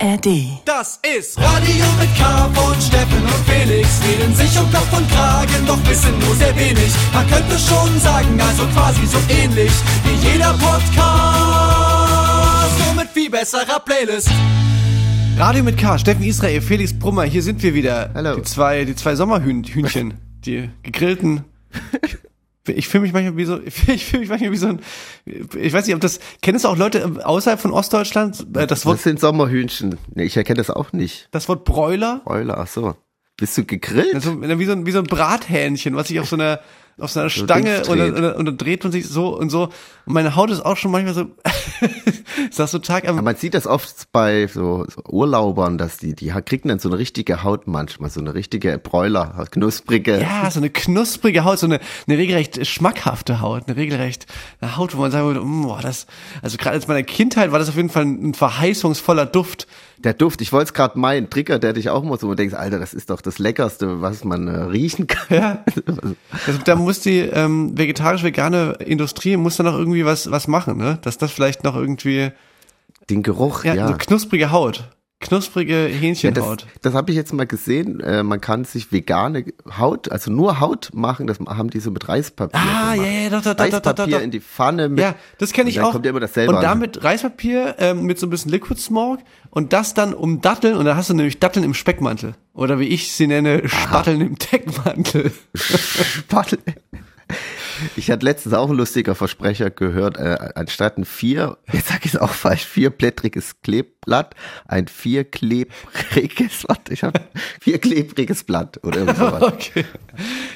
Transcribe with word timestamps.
ARD. 0.00 0.60
Das 0.64 1.00
ist 1.02 1.38
Radio 1.38 1.84
mit 1.98 2.14
K 2.16 2.48
von 2.54 2.80
Steffen 2.80 3.22
und 3.22 3.44
Felix. 3.46 4.00
Reden 4.06 4.34
sich 4.34 4.58
um 4.58 4.70
Kopf 4.70 4.96
und 4.96 5.10
Kragen, 5.10 5.66
doch 5.66 5.78
wissen 5.88 6.16
nur 6.20 6.34
sehr 6.36 6.54
wenig. 6.56 6.92
Man 7.12 7.26
könnte 7.28 7.58
schon 7.58 7.98
sagen, 8.00 8.40
also 8.40 8.64
quasi 8.68 9.06
so 9.06 9.18
ähnlich 9.28 9.72
wie 10.04 10.14
jeder 10.28 10.52
Podcast. 10.54 11.18
Nur 12.84 12.94
mit 12.94 13.08
viel 13.08 13.30
besserer 13.30 13.80
Playlist. 13.80 14.30
Radio 15.36 15.64
mit 15.64 15.76
K, 15.76 15.98
Steffen 15.98 16.24
Israel, 16.24 16.60
Felix 16.60 16.96
Brummer, 16.96 17.24
hier 17.24 17.42
sind 17.42 17.62
wir 17.62 17.74
wieder. 17.74 18.10
Hallo. 18.14 18.36
Die 18.36 18.42
zwei, 18.42 18.84
die 18.84 18.94
zwei 18.94 19.16
Sommerhühnchen, 19.16 20.14
die 20.44 20.70
gegrillten. 20.82 21.44
Ich 22.76 22.88
fühle 22.88 23.02
mich 23.02 23.12
manchmal 23.12 23.36
wie 23.36 23.44
so, 23.44 23.60
ich 23.88 24.04
fühle 24.04 24.20
mich 24.20 24.28
manchmal 24.28 24.52
wie 24.52 24.56
so 24.56 24.68
ein, 24.68 24.80
ich 25.26 25.72
weiß 25.72 25.86
nicht, 25.86 25.94
ob 25.94 26.00
das, 26.00 26.20
kennst 26.42 26.64
du 26.64 26.68
auch 26.68 26.76
Leute 26.76 27.24
außerhalb 27.24 27.60
von 27.60 27.72
Ostdeutschland? 27.72 28.46
Äh, 28.56 28.66
Das 28.66 28.84
Wort, 28.86 28.96
Das 28.96 29.04
sind 29.04 29.20
Sommerhühnchen. 29.20 29.96
Nee, 30.14 30.24
ich 30.24 30.36
erkenne 30.36 30.58
das 30.58 30.70
auch 30.70 30.92
nicht. 30.92 31.28
das 31.30 31.48
Wort 31.48 31.64
Bräuler? 31.64 32.22
Euler, 32.26 32.58
ach 32.58 32.66
so. 32.68 32.94
Bist 33.36 33.56
du 33.56 33.64
gegrillt? 33.64 34.14
Also, 34.14 34.40
wie 34.42 34.64
so 34.64 34.72
ein, 34.72 34.84
wie 34.86 34.90
so 34.90 34.98
ein 34.98 35.04
Brathähnchen, 35.06 35.94
was 35.94 36.08
sich 36.08 36.18
auf 36.18 36.28
so 36.28 36.36
einer, 36.36 36.60
auf 36.98 37.10
so 37.10 37.20
einer 37.20 37.30
Stange 37.30 37.82
und, 37.88 37.88
dann- 37.88 37.98
dreht. 37.98 38.14
und, 38.16 38.22
dann- 38.22 38.34
und 38.34 38.44
dann 38.46 38.58
dreht 38.58 38.82
man 38.82 38.92
sich 38.92 39.06
so 39.08 39.36
und 39.38 39.50
so. 39.50 39.64
Und 40.06 40.14
meine 40.14 40.36
Haut 40.36 40.50
ist 40.50 40.64
auch 40.64 40.76
schon 40.76 40.90
manchmal 40.90 41.14
so, 41.14 41.22
ist 42.50 42.58
das 42.58 42.70
so 42.70 42.78
Tag 42.78 43.06
am, 43.08 43.16
Aber 43.16 43.22
man 43.24 43.36
sieht 43.36 43.54
das 43.54 43.66
oft 43.66 44.10
bei 44.12 44.46
so, 44.46 44.86
so 44.88 45.02
Urlaubern, 45.08 45.78
dass 45.78 45.98
die, 45.98 46.14
die 46.14 46.32
kriegen 46.44 46.68
dann 46.68 46.78
so 46.78 46.88
eine 46.88 46.98
richtige 46.98 47.42
Haut 47.42 47.66
manchmal, 47.66 48.10
so 48.10 48.20
eine 48.20 48.34
richtige 48.34 48.78
Bräuler, 48.78 49.46
knusprige. 49.50 50.20
Ja, 50.20 50.50
so 50.50 50.60
eine 50.60 50.70
knusprige 50.70 51.44
Haut, 51.44 51.58
so 51.58 51.66
eine, 51.66 51.80
eine 52.06 52.18
regelrecht 52.18 52.66
schmackhafte 52.66 53.40
Haut, 53.40 53.64
eine 53.66 53.76
regelrecht 53.76 54.26
eine 54.60 54.76
Haut, 54.76 54.96
wo 54.96 55.00
man 55.00 55.10
sagen 55.10 55.26
würde, 55.26 55.40
mm, 55.40 55.62
boah, 55.62 55.80
das, 55.80 56.06
also 56.42 56.56
gerade 56.56 56.74
als 56.74 56.88
meiner 56.88 57.02
Kindheit 57.02 57.52
war 57.52 57.58
das 57.58 57.68
auf 57.68 57.76
jeden 57.76 57.90
Fall 57.90 58.04
ein 58.04 58.34
verheißungsvoller 58.34 59.26
Duft. 59.26 59.66
Der 60.04 60.14
Duft, 60.14 60.40
ich 60.40 60.52
wollte 60.52 60.68
es 60.68 60.74
gerade 60.74 60.98
meinen, 60.98 61.28
Trigger, 61.28 61.58
der 61.58 61.72
dich 61.72 61.90
auch 61.90 62.04
immer 62.04 62.16
so, 62.16 62.28
und 62.28 62.38
denkst, 62.38 62.54
Alter, 62.54 62.78
das 62.78 62.94
ist 62.94 63.10
doch 63.10 63.20
das 63.20 63.38
Leckerste, 63.38 64.00
was 64.00 64.22
man 64.24 64.46
äh, 64.46 64.56
riechen 64.64 65.06
kann. 65.06 65.36
Ja. 65.36 65.64
Also, 66.46 66.60
da 66.64 66.76
muss 66.76 67.00
die 67.00 67.18
ähm, 67.20 67.76
vegetarisch-vegane 67.76 68.76
Industrie 68.84 69.36
muss 69.36 69.56
da 69.56 69.64
noch 69.64 69.76
irgendwie 69.76 70.04
was 70.04 70.30
was 70.30 70.46
machen, 70.46 70.76
ne? 70.76 70.98
Dass 71.02 71.18
das 71.18 71.32
vielleicht 71.32 71.64
noch 71.64 71.74
irgendwie 71.74 72.30
Den 73.10 73.22
Geruch, 73.22 73.64
ja, 73.64 73.74
ja. 73.74 73.88
so 73.88 73.94
knusprige 73.94 74.50
Haut, 74.50 74.88
knusprige 75.20 75.88
Ja, 75.88 75.88
das 75.88 76.00
Hähnchenhaut. 76.00 76.66
das 76.82 76.94
habe 76.94 77.10
ich 77.10 77.16
jetzt 77.16 77.32
mal 77.32 77.46
gesehen. 77.46 78.00
Äh, 78.00 78.22
man 78.22 78.40
kann 78.40 78.64
sich 78.64 78.92
vegane 78.92 79.44
Haut, 79.78 80.10
also 80.12 80.30
nur 80.30 80.60
Haut 80.60 80.90
machen. 80.94 81.26
Das 81.26 81.38
haben 81.40 81.70
die 81.70 81.80
so 81.80 81.90
mit 81.90 82.08
Reispapier. 82.08 82.60
Ah, 82.60 82.94
gemacht. 82.94 83.06
ja, 83.10 83.20
ja, 83.22 83.30
doch, 83.30 83.42
doch, 83.42 83.54
doch, 83.54 83.56
doch, 83.56 83.64
Reispapier 83.64 84.04
doch, 84.06 84.10
doch. 84.18 84.20
in 84.22 84.30
die 84.30 84.40
Pfanne. 84.40 84.88
Mit, 84.88 85.00
Ja, 85.00 85.14
das 85.38 85.52
kenne 85.52 85.70
ich 85.70 85.80
auch. 85.80 85.92
Kommt 85.92 86.04
ja 86.04 86.10
immer 86.10 86.20
dasselbe 86.20 86.54
und 86.54 86.62
damit 86.62 87.02
Reispapier 87.02 87.76
ähm, 87.78 88.02
mit 88.04 88.18
so 88.18 88.26
ein 88.26 88.30
bisschen 88.30 88.50
Liquid 88.50 88.80
Smog 88.80 89.18
und 89.50 89.72
das 89.72 89.94
dann 89.94 90.14
um 90.14 90.40
Datteln 90.40 90.76
und 90.76 90.84
dann 90.84 90.96
hast 90.96 91.10
du 91.10 91.14
nämlich 91.14 91.38
Datteln 91.40 91.64
im 91.64 91.74
Speckmantel 91.74 92.34
oder 92.54 92.78
wie 92.78 92.86
ich 92.88 93.12
sie 93.12 93.26
nenne, 93.26 93.68
Spatteln 93.68 94.20
im 94.20 94.36
Deckmantel. 94.36 95.32
Spattel. 95.54 96.58
Ich 97.96 98.10
hatte 98.10 98.24
letztens 98.24 98.54
auch 98.54 98.70
ein 98.70 98.76
lustiger 98.76 99.14
Versprecher 99.14 99.70
gehört, 99.70 100.16
äh, 100.16 100.36
anstatt 100.54 100.98
ein 100.98 101.04
vier, 101.04 101.58
jetzt 101.72 101.88
sag 101.88 102.04
ich 102.04 102.14
es 102.14 102.20
auch 102.20 102.30
falsch, 102.30 102.64
vierblättriges 102.64 103.60
Kleeblatt, 103.62 104.34
ein 104.66 104.88
vierklebriges, 104.88 106.66
warte, 106.68 106.92
ich 106.92 107.02
habe 107.02 107.20
vierklebriges 107.60 108.44
Blatt 108.44 108.80
oder 108.84 108.98
irgend 108.98 109.16
sowas. 109.16 109.42
Okay. 109.58 109.84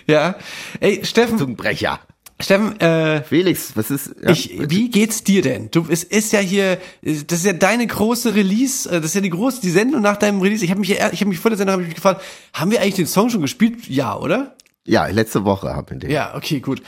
Ja. 0.07 0.37
Ey, 0.81 1.05
Steffen, 1.05 1.39
Zungenbrecher. 1.39 2.01
Steffen, 2.43 2.79
äh, 2.81 3.23
Felix, 3.23 3.73
was 3.77 3.91
ist, 3.91 4.15
ja, 4.23 4.31
ich, 4.31 4.59
wie 4.69 4.91
geht's 4.91 5.23
dir 5.23 5.43
denn? 5.43 5.71
Du, 5.71 5.87
es 5.89 6.03
ist 6.03 6.33
ja 6.33 6.41
hier, 6.41 6.79
das 7.03 7.39
ist 7.39 7.47
ja 7.47 7.53
deine 7.53 7.87
große 7.87 8.35
Release, 8.35 8.89
äh, 8.89 9.01
das 9.01 9.07
ist 9.07 9.15
ja 9.15 9.21
die 9.21 9.31
große, 9.31 9.61
die 9.61 9.71
Sendung 9.71 10.03
nach 10.03 10.17
deinem 10.17 10.41
Release. 10.41 10.65
Ich 10.65 10.71
habe 10.71 10.81
mich, 10.81 10.91
ich 10.91 10.99
habe 10.99 11.27
mich 11.27 11.39
vor 11.39 11.51
der 11.51 11.59
Sendung 11.59 11.75
habe 11.75 11.83
ich 11.83 11.89
mich 11.89 11.97
gefragt, 11.97 12.23
haben 12.53 12.71
wir 12.71 12.81
eigentlich 12.81 12.97
den 12.97 13.07
Song 13.07 13.31
schon 13.31 13.43
gespielt? 13.43 13.87
Ja, 13.89 14.17
oder? 14.17 14.57
Ja, 14.87 15.07
letzte 15.07 15.45
Woche 15.45 15.75
haben 15.75 15.89
wir 15.91 15.99
den. 15.99 16.11
Ja, 16.11 16.35
okay, 16.35 16.61
gut. 16.61 16.81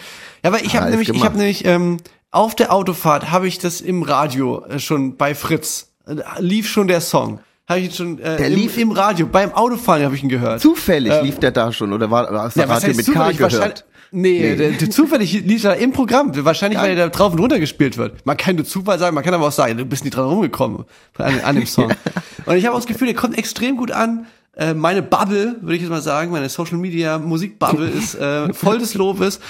Ja, 0.42 0.50
aber 0.50 0.62
ich 0.62 0.74
habe 0.74 0.86
Alles 0.86 0.90
nämlich, 0.92 1.08
ich 1.08 1.14
gemacht. 1.14 1.28
habe 1.30 1.38
nämlich 1.38 1.64
ähm, 1.64 1.98
auf 2.30 2.54
der 2.54 2.72
Autofahrt 2.72 3.30
habe 3.30 3.46
ich 3.46 3.58
das 3.58 3.80
im 3.80 4.02
Radio 4.02 4.64
äh, 4.66 4.78
schon 4.78 5.16
bei 5.16 5.34
Fritz 5.34 5.92
äh, 6.06 6.14
lief 6.40 6.68
schon 6.68 6.88
der 6.88 7.00
Song. 7.00 7.40
Habe 7.68 7.80
ich 7.80 7.94
schon 7.94 8.18
äh, 8.18 8.36
Der 8.36 8.48
im, 8.48 8.54
lief- 8.56 8.76
im 8.76 8.90
Radio 8.92 9.26
beim 9.26 9.52
Autofahren 9.54 10.02
habe 10.04 10.14
ich 10.14 10.22
ihn 10.22 10.28
gehört. 10.28 10.60
Zufällig 10.60 11.12
lief 11.22 11.38
der 11.38 11.50
da 11.50 11.72
schon 11.72 11.92
oder 11.92 12.10
war 12.10 12.24
der 12.30 12.32
Ähm, 12.32 12.50
ja, 12.56 12.64
Radio 12.74 12.94
mit 12.94 13.06
K 13.12 13.30
gehört? 13.32 13.84
nee, 14.10 14.38
Nee. 14.50 14.56
Der, 14.56 14.70
der, 14.72 14.90
zufällig 14.90 15.32
lief 15.32 15.64
er 15.64 15.76
im 15.76 15.92
Programm. 15.92 16.32
Wahrscheinlich, 16.44 16.78
weil 16.78 16.90
er 16.90 16.96
da 16.96 17.08
drauf 17.08 17.32
und 17.32 17.40
runter 17.40 17.58
gespielt 17.58 17.96
wird. 17.96 18.26
Man 18.26 18.36
kann 18.36 18.56
nur 18.56 18.64
Zufall 18.64 18.98
sagen, 18.98 19.14
man 19.14 19.24
kann 19.24 19.32
aber 19.34 19.46
auch 19.46 19.52
sagen, 19.52 19.76
du 19.78 19.84
bist 19.86 20.04
nicht 20.04 20.14
dran 20.16 20.26
rumgekommen 20.26 20.84
an, 21.18 21.40
an 21.40 21.56
dem 21.56 21.66
Song. 21.66 21.90
Und 22.46 22.56
ich 22.56 22.66
habe 22.66 22.74
auch 22.76 22.80
das 22.80 22.86
Gefühl, 22.86 23.06
der 23.06 23.16
kommt 23.16 23.38
extrem 23.38 23.76
gut 23.78 23.90
an. 23.90 24.26
Äh, 24.56 24.74
meine 24.74 25.02
Bubble, 25.02 25.56
würde 25.60 25.74
ich 25.76 25.82
jetzt 25.82 25.90
mal 25.90 26.00
sagen, 26.00 26.30
meine 26.30 26.48
Social 26.48 26.78
Media 26.78 27.18
Musik 27.18 27.58
Bubble 27.58 27.88
ist 27.90 28.14
äh, 28.14 28.52
voll 28.52 28.78
des 28.78 28.94
Lobes. 28.94 29.40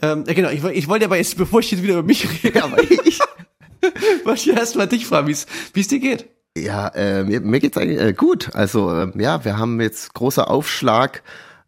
Ähm, 0.00 0.24
ja, 0.26 0.34
genau, 0.34 0.50
ich, 0.50 0.64
ich 0.64 0.88
wollte 0.88 1.04
aber 1.04 1.16
jetzt, 1.16 1.36
bevor 1.36 1.60
ich 1.60 1.70
jetzt 1.70 1.82
wieder 1.82 1.94
über 1.94 2.02
mich 2.02 2.26
rede, 2.42 2.62
Aber 2.62 2.80
ich, 3.04 3.20
wollte 4.24 4.50
ich 4.50 4.56
erst 4.56 4.76
mal 4.76 4.86
dich 4.86 5.06
fragen, 5.06 5.28
wie 5.28 5.32
es 5.80 5.88
dir 5.88 6.00
geht. 6.00 6.28
Ja, 6.56 6.88
äh, 6.88 7.24
mir, 7.24 7.40
mir 7.40 7.60
geht's 7.60 7.76
eigentlich 7.76 8.00
äh, 8.00 8.12
gut. 8.12 8.54
Also 8.54 8.92
ähm, 8.92 9.12
ja, 9.18 9.44
wir 9.44 9.58
haben 9.58 9.80
jetzt 9.80 10.14
großer 10.14 10.50
Aufschlag. 10.50 11.22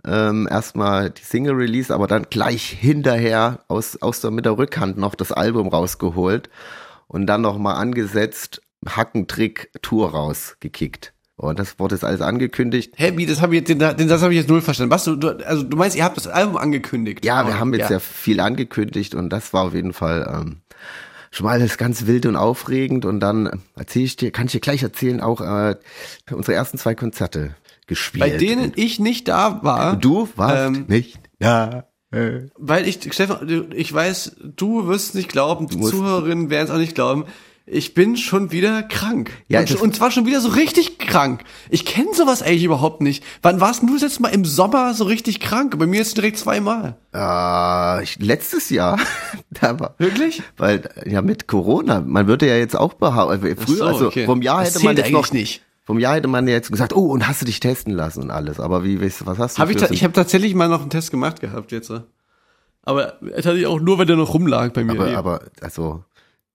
Ähm, 0.04 0.48
erstmal 0.50 1.10
die 1.10 1.22
Single 1.22 1.54
Release, 1.54 1.92
aber 1.92 2.06
dann 2.06 2.26
gleich 2.30 2.64
hinterher 2.64 3.60
aus 3.68 4.00
aus 4.00 4.22
der 4.22 4.30
mit 4.30 4.46
der 4.46 4.56
Rückhand 4.56 4.96
noch 4.96 5.14
das 5.14 5.30
Album 5.30 5.68
rausgeholt 5.68 6.48
und 7.06 7.26
dann 7.26 7.42
noch 7.42 7.58
mal 7.58 7.74
angesetzt 7.74 8.62
Hackentrick 8.88 9.70
Tour 9.82 10.12
rausgekickt. 10.12 11.12
Und 11.40 11.58
das 11.58 11.78
wurde 11.78 11.94
jetzt 11.94 12.04
alles 12.04 12.20
angekündigt. 12.20 12.92
Hä, 12.98 13.12
wie, 13.16 13.24
das 13.24 13.40
habe 13.40 13.54
ich 13.54 13.60
jetzt, 13.60 13.68
den, 13.70 13.78
den 13.78 14.08
Satz 14.10 14.20
habe 14.20 14.34
ich 14.34 14.40
jetzt 14.40 14.50
null 14.50 14.60
verstanden. 14.60 14.90
Was, 14.90 15.04
du, 15.04 15.16
du, 15.16 15.30
also 15.46 15.62
du 15.62 15.74
meinst, 15.74 15.96
ihr 15.96 16.04
habt 16.04 16.18
das 16.18 16.26
Album 16.26 16.58
angekündigt? 16.58 17.24
Ja, 17.24 17.46
wir 17.46 17.54
Oh, 17.54 17.58
haben 17.58 17.72
jetzt 17.72 17.88
ja. 17.90 17.98
viel 17.98 18.40
angekündigt 18.40 19.14
und 19.14 19.30
das 19.30 19.54
war 19.54 19.64
auf 19.64 19.74
jeden 19.74 19.94
Fall 19.94 20.30
ähm, 20.30 20.58
schon 21.30 21.46
mal 21.46 21.52
alles 21.52 21.78
ganz 21.78 22.04
wild 22.04 22.26
und 22.26 22.36
aufregend. 22.36 23.06
Und 23.06 23.20
dann 23.20 23.62
erzähle 23.74 24.04
ich 24.04 24.16
dir, 24.16 24.30
kann 24.32 24.46
ich 24.46 24.52
dir 24.52 24.60
gleich 24.60 24.82
erzählen, 24.82 25.22
auch 25.22 25.40
äh, 25.40 25.76
unsere 26.30 26.52
ersten 26.54 26.76
zwei 26.76 26.94
Konzerte 26.94 27.54
gespielt. 27.86 28.20
Bei 28.22 28.36
denen 28.36 28.72
ich 28.76 29.00
nicht 29.00 29.26
da 29.28 29.60
war. 29.62 29.96
Du 29.96 30.28
warst 30.36 30.76
Ähm, 30.76 30.84
nicht 30.88 31.20
da. 31.38 31.86
Weil 32.10 32.86
ich, 32.86 32.98
Stefan, 33.14 33.70
ich 33.74 33.94
weiß, 33.94 34.36
du 34.56 34.88
wirst 34.88 35.10
es 35.10 35.14
nicht 35.14 35.30
glauben, 35.30 35.68
die 35.68 35.80
Zuhörerinnen 35.80 36.50
werden 36.50 36.64
es 36.66 36.70
auch 36.70 36.76
nicht 36.76 36.94
glauben. 36.96 37.24
Ich 37.72 37.94
bin 37.94 38.16
schon 38.16 38.50
wieder 38.50 38.82
krank. 38.82 39.30
Ja, 39.46 39.60
und, 39.60 39.80
und 39.80 39.94
zwar 39.94 40.10
schon 40.10 40.26
wieder 40.26 40.40
so 40.40 40.48
richtig 40.48 40.98
krank. 40.98 41.44
Ich 41.68 41.84
kenne 41.84 42.12
sowas 42.14 42.42
eigentlich 42.42 42.64
überhaupt 42.64 43.00
nicht. 43.00 43.22
Wann 43.42 43.60
warst 43.60 43.82
du 43.82 43.92
das 43.92 44.02
letzte 44.02 44.22
Mal 44.22 44.30
im 44.30 44.44
Sommer 44.44 44.92
so 44.92 45.04
richtig 45.04 45.38
krank? 45.38 45.78
Bei 45.78 45.86
mir 45.86 45.98
jetzt 45.98 46.16
direkt 46.16 46.36
zweimal. 46.36 46.96
Äh, 47.14 48.02
ich, 48.02 48.18
letztes 48.18 48.70
Jahr, 48.70 48.98
da 49.50 49.78
war, 49.78 49.94
Wirklich? 49.98 50.42
weil 50.56 50.88
ja 51.06 51.22
mit 51.22 51.46
Corona, 51.46 52.00
man 52.00 52.26
würde 52.26 52.48
ja 52.48 52.56
jetzt 52.56 52.76
auch 52.76 52.94
behaupten, 52.94 53.46
äh, 53.46 53.54
früher, 53.54 53.76
so, 53.76 53.84
also 53.84 54.06
okay. 54.08 54.26
vom 54.26 54.42
Jahr 54.42 54.64
Das 54.64 54.74
hätte 54.74 54.84
man 54.84 54.96
jetzt 54.96 55.12
noch 55.12 55.32
nicht. 55.32 55.62
Vom 55.84 56.00
Jahr 56.00 56.16
hätte 56.16 56.28
man 56.28 56.48
jetzt 56.48 56.72
gesagt, 56.72 56.92
oh, 56.92 57.06
und 57.06 57.28
hast 57.28 57.40
du 57.40 57.46
dich 57.46 57.60
testen 57.60 57.92
lassen 57.94 58.24
und 58.24 58.30
alles. 58.32 58.58
Aber 58.58 58.82
wie, 58.82 59.00
was 59.00 59.24
was 59.26 59.38
hast 59.38 59.58
du? 59.58 59.62
Hab 59.62 59.70
ich 59.70 59.80
ich 59.90 60.02
habe 60.02 60.12
tatsächlich 60.12 60.56
mal 60.56 60.68
noch 60.68 60.80
einen 60.80 60.90
Test 60.90 61.12
gemacht 61.12 61.40
gehabt 61.40 61.70
jetzt. 61.70 61.92
Aber 62.82 63.18
tatsächlich 63.20 63.66
auch 63.66 63.80
nur, 63.80 63.98
weil 63.98 64.06
der 64.06 64.16
noch 64.16 64.34
rumlag 64.34 64.72
bei 64.72 64.82
mir. 64.82 64.92
aber, 64.92 65.06
eben. 65.08 65.16
aber 65.16 65.40
also 65.60 66.02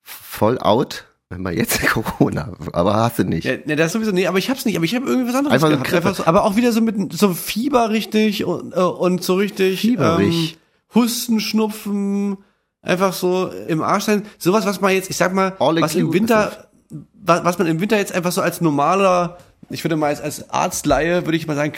voll 0.06 0.60
out, 0.60 1.06
wenn 1.30 1.42
man 1.42 1.58
jetzt 1.58 1.82
Corona, 1.88 2.54
aber 2.72 2.96
hast 2.96 3.20
du 3.20 3.24
nicht. 3.24 3.44
Ja, 3.44 3.58
ne, 3.66 3.76
das 3.76 3.92
sowieso, 3.92 4.12
nee, 4.12 4.28
aber 4.28 4.38
ich 4.38 4.50
hab's 4.50 4.64
nicht, 4.66 4.78
aber 4.78 4.86
ich 4.86 4.96
habe 4.96 5.08
irgendwie 5.08 5.28
was 5.28 5.36
anderes 5.36 5.56
Einfach 5.56 5.70
gehabt. 5.70 5.94
Einfach 5.94 6.16
so, 6.16 6.26
aber 6.26 6.44
auch 6.46 6.56
wieder 6.56 6.72
so 6.72 6.82
mit 6.82 7.12
so 7.14 7.34
Fieber 7.34 7.90
richtig 7.90 8.46
und, 8.46 8.74
äh, 8.74 8.80
und 8.80 9.24
so 9.24 9.36
richtig 9.36 9.82
Fieberig. 9.82 10.54
Ähm, 10.54 10.58
Husten, 10.94 11.40
Schnupfen, 11.40 12.38
einfach 12.82 13.12
so 13.12 13.52
im 13.68 13.82
Arsch 13.82 14.06
sein. 14.06 14.26
Sowas, 14.38 14.66
was 14.66 14.80
man 14.80 14.94
jetzt, 14.94 15.10
ich 15.10 15.18
sag 15.18 15.34
mal, 15.34 15.54
All 15.60 15.82
was 15.82 15.96
im. 15.96 16.14
Winter, 16.14 16.70
was, 17.14 17.44
was 17.44 17.58
man 17.58 17.68
im 17.68 17.82
Winter 17.82 17.98
jetzt 17.98 18.14
einfach 18.14 18.32
so 18.32 18.42
als 18.42 18.62
normaler, 18.62 19.38
ich 19.70 19.84
würde 19.84 19.98
mal 19.98 20.08
als, 20.08 20.22
als 20.22 20.50
Arztleihe, 20.52 21.26
würde 21.26 21.38
ich 21.38 21.48
mal 21.48 21.56
sagen, 21.56 21.74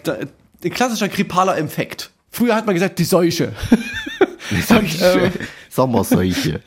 ein 0.63 0.71
klassischer 0.71 1.07
grippaler 1.07 1.57
Infekt. 1.57 2.11
Früher 2.29 2.55
hat 2.55 2.65
man 2.65 2.75
gesagt, 2.75 2.99
die 2.99 3.05
Seuche. 3.05 3.53
und, 4.69 5.01
ähm, 5.01 5.31
Sommerseuche. 5.69 6.61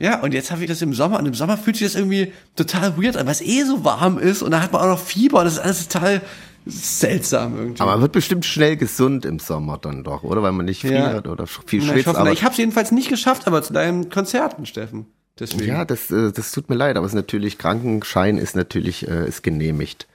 Ja, 0.00 0.20
und 0.20 0.34
jetzt 0.34 0.50
habe 0.50 0.62
ich 0.62 0.68
das 0.68 0.82
im 0.82 0.92
Sommer 0.94 1.18
und 1.18 1.26
im 1.26 1.34
Sommer 1.34 1.56
fühlt 1.56 1.76
sich 1.76 1.86
das 1.86 1.94
irgendwie 1.94 2.32
total 2.56 2.96
weird 2.96 3.16
an, 3.16 3.26
weil 3.26 3.32
es 3.32 3.40
eh 3.40 3.62
so 3.64 3.84
warm 3.84 4.18
ist 4.18 4.42
und 4.42 4.50
da 4.50 4.60
hat 4.62 4.72
man 4.72 4.82
auch 4.82 4.88
noch 4.88 4.98
Fieber 5.00 5.38
und 5.40 5.44
das 5.44 5.54
ist 5.54 5.60
alles 5.60 5.88
total 5.88 6.20
seltsam 6.66 7.56
irgendwie. 7.58 7.80
Aber 7.82 7.92
man 7.92 8.00
wird 8.00 8.12
bestimmt 8.12 8.44
schnell 8.44 8.76
gesund 8.76 9.24
im 9.24 9.38
Sommer 9.38 9.78
dann 9.78 10.02
doch, 10.04 10.22
oder? 10.22 10.42
Weil 10.42 10.52
man 10.52 10.66
nicht 10.66 10.82
Ja. 10.82 11.10
friert 11.10 11.28
oder 11.28 11.46
viel 11.46 11.80
ich 11.82 11.88
schwitzt. 11.88 12.06
hoffe, 12.06 12.18
aber 12.18 12.32
ich 12.32 12.42
habe 12.42 12.52
es 12.52 12.58
jedenfalls 12.58 12.90
nicht 12.92 13.08
geschafft, 13.08 13.46
aber 13.46 13.62
zu 13.62 13.72
deinen 13.72 14.08
Konzerten, 14.10 14.66
Steffen. 14.66 15.06
Deswegen. 15.38 15.66
ja, 15.66 15.84
das, 15.84 16.12
äh, 16.12 16.30
das 16.30 16.52
tut 16.52 16.70
mir 16.70 16.76
leid, 16.76 16.96
aber 16.96 17.06
es 17.06 17.12
ist 17.12 17.16
natürlich, 17.16 17.58
Krankenschein 17.58 18.38
ist 18.38 18.54
natürlich, 18.54 19.08
äh, 19.08 19.26
ist 19.26 19.42
genehmigt. 19.42 20.06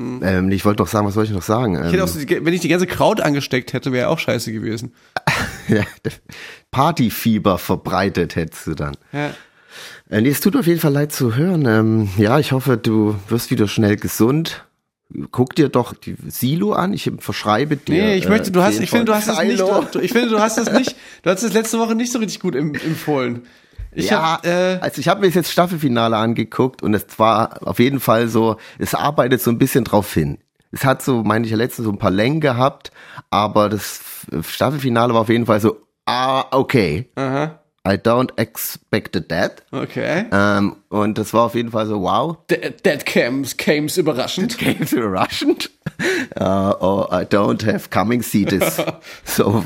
Ähm, 0.00 0.50
ich 0.50 0.64
wollte 0.64 0.82
noch 0.82 0.88
sagen, 0.88 1.06
was 1.06 1.14
soll 1.14 1.24
ich 1.24 1.30
noch 1.30 1.42
sagen? 1.42 1.78
Hm. 1.78 1.94
ich 1.94 2.00
Ähm, 2.00 2.06
so, 2.06 2.20
wenn 2.20 2.54
ich 2.54 2.60
die 2.60 2.68
ganze 2.68 2.86
Kraut 2.86 3.20
angesteckt 3.20 3.74
hätte, 3.74 3.92
wäre 3.92 4.08
auch 4.08 4.18
scheiße 4.18 4.52
gewesen. 4.52 4.94
ja, 5.68 5.84
Partyfieber 6.70 7.58
verbreitet 7.58 8.36
hättest 8.36 8.66
du 8.66 8.74
dann. 8.74 8.96
Ja. 9.12 9.34
Äh, 10.08 10.22
nee, 10.22 10.30
es 10.30 10.40
tut 10.40 10.56
auf 10.56 10.66
jeden 10.66 10.80
Fall 10.80 10.92
leid 10.92 11.12
zu 11.12 11.36
hören. 11.36 11.66
Ähm, 11.66 12.08
ja, 12.16 12.38
ich 12.38 12.52
hoffe, 12.52 12.76
du 12.76 13.16
wirst 13.28 13.50
wieder 13.50 13.68
schnell 13.68 13.96
gesund. 13.96 14.64
Guck 15.30 15.54
dir 15.54 15.68
doch 15.68 15.94
die 15.94 16.16
Silo 16.28 16.72
an. 16.72 16.92
Ich 16.92 17.10
verschreibe 17.18 17.76
dir. 17.76 17.94
Nee, 17.94 18.16
ich 18.16 18.28
möchte, 18.28 18.50
du 18.50 18.62
hast, 18.62 18.74
10 18.74 18.84
ich 18.84 18.90
finde, 18.90 19.04
du 19.04 19.14
hast 19.14 19.28
das 19.28 19.42
nicht, 19.42 19.60
du, 19.60 20.00
ich 20.00 20.12
finde, 20.12 20.30
du 20.30 20.40
hast 20.40 20.58
das 20.58 20.72
nicht, 20.72 20.96
du 21.22 21.30
hast 21.30 21.44
das 21.44 21.52
letzte 21.52 21.78
Woche 21.78 21.94
nicht 21.94 22.10
so 22.10 22.18
richtig 22.18 22.40
gut 22.40 22.56
em, 22.56 22.74
empfohlen. 22.74 23.42
Ich 23.96 24.10
ja, 24.10 24.34
hab, 24.34 24.46
äh, 24.46 24.78
also 24.82 25.00
ich 25.00 25.08
habe 25.08 25.22
mir 25.22 25.28
jetzt 25.28 25.50
Staffelfinale 25.50 26.18
angeguckt 26.18 26.82
und 26.82 26.92
es 26.92 27.06
war 27.18 27.66
auf 27.66 27.78
jeden 27.78 27.98
Fall 27.98 28.28
so, 28.28 28.56
es 28.78 28.94
arbeitet 28.94 29.40
so 29.40 29.50
ein 29.50 29.56
bisschen 29.56 29.84
drauf 29.84 30.12
hin. 30.12 30.36
Es 30.70 30.84
hat 30.84 31.00
so, 31.00 31.22
meine 31.22 31.46
ich 31.46 31.50
ja 31.50 31.56
letztens, 31.56 31.86
so 31.86 31.92
ein 31.92 31.98
paar 31.98 32.10
Längen 32.10 32.42
gehabt, 32.42 32.92
aber 33.30 33.70
das 33.70 34.00
Staffelfinale 34.42 35.14
war 35.14 35.22
auf 35.22 35.30
jeden 35.30 35.46
Fall 35.46 35.60
so, 35.60 35.78
ah, 36.04 36.44
okay, 36.50 37.08
aha, 37.14 37.58
I 37.88 37.94
don't 37.94 38.32
expected 38.36 39.30
that. 39.30 39.62
okay. 39.72 40.26
Ähm, 40.30 40.76
und 40.90 41.16
das 41.16 41.32
war 41.32 41.44
auf 41.44 41.54
jeden 41.54 41.70
Fall 41.70 41.86
so, 41.86 42.02
wow, 42.02 42.36
That, 42.48 42.82
that 42.84 43.06
comes, 43.06 43.56
comes 43.56 43.96
überraschend. 43.96 44.58
game's 44.58 44.92
überraschend. 44.92 45.70
Uh, 46.38 46.74
oh, 46.80 47.06
I 47.10 47.24
don't 47.24 47.64
have 47.64 47.88
coming 47.88 48.22
seats 48.22 48.82
so 49.24 49.64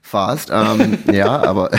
fast. 0.00 0.50
Ähm, 0.50 0.98
ja, 1.12 1.42
aber 1.42 1.70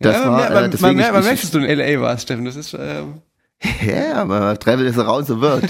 das 0.00 0.16
ja, 0.16 0.24
man, 0.24 0.30
war, 0.32 0.38
mer- 0.38 0.50
äh, 0.50 0.54
man, 0.62 0.70
deswegen 0.70 0.96
man, 0.98 1.12
man 1.12 1.24
merkt, 1.24 1.42
dass 1.42 1.50
du 1.50 1.58
in 1.58 1.64
L.A. 1.80 2.00
warst, 2.00 2.22
Steffen. 2.24 2.44
Das 2.44 2.56
ist, 2.56 2.74
ähm, 2.78 3.22
Ja, 3.86 4.14
aber 4.22 4.58
Travel 4.58 4.86
is 4.86 4.98
around 4.98 5.26
the 5.26 5.40
world. 5.40 5.64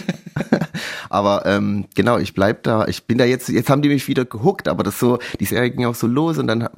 Aber 1.11 1.45
ähm, 1.45 1.87
genau, 1.97 2.19
ich 2.19 2.35
bleib 2.35 2.63
da. 2.63 2.87
Ich 2.87 3.03
bin 3.05 3.19
da 3.19 3.25
jetzt. 3.25 3.49
Jetzt 3.49 3.69
haben 3.69 3.83
die 3.83 3.89
mich 3.89 4.07
wieder 4.07 4.25
gehuckt, 4.25 4.69
aber 4.69 4.85
das 4.85 4.99
so, 4.99 5.19
die 5.41 5.45
Serie 5.45 5.71
ging 5.71 5.85
auch 5.85 5.97
so 5.97 6.07
los 6.07 6.39
und 6.39 6.47
dann, 6.47 6.69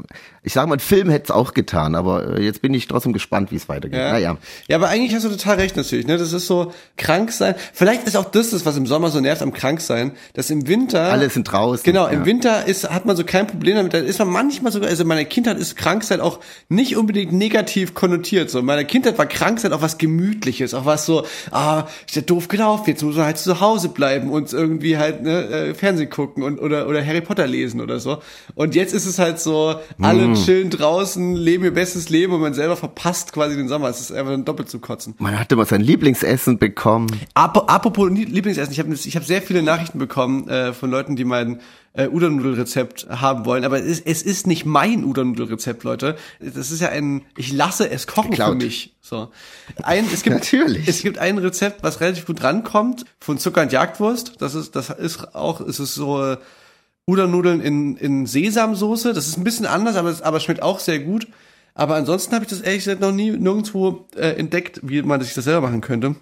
ich 0.43 0.55
sag 0.55 0.67
mal, 0.67 0.77
ein 0.77 0.81
Film 0.81 1.11
hätte 1.11 1.25
es 1.25 1.31
auch 1.31 1.53
getan, 1.53 1.95
aber 1.95 2.39
äh, 2.39 2.43
jetzt 2.43 2.63
bin 2.63 2.73
ich 2.73 2.89
trotzdem 2.89 3.13
gespannt, 3.13 3.53
wie 3.53 3.57
es 3.57 3.69
weitergeht. 3.69 4.01
Ja. 4.01 4.13
Naja, 4.13 4.39
ja, 4.69 4.77
aber 4.77 4.89
eigentlich 4.89 5.15
hast 5.15 5.27
du 5.27 5.29
total 5.29 5.57
recht 5.57 5.77
natürlich. 5.77 6.07
Ne? 6.07 6.17
Das 6.17 6.33
ist 6.33 6.47
so 6.47 6.73
krank 6.97 7.31
sein. 7.31 7.55
Vielleicht 7.75 8.07
ist 8.07 8.17
auch 8.17 8.25
das, 8.25 8.51
das, 8.51 8.65
was 8.65 8.75
im 8.79 8.87
Sommer 8.87 9.11
so 9.11 9.21
nervt 9.21 9.43
am 9.43 9.53
krank 9.53 9.83
sein, 9.83 10.13
dass 10.33 10.49
im 10.49 10.67
Winter 10.67 11.13
alle 11.13 11.29
sind 11.29 11.45
draußen. 11.45 11.85
Genau, 11.85 12.07
ja. 12.07 12.13
im 12.13 12.25
Winter 12.25 12.67
ist, 12.67 12.89
hat 12.89 13.05
man 13.05 13.17
so 13.17 13.25
kein 13.25 13.47
Problem 13.47 13.77
damit. 13.77 13.93
Da 13.93 13.99
ist 13.99 14.19
man 14.19 14.29
manchmal 14.29 14.73
sogar, 14.73 14.89
also 14.89 15.03
in 15.03 15.09
meiner 15.09 15.27
Kindheit 15.27 15.59
ist 15.59 15.77
Kranksein 15.77 16.23
auch 16.23 16.41
nicht 16.71 16.97
unbedingt 16.97 17.33
negativ 17.33 17.93
konnotiert. 17.93 18.49
So, 18.49 18.61
in 18.61 18.65
meiner 18.65 18.85
Kindheit 18.85 19.19
war 19.19 19.27
Kranksein 19.27 19.75
auch 19.75 19.83
was 19.83 19.99
Gemütliches, 19.99 20.73
auch 20.73 20.87
was 20.87 21.05
so, 21.05 21.27
ah, 21.51 21.85
ist 22.07 22.17
ja 22.17 22.23
doof 22.23 22.49
gelaufen, 22.49 22.85
jetzt 22.87 23.03
muss 23.03 23.17
man 23.17 23.27
halt 23.27 23.37
zu 23.37 23.61
Hause 23.61 23.91
bleiben 23.91 24.22
und 24.31 24.53
irgendwie 24.53 24.97
halt 24.99 25.23
ne, 25.23 25.45
äh, 25.49 25.75
Fernsehen 25.75 26.11
gucken 26.11 26.43
und 26.43 26.59
oder 26.61 26.89
oder 26.89 27.05
Harry 27.05 27.21
Potter 27.21 27.47
lesen 27.47 27.81
oder 27.81 28.01
so. 28.01 28.19
Und 28.55 28.75
jetzt 28.75 28.93
ist 28.95 29.07
es 29.07 29.19
halt 29.19 29.39
so, 29.41 29.75
alle 30.01 30.29
Mm. 30.29 30.35
chillen 30.35 30.71
draußen, 30.71 31.35
leben 31.37 31.65
ihr 31.65 31.75
bestes 31.75 32.09
Leben 32.09 32.33
und 32.33 32.41
man 32.41 32.55
selber 32.55 32.77
verpasst 32.77 33.33
quasi 33.33 33.57
den 33.57 33.69
Sommer. 33.69 33.89
Es 33.89 34.01
ist 34.01 34.13
einfach 34.13 34.31
dann 34.33 34.45
doppelt 34.45 34.69
zu 34.69 34.79
kotzen. 34.79 35.15
Man 35.19 35.39
hat 35.39 35.51
immer 35.53 35.65
sein 35.65 35.81
Lieblingsessen 35.81 36.59
bekommen. 36.59 37.09
Ap- 37.35 37.71
Apropos 37.71 38.11
Lieblingsessen, 38.11 38.73
ich 38.73 38.79
habe 38.79 38.93
ich 38.93 39.17
hab 39.17 39.25
sehr 39.25 39.43
viele 39.43 39.63
Nachrichten 39.63 39.99
bekommen 39.99 40.49
äh, 40.49 40.73
von 40.73 40.91
Leuten, 40.91 41.17
die 41.17 41.25
mein 41.25 41.61
äh, 41.95 42.09
Udon-Nudelrezept 42.09 43.09
haben 43.11 43.45
wollen, 43.45 43.65
aber 43.65 43.79
es 43.79 44.01
ist, 44.01 44.07
es 44.07 44.23
ist 44.23 44.47
nicht 44.47 44.65
mein 44.65 45.05
Udon-Nudelrezept, 45.05 45.85
Leute. 45.85 46.17
Das 46.41 46.71
ist 46.71 46.81
ja 46.81 46.89
ein, 46.89 47.23
ich 47.37 47.53
lasse 47.53 47.91
es 47.91 48.07
kochen 48.07 48.33
für 48.33 48.39
Geklaut. 48.39 48.59
mich. 48.59 48.95
So. 49.01 49.31
Ein, 49.83 50.07
es 50.13 50.23
gibt, 50.23 50.37
Natürlich. 50.41 50.89
Es 50.89 51.03
gibt 51.03 51.19
ein 51.19 51.39
Rezept, 51.39 51.83
was 51.83 52.01
relativ 52.01 52.27
gut 52.27 52.43
rankommt, 52.43 53.05
von 53.21 53.39
Zucker 53.39 53.63
und 53.63 53.73
Jagdwurst. 53.73 54.41
Das 54.41 54.55
ist, 54.55 54.75
das 54.75 54.91
ist 54.91 55.35
auch, 55.35 55.61
es 55.61 55.81
ist 55.81 55.95
so 55.95 56.23
äh, 56.25 56.39
Udon-Nudeln 57.07 57.61
in, 57.61 57.97
in 57.97 58.27
Sesamsoße. 58.27 59.13
Das 59.13 59.27
ist 59.27 59.37
ein 59.37 59.45
bisschen 59.45 59.67
anders, 59.67 59.97
aber 59.97 60.15
aber 60.23 60.41
schmeckt 60.41 60.63
auch 60.63 60.79
sehr 60.79 61.01
gut. 61.01 61.27
Aber 61.75 61.97
ansonsten 61.97 62.35
habe 62.35 62.45
ich 62.45 62.51
das 62.51 62.61
ehrlich 62.61 62.85
gesagt 62.85 63.01
noch 63.01 63.13
nie 63.13 63.31
nirgendwo 63.31 64.07
äh, 64.15 64.37
entdeckt, 64.37 64.81
wie 64.83 65.03
man 65.03 65.21
sich 65.21 65.35
das 65.35 65.45
selber 65.45 65.63
machen 65.63 65.81
könnte. 65.81 66.17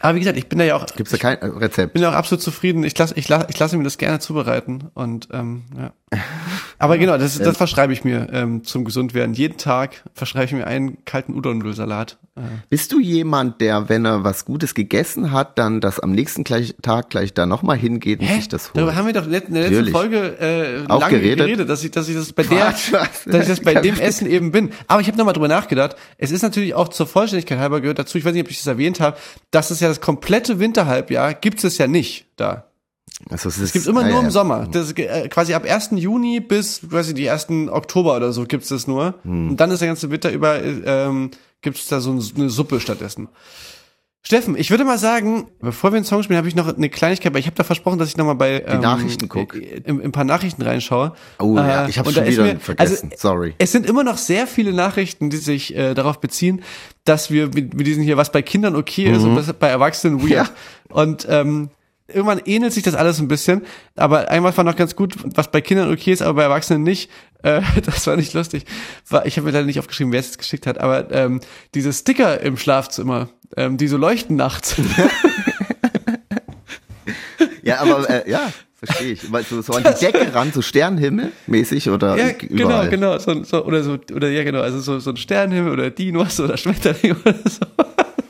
Aber 0.00 0.14
wie 0.14 0.20
gesagt, 0.20 0.38
ich 0.38 0.48
bin 0.48 0.58
da 0.58 0.64
ja 0.64 0.76
auch, 0.76 0.86
Gibt's 0.86 1.12
da 1.12 1.18
kein 1.18 1.38
Rezept? 1.38 1.92
bin 1.92 2.02
ja 2.02 2.10
auch 2.10 2.14
absolut 2.14 2.42
zufrieden. 2.42 2.84
Ich 2.84 2.96
lasse 2.96 3.14
ich 3.16 3.28
lass, 3.28 3.44
ich 3.48 3.58
lasse 3.58 3.76
mir 3.76 3.84
das 3.84 3.98
gerne 3.98 4.18
zubereiten 4.18 4.90
und 4.94 5.28
ähm, 5.32 5.64
ja. 5.76 5.92
Aber 6.80 6.96
genau, 6.96 7.18
das, 7.18 7.38
das 7.38 7.58
verschreibe 7.58 7.92
ich 7.92 8.04
mir 8.04 8.28
ähm, 8.32 8.64
zum 8.64 8.86
Gesundwerden. 8.86 9.34
Jeden 9.34 9.58
Tag 9.58 10.02
verschreibe 10.14 10.46
ich 10.46 10.52
mir 10.52 10.66
einen 10.66 11.04
kalten 11.04 11.34
Udon-Nudelsalat. 11.34 12.16
Äh, 12.36 12.40
Bist 12.70 12.90
du 12.92 12.98
jemand, 12.98 13.60
der, 13.60 13.90
wenn 13.90 14.06
er 14.06 14.24
was 14.24 14.46
Gutes 14.46 14.72
gegessen 14.72 15.30
hat, 15.30 15.58
dann 15.58 15.82
das 15.82 16.00
am 16.00 16.12
nächsten 16.12 16.42
gleich, 16.42 16.74
Tag 16.80 17.10
gleich 17.10 17.34
da 17.34 17.44
nochmal 17.44 17.76
hingeht 17.76 18.20
und 18.20 18.28
sich 18.28 18.48
das 18.48 18.68
holt? 18.68 18.78
Darüber 18.78 18.96
haben 18.96 19.04
wir 19.04 19.12
doch 19.12 19.26
in 19.26 19.30
der 19.30 19.40
letzten 19.40 19.52
Natürlich. 19.52 19.92
Folge 19.92 20.38
äh, 20.40 20.90
Auch 20.90 21.00
lange 21.00 21.20
geredet? 21.20 21.46
geredet, 21.46 21.68
dass 21.68 21.84
ich, 21.84 21.90
dass 21.90 22.08
ich 22.08 22.16
das 22.16 22.32
bei 22.32 22.44
der, 22.44 22.74
dass 23.26 23.42
ich 23.42 23.48
das 23.48 23.60
bei 23.60 23.74
dem. 23.74 24.00
Essen 24.00 24.26
eben 24.26 24.50
bin. 24.50 24.70
Aber 24.86 25.02
ich 25.02 25.06
habe 25.08 25.18
nochmal 25.18 25.34
drüber 25.34 25.48
nachgedacht. 25.48 25.96
Es 26.16 26.30
ist 26.30 26.40
natürlich 26.40 26.74
auch 26.74 26.88
zur 26.88 27.06
Vollständigkeit 27.06 27.58
halber 27.58 27.82
gehört 27.82 27.98
dazu. 27.98 28.16
Ich 28.16 28.24
weiß 28.24 28.32
nicht, 28.32 28.44
ob 28.44 28.50
ich 28.50 28.56
das 28.56 28.66
erwähnt 28.66 29.00
habe, 29.00 29.18
dass 29.50 29.70
es 29.70 29.80
ja 29.80 29.88
das 29.88 30.00
komplette 30.00 30.58
Winterhalbjahr 30.58 31.34
gibt 31.34 31.62
es 31.62 31.76
ja 31.76 31.86
nicht 31.86 32.24
da. 32.36 32.69
Also 33.28 33.48
es, 33.48 33.58
Es 33.58 33.72
gibt 33.72 33.86
immer 33.86 34.02
nur 34.08 34.20
im 34.20 34.30
Sommer. 34.30 34.66
Das 34.70 34.86
ist, 34.88 34.98
äh, 34.98 35.28
quasi 35.28 35.52
ab 35.54 35.64
1. 35.68 35.90
Juni 35.96 36.40
bis 36.40 36.80
quasi 36.88 37.12
die 37.14 37.28
1. 37.28 37.48
Oktober 37.70 38.16
oder 38.16 38.32
so 38.32 38.44
gibt's 38.44 38.68
das 38.68 38.86
nur. 38.86 39.14
Hm. 39.24 39.50
Und 39.50 39.56
dann 39.60 39.70
ist 39.70 39.80
der 39.80 39.88
ganze 39.88 40.10
Winter 40.10 40.32
über, 40.32 40.62
äh, 40.62 40.80
ähm, 40.84 41.30
gibt's 41.60 41.86
da 41.88 42.00
so 42.00 42.10
eine 42.36 42.48
Suppe 42.50 42.80
stattdessen. 42.80 43.28
Steffen, 44.22 44.54
ich 44.54 44.70
würde 44.70 44.84
mal 44.84 44.98
sagen, 44.98 45.48
bevor 45.60 45.92
wir 45.92 45.96
einen 45.96 46.04
Song 46.04 46.22
spielen, 46.22 46.36
habe 46.36 46.46
ich 46.46 46.54
noch 46.54 46.68
eine 46.76 46.90
Kleinigkeit, 46.90 47.32
weil 47.32 47.40
ich 47.40 47.46
habe 47.46 47.56
da 47.56 47.64
versprochen, 47.64 47.98
dass 47.98 48.08
ich 48.10 48.18
noch 48.18 48.26
mal 48.26 48.34
bei 48.34 48.62
ähm, 48.66 48.80
Nachrichten 48.82 49.28
guck. 49.30 49.54
äh, 49.54 49.58
in, 49.78 49.98
in 49.98 50.02
ein 50.02 50.12
paar 50.12 50.24
Nachrichten 50.24 50.60
reinschaue. 50.60 51.14
Oh 51.38 51.56
ja, 51.56 51.86
Äh, 51.86 51.90
ich 51.90 51.98
habe 51.98 52.12
schon 52.12 52.26
wieder 52.26 52.42
mir- 52.42 52.60
vergessen. 52.60 53.10
Also, 53.12 53.28
Sorry. 53.28 53.54
es 53.56 53.72
sind 53.72 53.86
immer 53.86 54.04
noch 54.04 54.18
sehr 54.18 54.46
viele 54.46 54.74
Nachrichten, 54.74 55.30
die 55.30 55.38
sich 55.38 55.74
äh, 55.74 55.94
darauf 55.94 56.20
beziehen, 56.20 56.62
dass 57.04 57.30
wir 57.30 57.46
mit, 57.46 57.72
mit 57.72 57.86
diesen 57.86 58.02
hier, 58.02 58.18
was 58.18 58.30
bei 58.30 58.42
Kindern 58.42 58.76
okay 58.76 59.10
ist 59.10 59.22
und 59.22 59.36
was 59.36 59.50
bei 59.54 59.68
Erwachsenen 59.68 60.20
weird. 60.22 60.30
Ja. 60.30 60.48
Und 60.94 61.26
ähm, 61.30 61.70
irgendwann 62.12 62.40
ähnelt 62.44 62.72
sich 62.72 62.82
das 62.82 62.94
alles 62.94 63.18
ein 63.20 63.28
bisschen. 63.28 63.62
Aber 63.96 64.28
einmal 64.28 64.56
war 64.56 64.64
noch 64.64 64.76
ganz 64.76 64.94
gut, 64.96 65.14
was 65.36 65.50
bei 65.50 65.60
Kindern 65.60 65.90
okay 65.92 66.12
ist, 66.12 66.22
aber 66.22 66.34
bei 66.34 66.42
Erwachsenen 66.44 66.82
nicht. 66.82 67.10
Äh, 67.42 67.62
das 67.86 68.06
war 68.06 68.16
nicht 68.16 68.34
lustig. 68.34 68.66
War, 69.08 69.24
ich 69.24 69.38
habe 69.38 69.46
mir 69.46 69.52
leider 69.52 69.64
nicht 69.64 69.78
aufgeschrieben, 69.78 70.12
wer 70.12 70.20
es 70.20 70.26
jetzt 70.26 70.36
geschickt 70.36 70.66
hat, 70.66 70.76
aber 70.76 71.10
ähm, 71.10 71.40
diese 71.74 71.90
Sticker 71.90 72.38
im 72.42 72.58
Schlafzimmer, 72.58 73.30
ähm, 73.56 73.78
die 73.78 73.88
so 73.88 73.96
leuchten 73.96 74.36
nachts. 74.36 74.76
Ja, 77.62 77.80
aber 77.80 78.08
äh, 78.08 78.30
ja, 78.30 78.50
verstehe 78.82 79.12
ich. 79.12 79.30
Weil 79.32 79.44
so, 79.44 79.60
so 79.62 79.74
an 79.74 79.84
die 79.84 80.04
Decke 80.04 80.34
ran, 80.34 80.52
so 80.52 80.62
Sternhimmel 80.62 81.32
mäßig 81.46 81.90
oder 81.90 82.16
Ja, 82.16 82.30
überall. 82.48 82.88
genau, 82.88 83.14
genau. 83.14 83.18
So, 83.18 83.42
so, 83.44 83.64
oder 83.64 83.82
so, 83.82 83.98
oder 84.14 84.28
ja, 84.30 84.44
genau, 84.44 84.60
also 84.60 84.80
so, 84.80 84.98
so 84.98 85.10
ein 85.10 85.16
Sternhimmel 85.16 85.72
oder 85.72 85.90
Dinos 85.90 86.40
oder 86.40 86.56
Schmetterling 86.56 87.16
oder 87.24 87.34
so. 87.44 87.66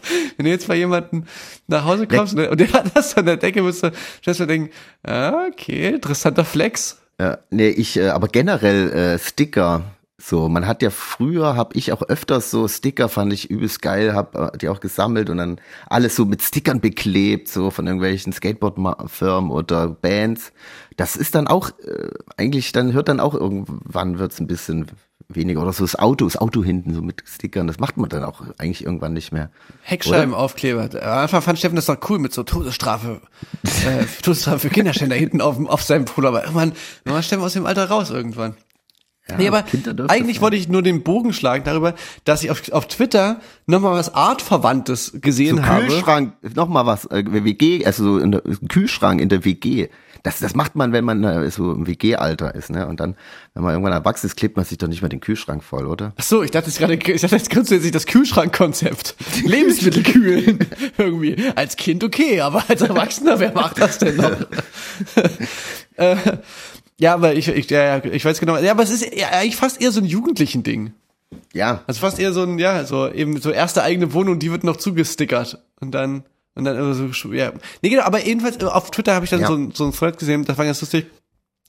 Wenn 0.36 0.44
du 0.44 0.50
jetzt 0.50 0.68
bei 0.68 0.76
jemandem 0.76 1.24
nach 1.66 1.84
Hause 1.84 2.06
kommst 2.06 2.34
und 2.34 2.60
der 2.60 2.72
hat 2.72 2.96
das 2.96 3.16
an 3.16 3.26
der 3.26 3.36
Decke, 3.36 3.64
wirst 3.64 3.84
du 3.84 3.92
schnell 4.22 4.46
denken, 4.46 4.70
ah, 5.02 5.46
okay, 5.50 5.94
interessanter 5.94 6.44
Flex. 6.44 7.00
Ja, 7.20 7.38
nee, 7.50 7.68
ich, 7.68 7.98
äh, 7.98 8.08
aber 8.08 8.28
generell 8.28 8.90
äh, 8.90 9.18
Sticker. 9.18 9.82
So, 10.22 10.50
man 10.50 10.66
hat 10.66 10.82
ja 10.82 10.90
früher, 10.90 11.56
habe 11.56 11.76
ich 11.76 11.92
auch 11.92 12.02
öfters 12.02 12.50
so 12.50 12.68
Sticker, 12.68 13.08
fand 13.08 13.32
ich 13.32 13.50
übelst 13.50 13.80
geil, 13.80 14.14
hab 14.14 14.34
äh, 14.36 14.58
die 14.58 14.68
auch 14.68 14.80
gesammelt 14.80 15.30
und 15.30 15.38
dann 15.38 15.60
alles 15.86 16.16
so 16.16 16.26
mit 16.26 16.42
Stickern 16.42 16.80
beklebt, 16.80 17.48
so 17.48 17.70
von 17.70 17.86
irgendwelchen 17.86 18.32
Skateboard-Firmen 18.32 19.50
oder 19.50 19.88
Bands. 19.88 20.52
Das 21.00 21.16
ist 21.16 21.34
dann 21.34 21.46
auch, 21.46 21.70
äh, 21.82 22.10
eigentlich, 22.36 22.72
dann 22.72 22.92
hört 22.92 23.08
dann 23.08 23.20
auch 23.20 23.32
irgendwann 23.32 24.18
wird's 24.18 24.38
ein 24.38 24.46
bisschen 24.46 24.84
weniger. 25.28 25.62
Oder 25.62 25.72
so 25.72 25.82
das 25.82 25.98
Auto, 25.98 26.26
das 26.26 26.36
Auto 26.36 26.62
hinten 26.62 26.92
so 26.92 27.00
mit 27.00 27.22
Stickern, 27.26 27.66
das 27.66 27.78
macht 27.78 27.96
man 27.96 28.10
dann 28.10 28.22
auch 28.22 28.42
eigentlich 28.58 28.84
irgendwann 28.84 29.14
nicht 29.14 29.32
mehr. 29.32 29.48
Heckscheibenaufkleber. 29.80 30.90
Am 31.02 31.18
Anfang 31.22 31.40
fand 31.40 31.58
Steffen 31.58 31.76
das 31.76 31.86
doch 31.86 31.96
cool 32.10 32.18
mit 32.18 32.34
so 32.34 32.42
Todesstrafe, 32.42 33.22
äh, 33.62 34.04
Todesstrafe 34.22 34.58
für 34.58 34.68
Kinderschänder 34.68 35.16
hinten 35.16 35.40
auf, 35.40 35.58
auf 35.70 35.82
seinem 35.82 36.04
Pullover. 36.04 36.36
Aber 36.36 36.44
irgendwann, 36.44 36.72
irgendwann 37.06 37.22
stellen 37.22 37.40
wir 37.40 37.46
aus 37.46 37.54
dem 37.54 37.64
Alter 37.64 37.88
raus 37.88 38.10
irgendwann. 38.10 38.54
Nee, 39.38 39.48
aber 39.48 39.64
eigentlich 40.08 40.40
wollte 40.40 40.56
ich 40.56 40.68
nur 40.68 40.82
den 40.82 41.02
Bogen 41.02 41.32
schlagen 41.32 41.64
darüber, 41.64 41.94
dass 42.24 42.42
ich 42.42 42.50
auf, 42.50 42.70
auf 42.72 42.88
Twitter 42.88 43.40
nochmal 43.66 43.94
was 43.94 44.14
Artverwandtes 44.14 45.18
gesehen 45.20 45.58
so 45.58 45.64
habe. 45.64 45.86
Kühlschrank, 45.86 46.34
noch 46.54 46.68
mal 46.68 46.86
was, 46.86 47.06
äh, 47.06 47.24
WG, 47.26 47.84
also 47.84 48.04
so 48.04 48.18
in 48.18 48.32
der, 48.32 48.42
Kühlschrank 48.68 49.20
in 49.20 49.28
der 49.28 49.44
WG. 49.44 49.88
Das, 50.22 50.38
das 50.38 50.54
macht 50.54 50.76
man, 50.76 50.92
wenn 50.92 51.04
man 51.04 51.24
äh, 51.24 51.50
so 51.50 51.72
im 51.72 51.86
WG-Alter 51.86 52.54
ist, 52.54 52.68
ne? 52.68 52.86
Und 52.86 53.00
dann, 53.00 53.16
wenn 53.54 53.62
man 53.62 53.72
irgendwann 53.72 53.94
erwachsen 53.94 54.26
ist, 54.26 54.36
klebt 54.36 54.56
man 54.56 54.66
sich 54.66 54.76
doch 54.76 54.88
nicht 54.88 55.00
mehr 55.00 55.08
den 55.08 55.20
Kühlschrank 55.20 55.64
voll, 55.64 55.86
oder? 55.86 56.12
Ach 56.18 56.22
so, 56.22 56.42
ich 56.42 56.50
dachte 56.50 56.68
jetzt 56.68 56.78
gerade, 56.78 56.94
ich 56.94 57.20
dachte 57.22 57.36
jetzt 57.36 57.48
grundsätzlich 57.48 57.92
das 57.92 58.06
Kühlschrankkonzept. 58.06 59.14
Lebensmittel 59.44 60.02
kühlen. 60.02 60.58
Irgendwie. 60.98 61.36
Als 61.54 61.76
Kind 61.76 62.04
okay, 62.04 62.40
aber 62.40 62.64
als 62.68 62.82
Erwachsener, 62.82 63.40
wer 63.40 63.52
macht 63.52 63.80
das 63.80 63.98
denn 63.98 64.16
noch? 64.16 64.36
äh, 65.96 66.16
ja, 67.00 67.14
aber 67.14 67.34
ich, 67.34 67.48
ich, 67.48 67.68
ja, 67.70 67.96
ja, 67.98 68.04
ich 68.04 68.24
weiß 68.24 68.38
genau. 68.40 68.56
Ja, 68.58 68.70
aber 68.72 68.82
es 68.84 68.90
ist 68.90 69.14
ja, 69.14 69.28
eigentlich 69.30 69.56
fast 69.56 69.80
eher 69.80 69.90
so 69.90 70.00
ein 70.00 70.06
jugendlichen 70.06 70.62
Ding. 70.62 70.92
Ja. 71.52 71.82
Also 71.86 72.00
fast 72.00 72.18
eher 72.18 72.32
so 72.32 72.42
ein, 72.42 72.58
ja, 72.58 72.84
so 72.84 73.10
eben 73.10 73.40
so 73.40 73.50
erste 73.50 73.82
eigene 73.82 74.12
Wohnung, 74.12 74.38
die 74.38 74.50
wird 74.50 74.64
noch 74.64 74.76
zugestickert. 74.76 75.58
Und 75.80 75.92
dann, 75.92 76.24
und 76.54 76.64
dann 76.64 76.76
immer 76.76 76.94
so, 76.94 77.32
ja. 77.32 77.52
Nee, 77.82 77.88
genau, 77.90 78.02
aber 78.02 78.24
jedenfalls 78.24 78.56
äh, 78.62 78.64
auf 78.66 78.90
Twitter 78.90 79.14
habe 79.14 79.24
ich 79.24 79.30
dann 79.30 79.40
Ja. 79.40 79.46
so, 79.48 79.54
ein- 79.54 79.72
so 79.72 79.84
ein 79.86 79.92
Thread 79.92 80.18
gesehen, 80.18 80.44
das 80.44 80.58
war 80.58 80.64
ganz 80.64 80.80
lustig. 80.80 81.06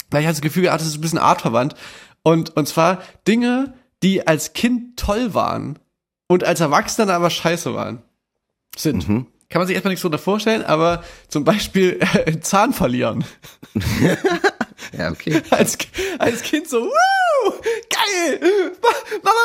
Weil 0.09 0.21
ich 0.21 0.27
hatte 0.27 0.35
das 0.35 0.41
Gefühl, 0.41 0.63
gehabt, 0.63 0.81
das 0.81 0.87
ist 0.87 0.95
ein 0.97 1.01
bisschen 1.01 1.19
artverwandt. 1.19 1.75
Und, 2.23 2.55
und 2.57 2.67
zwar 2.67 3.01
Dinge, 3.27 3.73
die 4.03 4.27
als 4.27 4.53
Kind 4.53 4.97
toll 4.99 5.33
waren 5.33 5.79
und 6.27 6.43
als 6.43 6.59
Erwachsener 6.59 7.07
dann 7.07 7.15
aber 7.15 7.29
scheiße 7.29 7.73
waren. 7.73 8.01
Sind. 8.75 9.07
Mhm. 9.07 9.27
Kann 9.49 9.59
man 9.59 9.67
sich 9.67 9.75
erstmal 9.75 9.91
nichts 9.91 10.01
drunter 10.01 10.17
vorstellen, 10.17 10.63
aber 10.63 11.03
zum 11.27 11.43
Beispiel 11.43 11.99
äh, 12.25 12.39
Zahn 12.39 12.73
verlieren. 12.73 13.23
Ja, 14.97 15.09
okay. 15.11 15.41
Als, 15.49 15.77
als 16.19 16.41
Kind 16.41 16.67
so, 16.67 16.81
Woo, 16.81 17.51
geil, 17.89 18.39
Ma- 18.81 19.19
Mama, 19.23 19.39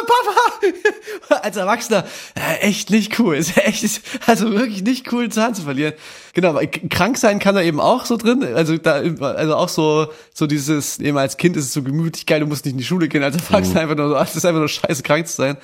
Papa. 1.28 1.40
Als 1.42 1.56
Erwachsener, 1.56 2.04
äh, 2.34 2.58
echt 2.62 2.90
nicht 2.90 3.18
cool. 3.18 3.36
Ist 3.36 3.56
echt, 3.56 4.00
also 4.26 4.50
wirklich 4.52 4.82
nicht 4.82 5.12
cool, 5.12 5.22
einen 5.24 5.30
Zahn 5.30 5.54
zu 5.54 5.62
verlieren. 5.62 5.94
Genau, 6.34 6.60
krank 6.90 7.16
sein 7.16 7.38
kann 7.38 7.54
da 7.54 7.62
eben 7.62 7.80
auch 7.80 8.04
so 8.06 8.16
drin. 8.16 8.42
Also 8.42 8.76
da, 8.76 8.94
also 8.94 9.54
auch 9.56 9.68
so, 9.68 10.08
so 10.34 10.46
dieses, 10.46 10.98
eben 10.98 11.16
als 11.16 11.36
Kind 11.36 11.56
ist 11.56 11.64
es 11.66 11.72
so 11.72 11.82
gemütlich 11.82 12.26
geil, 12.26 12.40
du 12.40 12.46
musst 12.46 12.64
nicht 12.64 12.72
in 12.72 12.78
die 12.78 12.84
Schule 12.84 13.08
gehen. 13.08 13.22
Als 13.22 13.36
Erwachsener 13.36 13.80
einfach 13.80 13.96
nur 13.96 14.08
so, 14.10 14.16
es 14.16 14.36
ist 14.36 14.44
einfach 14.44 14.58
nur 14.60 14.68
scheiße, 14.68 15.02
krank 15.02 15.26
zu 15.28 15.36
sein. 15.36 15.56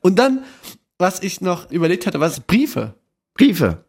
Und 0.00 0.18
dann, 0.18 0.44
was 0.98 1.22
ich 1.22 1.40
noch 1.42 1.70
überlegt 1.70 2.06
hatte, 2.06 2.20
was 2.20 2.40
Briefe. 2.40 2.94
Briefe. 3.34 3.84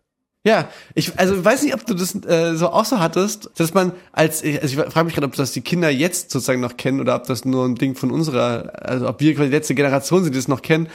Ja, 0.47 0.69
ich 0.95 1.19
also 1.19 1.43
weiß 1.43 1.63
nicht, 1.63 1.73
ob 1.73 1.85
du 1.85 1.93
das 1.93 2.15
äh, 2.23 2.55
so 2.55 2.69
auch 2.69 2.85
so 2.85 2.99
hattest, 2.99 3.49
dass 3.57 3.73
man 3.73 3.91
als 4.13 4.41
also 4.41 4.65
ich 4.65 4.75
frage 4.75 5.03
mich 5.03 5.13
gerade, 5.13 5.27
ob 5.27 5.35
das 5.35 5.51
die 5.51 5.59
Kinder 5.59 5.89
jetzt 5.89 6.31
sozusagen 6.31 6.61
noch 6.61 6.77
kennen 6.77 7.01
oder 7.01 7.17
ob 7.17 7.25
das 7.25 7.43
nur 7.43 7.65
ein 7.65 7.75
Ding 7.75 7.95
von 7.95 8.11
unserer, 8.11 8.71
also 8.81 9.09
ob 9.09 9.19
wir 9.19 9.35
quasi 9.35 9.49
die 9.49 9.55
letzte 9.57 9.75
Generation 9.75 10.23
sind, 10.23 10.33
die 10.33 10.39
das 10.39 10.47
noch 10.47 10.61
kennen. 10.61 10.87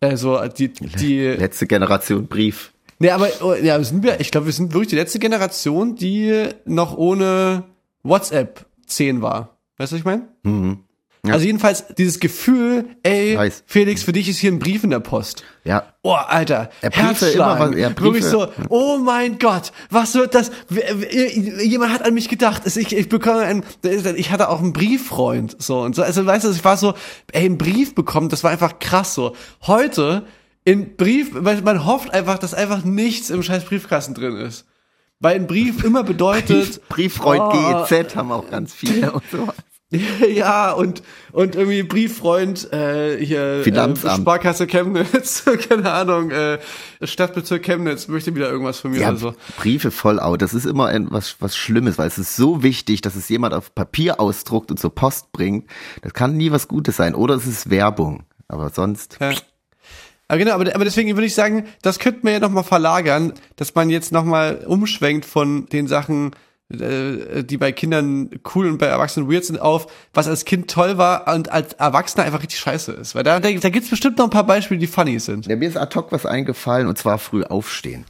Also 0.00 0.40
die 0.48 0.68
die 0.68 1.20
Letzte 1.20 1.66
Generation 1.66 2.28
Brief. 2.28 2.72
Nee, 2.98 3.10
aber 3.10 3.28
oh, 3.42 3.52
ja, 3.52 3.82
sind 3.84 4.02
wir, 4.02 4.20
ich 4.20 4.30
glaube, 4.30 4.46
wir 4.46 4.54
sind 4.54 4.72
wirklich 4.72 4.88
die 4.88 4.96
letzte 4.96 5.18
Generation, 5.18 5.96
die 5.96 6.48
noch 6.64 6.96
ohne 6.96 7.64
WhatsApp 8.04 8.64
10 8.86 9.20
war. 9.20 9.58
Weißt 9.76 9.92
du, 9.92 9.96
was 9.96 10.00
ich 10.00 10.06
meine? 10.06 10.28
Mhm. 10.44 10.78
Ja. 11.26 11.34
Also 11.34 11.46
jedenfalls 11.46 11.84
dieses 11.96 12.20
Gefühl, 12.20 12.84
ey, 13.02 13.36
Weiß. 13.38 13.62
Felix, 13.66 14.02
für 14.02 14.12
dich 14.12 14.28
ist 14.28 14.38
hier 14.38 14.52
ein 14.52 14.58
Brief 14.58 14.84
in 14.84 14.90
der 14.90 15.00
Post. 15.00 15.42
Ja. 15.64 15.94
Oh, 16.02 16.12
Alter. 16.12 16.68
Briefe 16.82 17.00
Herzschlag. 17.00 17.58
immer 17.58 17.70
was- 17.70 17.70
Briefe- 17.94 18.00
Wirklich 18.02 18.24
so, 18.26 18.48
oh 18.68 18.98
mein 18.98 19.38
Gott, 19.38 19.72
was 19.90 20.14
wird 20.14 20.34
das? 20.34 20.50
Jemand 21.62 21.92
hat 21.92 22.04
an 22.04 22.14
mich 22.14 22.28
gedacht. 22.28 22.62
Ich, 22.66 22.94
ich 22.94 23.08
bekomme 23.08 23.40
ein, 23.40 23.64
ich 24.16 24.30
hatte 24.30 24.48
auch 24.50 24.60
einen 24.60 24.72
Brieffreund, 24.72 25.56
so 25.58 25.80
und 25.80 25.94
so. 25.96 26.02
Also, 26.02 26.24
weißt 26.26 26.44
du, 26.44 26.50
ich 26.50 26.64
war 26.64 26.76
so, 26.76 26.94
ey, 27.32 27.46
einen 27.46 27.58
Brief 27.58 27.94
bekommen, 27.94 28.28
das 28.28 28.44
war 28.44 28.50
einfach 28.50 28.78
krass 28.78 29.14
so. 29.14 29.34
Heute, 29.66 30.26
in 30.64 30.96
Brief, 30.96 31.32
man 31.32 31.86
hofft 31.86 32.12
einfach, 32.12 32.38
dass 32.38 32.54
einfach 32.54 32.84
nichts 32.84 33.30
im 33.30 33.42
scheiß 33.42 33.64
Briefkasten 33.64 34.14
drin 34.14 34.36
ist. 34.36 34.66
Weil 35.20 35.36
ein 35.36 35.46
Brief 35.46 35.84
immer 35.84 36.02
bedeutet, 36.04 36.86
Brief, 36.88 37.18
Brieffreund 37.18 37.40
Oh. 37.42 37.86
GEZ 37.88 38.14
haben 38.16 38.30
auch 38.32 38.50
ganz 38.50 38.74
viele 38.74 39.12
und 39.12 39.22
so. 39.30 39.48
ja, 40.34 40.72
und, 40.72 41.02
und 41.32 41.54
irgendwie 41.54 41.82
Brieffreund, 41.82 42.72
äh, 42.72 43.24
hier, 43.24 43.60
äh, 43.60 43.62
Finanzamt. 43.62 44.22
Sparkasse 44.22 44.66
Chemnitz, 44.66 45.44
keine 45.68 45.92
Ahnung, 45.92 46.30
äh, 46.30 46.58
Stadtbezirk 47.02 47.62
Chemnitz 47.62 48.08
möchte 48.08 48.34
wieder 48.34 48.50
irgendwas 48.50 48.80
von 48.80 48.90
mir 48.90 49.00
Ja, 49.00 49.10
oder 49.10 49.16
so. 49.18 49.34
Briefe 49.56 49.90
voll 49.90 50.18
out. 50.18 50.42
Das 50.42 50.54
ist 50.54 50.64
immer 50.66 50.86
ein, 50.86 51.10
was, 51.10 51.36
was 51.40 51.56
Schlimmes, 51.56 51.98
weil 51.98 52.08
es 52.08 52.18
ist 52.18 52.36
so 52.36 52.62
wichtig, 52.62 53.02
dass 53.02 53.14
es 53.14 53.28
jemand 53.28 53.54
auf 53.54 53.74
Papier 53.74 54.20
ausdruckt 54.20 54.70
und 54.70 54.78
zur 54.78 54.94
Post 54.94 55.32
bringt. 55.32 55.70
Das 56.02 56.12
kann 56.12 56.36
nie 56.36 56.50
was 56.50 56.66
Gutes 56.66 56.96
sein. 56.96 57.14
Oder 57.14 57.34
es 57.34 57.46
ist 57.46 57.70
Werbung. 57.70 58.24
Aber 58.48 58.70
sonst. 58.70 59.18
Ja. 59.20 59.32
Aber 60.28 60.38
genau, 60.38 60.52
aber, 60.52 60.74
aber 60.74 60.84
deswegen 60.84 61.14
würde 61.16 61.26
ich 61.26 61.34
sagen, 61.34 61.66
das 61.82 61.98
könnte 61.98 62.20
man 62.22 62.32
ja 62.32 62.40
nochmal 62.40 62.64
verlagern, 62.64 63.34
dass 63.56 63.74
man 63.74 63.90
jetzt 63.90 64.10
nochmal 64.10 64.64
umschwenkt 64.66 65.26
von 65.26 65.66
den 65.66 65.86
Sachen, 65.86 66.32
äh, 66.32 66.34
die 66.70 67.56
bei 67.58 67.72
Kindern 67.72 68.30
cool 68.54 68.66
und 68.68 68.78
bei 68.78 68.86
Erwachsenen 68.86 69.30
weird 69.30 69.44
sind, 69.44 69.60
auf, 69.60 69.86
was 70.14 70.26
als 70.26 70.44
Kind 70.44 70.70
toll 70.70 70.96
war 70.96 71.32
und 71.32 71.50
als 71.50 71.74
Erwachsener 71.74 72.24
einfach 72.24 72.42
richtig 72.42 72.58
scheiße 72.58 72.92
ist. 72.92 73.14
Weil 73.14 73.22
da, 73.22 73.38
da, 73.38 73.50
da 73.50 73.68
gibt's 73.68 73.90
bestimmt 73.90 74.18
noch 74.18 74.24
ein 74.24 74.30
paar 74.30 74.46
Beispiele, 74.46 74.80
die 74.80 74.86
funny 74.86 75.18
sind. 75.18 75.46
Ja, 75.46 75.56
mir 75.56 75.68
ist 75.68 75.76
ad 75.76 75.94
hoc 75.94 76.10
was 76.10 76.24
eingefallen 76.24 76.88
und 76.88 76.96
zwar 76.96 77.18
früh 77.18 77.44
aufstehen. 77.44 78.06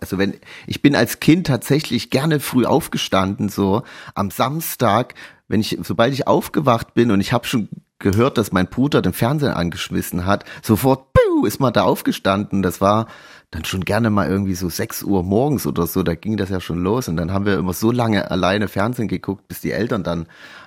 Also 0.00 0.16
wenn, 0.16 0.34
ich 0.66 0.80
bin 0.80 0.94
als 0.94 1.20
Kind 1.20 1.46
tatsächlich 1.46 2.10
gerne 2.10 2.40
früh 2.40 2.64
aufgestanden, 2.64 3.48
so 3.48 3.82
am 4.14 4.30
Samstag, 4.30 5.14
wenn 5.48 5.60
ich, 5.60 5.76
sobald 5.82 6.14
ich 6.14 6.26
aufgewacht 6.26 6.94
bin 6.94 7.10
und 7.10 7.20
ich 7.20 7.32
habe 7.32 7.46
schon 7.46 7.68
gehört, 7.98 8.38
dass 8.38 8.52
mein 8.52 8.68
Bruder 8.68 9.02
den 9.02 9.12
Fernseher 9.12 9.56
angeschmissen 9.56 10.24
hat, 10.24 10.44
sofort 10.62 11.12
piu, 11.12 11.46
ist 11.46 11.58
man 11.58 11.72
da 11.72 11.82
aufgestanden. 11.82 12.62
Das 12.62 12.80
war 12.80 13.08
dann 13.50 13.64
schon 13.64 13.84
gerne 13.84 14.10
mal 14.10 14.28
irgendwie 14.28 14.54
so 14.54 14.68
6 14.68 15.02
Uhr 15.04 15.22
morgens 15.22 15.66
oder 15.66 15.86
so, 15.86 16.02
da 16.02 16.14
ging 16.14 16.36
das 16.36 16.50
ja 16.50 16.60
schon 16.60 16.82
los 16.82 17.08
und 17.08 17.16
dann 17.16 17.32
haben 17.32 17.46
wir 17.46 17.56
immer 17.56 17.72
so 17.72 17.90
lange 17.90 18.30
alleine 18.30 18.68
Fernsehen 18.68 19.08
geguckt, 19.08 19.48
bis 19.48 19.60
die 19.60 19.72
Eltern 19.72 20.02
dann 20.02 20.26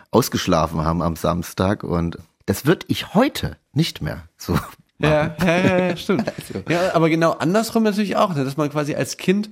ausgeschlafen 0.10 0.84
haben 0.84 1.02
am 1.02 1.16
Samstag 1.16 1.84
und 1.84 2.18
das 2.48 2.66
würde 2.66 2.86
ich 2.90 3.14
heute 3.14 3.58
nicht 3.74 4.02
mehr 4.02 4.24
so 4.38 4.58
Ja, 5.02 5.36
ja, 5.40 5.58
ja, 5.58 5.78
ja 5.90 5.98
stimmt. 5.98 6.32
Ja, 6.70 6.94
aber 6.94 7.10
genau 7.10 7.32
andersrum 7.32 7.84
natürlich 7.84 8.16
auch, 8.16 8.36
ne, 8.36 8.44
dass 8.44 8.58
man 8.58 8.70
quasi 8.70 8.96
als 8.96 9.18
Kind, 9.18 9.50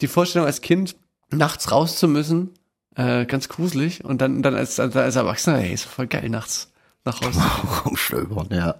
die 0.00 0.08
Vorstellung 0.08 0.46
als 0.46 0.60
Kind, 0.60 0.96
nachts 1.30 1.70
raus 1.70 1.96
zu 1.96 2.08
müssen, 2.08 2.50
äh, 2.96 3.24
ganz 3.24 3.48
gruselig, 3.48 4.04
und 4.04 4.20
dann, 4.20 4.42
dann 4.42 4.54
als, 4.54 4.80
als, 4.80 4.94
Erwachsener, 4.94 5.58
hey, 5.58 5.72
ist 5.72 5.84
voll 5.84 6.06
geil, 6.06 6.28
nachts 6.28 6.72
nach 7.04 7.20
Hause. 7.20 7.40
rumstöbern, 7.86 8.48
ja. 8.50 8.74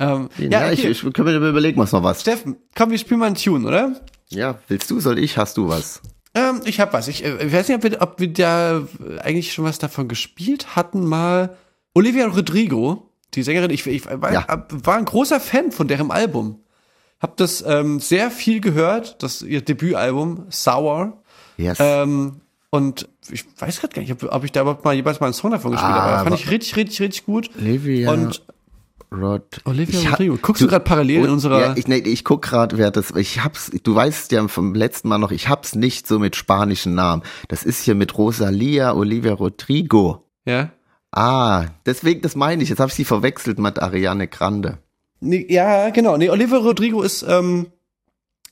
Ähm, 0.00 0.28
Ja, 0.38 0.48
ja, 0.66 0.72
ich, 0.72 0.80
okay. 0.80 0.90
ich 0.90 1.00
können 1.12 1.28
wir 1.40 1.48
überlegen 1.48 1.80
uns 1.80 1.92
noch 1.92 2.02
was. 2.02 2.20
Steffen, 2.22 2.56
komm, 2.74 2.90
wir 2.90 2.98
spielen 2.98 3.20
mal 3.20 3.26
einen 3.26 3.36
Tune, 3.36 3.66
oder? 3.66 4.00
Ja, 4.28 4.58
willst 4.68 4.90
du, 4.90 5.00
soll 5.00 5.18
ich, 5.18 5.36
hast 5.38 5.56
du 5.56 5.68
was? 5.68 6.00
Ähm, 6.34 6.60
ich 6.64 6.80
hab 6.80 6.92
was. 6.92 7.08
Ich, 7.08 7.24
äh, 7.24 7.52
weiß 7.52 7.68
nicht, 7.68 7.76
ob 7.76 7.84
wir, 7.84 8.02
ob 8.02 8.20
wir 8.20 8.32
da 8.32 8.82
eigentlich 9.22 9.52
schon 9.52 9.64
was 9.64 9.78
davon 9.78 10.08
gespielt 10.08 10.74
hatten, 10.76 11.04
mal. 11.04 11.56
Olivia 11.94 12.26
Rodrigo, 12.26 13.10
die 13.34 13.42
Sängerin, 13.44 13.70
ich, 13.70 13.86
ich 13.86 14.04
war, 14.06 14.32
Ja. 14.32 14.46
war 14.68 14.96
ein 14.96 15.04
großer 15.04 15.38
Fan 15.38 15.70
von 15.70 15.86
deren 15.86 16.10
Album. 16.10 16.60
Hab 17.20 17.36
das 17.36 17.62
ähm, 17.66 18.00
sehr 18.00 18.30
viel 18.32 18.60
gehört, 18.60 19.22
das 19.22 19.42
ihr 19.42 19.60
Debütalbum, 19.62 20.46
Sour. 20.50 21.22
Yes. 21.56 21.78
Ähm, 21.80 22.40
und 22.70 23.08
ich 23.30 23.44
weiß 23.58 23.80
gerade 23.80 23.94
gar 23.94 24.02
nicht, 24.02 24.10
ob, 24.12 24.24
ob 24.32 24.42
ich 24.44 24.50
da 24.50 24.62
überhaupt 24.62 24.84
mal 24.84 24.92
jeweils 24.94 25.20
mal 25.20 25.26
einen 25.28 25.34
Song 25.34 25.52
davon 25.52 25.70
gespielt 25.70 25.92
habe. 25.92 26.02
Aber 26.02 26.12
Aber- 26.18 26.30
fand 26.30 26.40
ich 26.40 26.50
richtig, 26.50 26.74
richtig, 26.76 27.00
richtig 27.00 27.24
gut. 27.24 27.48
Olivia 27.56 28.10
Und 28.10 28.42
Rod. 29.14 29.60
Olivia 29.64 29.98
Ich 30.00 30.10
Rodrigo. 30.10 30.38
Guckst 30.40 30.62
du, 30.62 30.66
gerade 30.66 30.84
parallel 30.84 31.24
in 31.24 31.30
Oh, 31.30 31.32
unserer. 31.32 31.60
Ja, 31.60 31.74
ich, 31.76 31.86
nee, 31.88 31.96
ich 31.98 32.24
guck 32.24 32.42
gerade, 32.42 32.76
wer 32.78 32.90
das. 32.90 33.10
Ich 33.12 33.42
hab's. 33.42 33.70
Du 33.82 33.94
weißt 33.94 34.32
ja 34.32 34.46
vom 34.48 34.74
letzten 34.74 35.08
Mal 35.08 35.18
noch. 35.18 35.30
Ich 35.30 35.48
hab's 35.48 35.74
nicht 35.74 36.06
so 36.06 36.18
mit 36.18 36.36
spanischen 36.36 36.94
Namen. 36.94 37.22
Das 37.48 37.62
ist 37.64 37.82
hier 37.82 37.94
mit 37.94 38.16
Rosalia 38.18 38.92
Olivia 38.94 39.32
Rodrigo. 39.32 40.24
ja? 40.44 40.70
Ah, 41.16 41.66
deswegen, 41.86 42.22
das 42.22 42.34
meine 42.34 42.62
ich. 42.64 42.68
Jetzt 42.70 42.80
habe 42.80 42.88
ich 42.88 42.94
sie 42.96 43.04
verwechselt 43.04 43.60
mit 43.60 43.80
Ariane 43.80 44.26
Grande. 44.26 44.78
Nee, 45.20 45.46
ja, 45.48 45.90
genau. 45.90 46.16
Nee, 46.16 46.28
Olivia 46.28 46.58
Rodrigo 46.58 47.02
ist 47.02 47.24
ähm, 47.28 47.68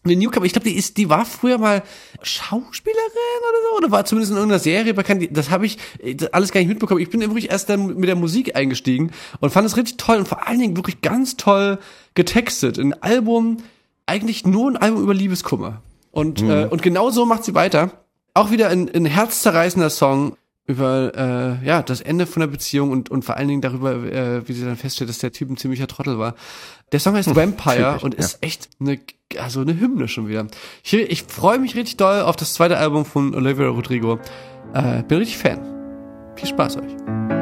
eine 0.05 0.17
Newcomer. 0.17 0.47
Ich 0.47 0.53
glaube, 0.53 0.69
die 0.69 0.77
ist, 0.77 0.97
die 0.97 1.09
war 1.09 1.25
früher 1.25 1.59
mal 1.59 1.83
Schauspielerin 2.23 3.03
oder 3.49 3.59
so, 3.71 3.77
oder 3.79 3.91
war 3.91 4.05
zumindest 4.05 4.33
in 4.33 4.37
irgendeiner 4.37 4.59
Serie 4.59 4.95
bekannt. 4.95 5.29
Das 5.31 5.51
habe 5.51 5.67
ich 5.67 5.79
äh, 6.03 6.15
das 6.15 6.33
alles 6.33 6.53
gar 6.53 6.61
nicht 6.61 6.69
mitbekommen. 6.69 7.01
Ich 7.01 7.11
bin 7.11 7.21
wirklich 7.21 7.51
erst 7.51 7.69
dann 7.69 7.99
mit 7.99 8.09
der 8.09 8.17
Musik 8.17 8.57
eingestiegen 8.57 9.13
und 9.41 9.51
fand 9.51 9.67
es 9.67 9.77
richtig 9.77 9.97
toll 9.97 10.19
und 10.19 10.29
vor 10.29 10.47
allen 10.47 10.59
Dingen 10.59 10.77
wirklich 10.77 11.01
ganz 11.03 11.37
toll 11.37 11.79
getextet. 12.15 12.79
Ein 12.79 13.01
Album, 13.03 13.59
eigentlich 14.07 14.45
nur 14.45 14.71
ein 14.71 14.77
Album 14.77 15.03
über 15.03 15.15
Liebeskummer. 15.15 15.83
Und, 16.11 16.43
äh, 16.43 16.67
und 16.71 16.83
genau 16.83 17.11
so 17.11 17.25
macht 17.25 17.45
sie 17.45 17.55
weiter. 17.55 18.05
Auch 18.35 18.51
wieder 18.51 18.69
ein, 18.69 18.91
ein 18.95 19.07
herzzerreißender 19.07 19.91
Song 19.91 20.37
über 20.67 21.13
äh, 21.63 21.67
ja 21.67 21.83
das 21.83 22.01
Ende 22.01 22.27
von 22.27 22.41
der 22.41 22.47
Beziehung 22.47 22.91
und 22.91 23.11
und 23.11 23.25
vor 23.25 23.37
allen 23.37 23.49
Dingen 23.49 23.61
darüber, 23.61 23.95
äh, 23.95 24.47
wie 24.49 24.53
sie 24.53 24.65
dann 24.65 24.77
feststellt, 24.77 25.11
dass 25.11 25.19
der 25.19 25.33
Typ 25.33 25.51
ein 25.51 25.57
ziemlicher 25.57 25.87
Trottel 25.87 26.19
war. 26.19 26.35
Der 26.93 27.01
Song 27.01 27.15
heißt 27.15 27.35
Vampire 27.35 27.93
typisch, 27.95 28.03
und 28.05 28.15
ist 28.15 28.39
echt 28.43 28.69
eine 28.81 29.01
also 29.39 29.61
eine 29.61 29.79
Hymne 29.79 30.09
schon 30.09 30.29
wieder. 30.29 30.47
Ich, 30.85 30.93
ich 30.95 31.25
freue 31.25 31.59
mich 31.59 31.75
richtig 31.75 31.97
doll 31.97 32.21
auf 32.21 32.37
das 32.37 32.55
zweite 32.55 32.77
Album 32.77 33.05
von 33.05 33.35
Olivia 33.35 33.69
Rodrigo. 33.69 34.19
Äh, 34.75 35.03
bin 35.03 35.19
richtig 35.19 35.39
Fan. 35.39 35.61
Viel 36.37 36.49
Spaß 36.49 36.77
euch. 36.79 37.42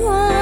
我 0.00 0.41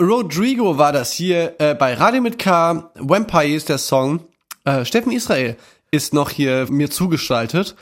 Rodrigo 0.00 0.78
war 0.78 0.92
das 0.92 1.12
hier 1.12 1.54
äh, 1.58 1.74
bei 1.74 1.94
Radio 1.94 2.20
mit 2.20 2.38
K. 2.38 2.90
Vampire 2.94 3.54
ist 3.54 3.68
der 3.68 3.78
Song. 3.78 4.20
Äh, 4.64 4.84
Steffen 4.84 5.12
Israel 5.12 5.56
ist 5.90 6.14
noch 6.14 6.30
hier 6.30 6.66
mir 6.70 6.90
zugeschaltet. 6.90 7.76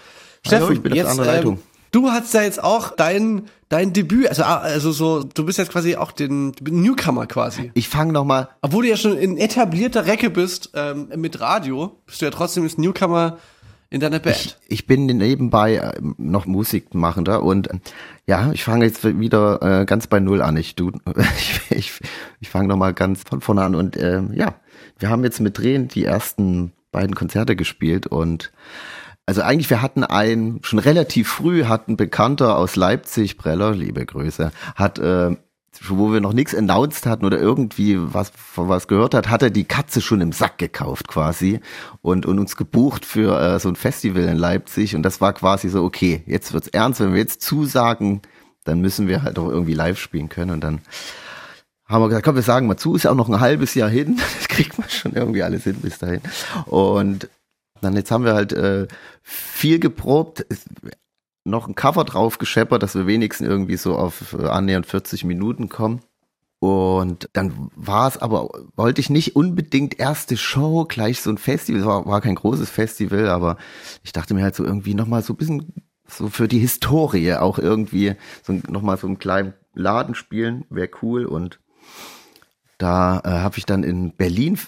Hallo, 0.51 0.71
ich 0.71 0.83
bin 0.83 0.93
auf 0.93 0.99
der 0.99 1.09
anderen 1.09 1.31
Leitung. 1.31 1.55
ähm, 1.55 1.63
du 1.91 2.11
hast 2.11 2.35
ja 2.35 2.43
jetzt 2.43 2.63
auch 2.63 2.91
dein 2.91 3.49
dein 3.69 3.93
Debüt, 3.93 4.29
also 4.29 4.45
ah, 4.45 4.59
also 4.59 4.93
so, 4.93 5.25
du 5.25 5.45
bist 5.45 5.59
jetzt 5.59 5.73
quasi 5.73 5.97
auch 5.97 6.13
den 6.13 6.53
Newcomer 6.61 7.27
quasi. 7.27 7.73
Ich 7.75 7.89
fange 7.89 8.13
noch 8.13 8.25
mal 8.25 8.51
Obwohl 8.63 8.85
du 8.85 8.91
ja 8.91 8.97
schon 8.97 9.17
in 9.17 9.37
etablierter 9.37 10.07
Recke 10.07 10.31
bist 10.31 10.71
ähm, 10.75 11.09
mit 11.17 11.41
Radio, 11.41 11.99
bist 12.07 12.21
du 12.21 12.27
ja 12.27 12.31
trotzdem 12.31 12.63
jetzt 12.65 12.79
Newcomer 12.79 13.39
in 13.95 14.01
deiner 14.01 14.19
Band. 14.19 14.37
Ich, 14.37 14.57
ich 14.67 14.87
bin 14.87 15.07
nebenbei 15.07 15.77
äh, 15.77 15.93
noch 16.19 16.47
Musikmachender 16.47 17.43
und 17.43 17.71
äh, 17.71 17.79
ja, 18.27 18.51
ich 18.53 18.65
fange 18.65 18.85
jetzt 18.85 19.05
wieder 19.05 19.63
äh, 19.63 19.85
ganz 19.85 20.09
bei 20.09 20.19
Null 20.19 20.43
an. 20.43 20.57
Ich, 20.57 20.75
ich, 21.39 21.61
ich, 21.71 21.93
ich 22.41 22.51
fange 22.51 22.69
noch 22.69 22.77
mal 22.77 22.93
ganz 22.93 23.23
von 23.23 23.41
vorne 23.41 23.63
an 23.63 23.75
und 23.77 23.97
äh, 23.97 24.21
ja, 24.33 24.57
wir 24.99 25.11
haben 25.11 25.23
jetzt 25.23 25.41
mit 25.41 25.57
Drehen 25.57 25.87
die 25.87 26.05
ersten 26.05 26.73
beiden 26.91 27.15
Konzerte 27.15 27.55
gespielt 27.55 28.07
und 28.09 28.53
also 29.27 29.43
eigentlich 29.43 29.71
wir 29.71 29.81
hatten 29.81 30.03
ein 30.05 30.59
schon 30.63 30.81
relativ 30.81 31.29
früh 31.29 31.65
hat 31.65 31.89
ein 31.89 31.97
Bekannter 31.97 32.59
aus 32.59 32.77
Leipzig, 32.77 33.39
Preller, 33.39 33.73
liebe 33.73 34.05
Grüße, 34.05 34.51
hat 34.75 34.99
äh, 34.99 35.37
wo 35.91 36.13
wir 36.13 36.21
noch 36.21 36.33
nichts 36.33 36.55
announced 36.55 37.07
hatten 37.07 37.25
oder 37.25 37.39
irgendwie 37.39 37.97
was 37.99 38.31
von 38.31 38.69
was 38.69 38.89
gehört 38.89 39.15
hat, 39.15 39.29
hat 39.29 39.43
er 39.43 39.51
die 39.51 39.65
Katze 39.65 40.01
schon 40.01 40.21
im 40.21 40.33
Sack 40.33 40.59
gekauft 40.59 41.09
quasi 41.09 41.61
und, 42.03 42.27
und 42.27 42.39
uns 42.39 42.57
gebucht 42.57 43.05
für 43.05 43.39
äh, 43.41 43.59
so 43.59 43.69
ein 43.69 43.77
Festival 43.77 44.23
in 44.25 44.37
Leipzig. 44.37 44.97
Und 44.97 45.03
das 45.03 45.21
war 45.21 45.33
quasi 45.33 45.69
so, 45.69 45.85
okay, 45.85 46.23
jetzt 46.27 46.53
wird's 46.53 46.69
ernst, 46.69 47.01
wenn 47.01 47.13
wir 47.13 47.21
jetzt 47.21 47.43
zusagen, 47.43 48.23
dann 48.65 48.81
müssen 48.81 49.09
wir 49.09 49.23
halt 49.23 49.39
auch 49.39 49.49
irgendwie 49.49 49.75
live 49.75 49.99
spielen 49.99 50.29
können. 50.29 50.51
Und 50.51 50.63
dann 50.63 50.81
haben 51.87 52.03
wir 52.03 52.09
gesagt, 52.09 52.25
komm, 52.25 52.37
wir 52.37 52.43
sagen 52.43 52.67
mal 52.67 52.77
zu, 52.77 52.95
ist 52.95 53.05
ja 53.05 53.11
auch 53.11 53.17
noch 53.17 53.29
ein 53.29 53.41
halbes 53.41 53.75
Jahr 53.75 53.91
hin, 53.91 54.17
das 54.39 54.49
kriegt 54.49 54.79
man 54.79 54.89
schon 54.89 55.13
irgendwie 55.13 55.43
alles 55.43 55.65
hin 55.65 55.77
bis 55.83 55.99
dahin. 55.99 56.21
Und 56.67 57.29
dann 57.81 57.97
jetzt 57.97 58.11
haben 58.11 58.25
wir 58.25 58.35
halt 58.35 58.53
äh, 58.53 58.87
viel 59.23 59.79
geprobt, 59.79 60.47
noch 61.45 61.69
ein 61.69 61.75
Cover 61.75 62.05
drauf 62.05 62.39
gescheppert, 62.39 62.83
dass 62.83 62.95
wir 62.95 63.07
wenigstens 63.07 63.47
irgendwie 63.47 63.77
so 63.77 63.97
auf 63.97 64.35
äh, 64.39 64.47
annähernd 64.47 64.87
40 64.87 65.25
Minuten 65.25 65.69
kommen. 65.69 66.01
Und 66.59 67.29
dann 67.35 67.71
war 67.77 68.09
es 68.09 68.17
aber, 68.17 68.49
wollte 68.75 69.01
ich 69.01 69.11
nicht 69.11 69.37
unbedingt 69.37 69.99
erste 69.99 70.39
Show, 70.39 70.87
gleich 70.87 71.21
so 71.21 71.29
ein 71.29 71.37
Festival, 71.37 71.81
es 71.81 71.87
war, 71.87 72.07
war 72.07 72.21
kein 72.23 72.37
großes 72.37 72.71
Festival, 72.71 73.29
aber 73.29 73.59
ich 74.03 74.13
dachte 74.13 74.33
mir 74.33 74.43
halt 74.43 74.55
so 74.55 74.65
irgendwie 74.65 74.95
nochmal 74.95 75.23
so 75.23 75.35
ein 75.35 75.37
bisschen 75.37 75.75
so 76.09 76.29
für 76.29 76.49
die 76.49 76.59
Historie 76.59 77.35
auch 77.35 77.59
irgendwie 77.59 78.15
so 78.43 78.59
nochmal 78.69 78.97
so 78.97 79.07
einen 79.07 79.19
kleinen 79.19 79.53
Laden 79.75 80.15
spielen, 80.15 80.65
wäre 80.71 80.89
cool. 81.03 81.27
Und 81.27 81.61
da 82.79 83.21
äh, 83.25 83.29
habe 83.29 83.59
ich 83.59 83.67
dann 83.67 83.83
in 83.83 84.17
Berlin 84.17 84.59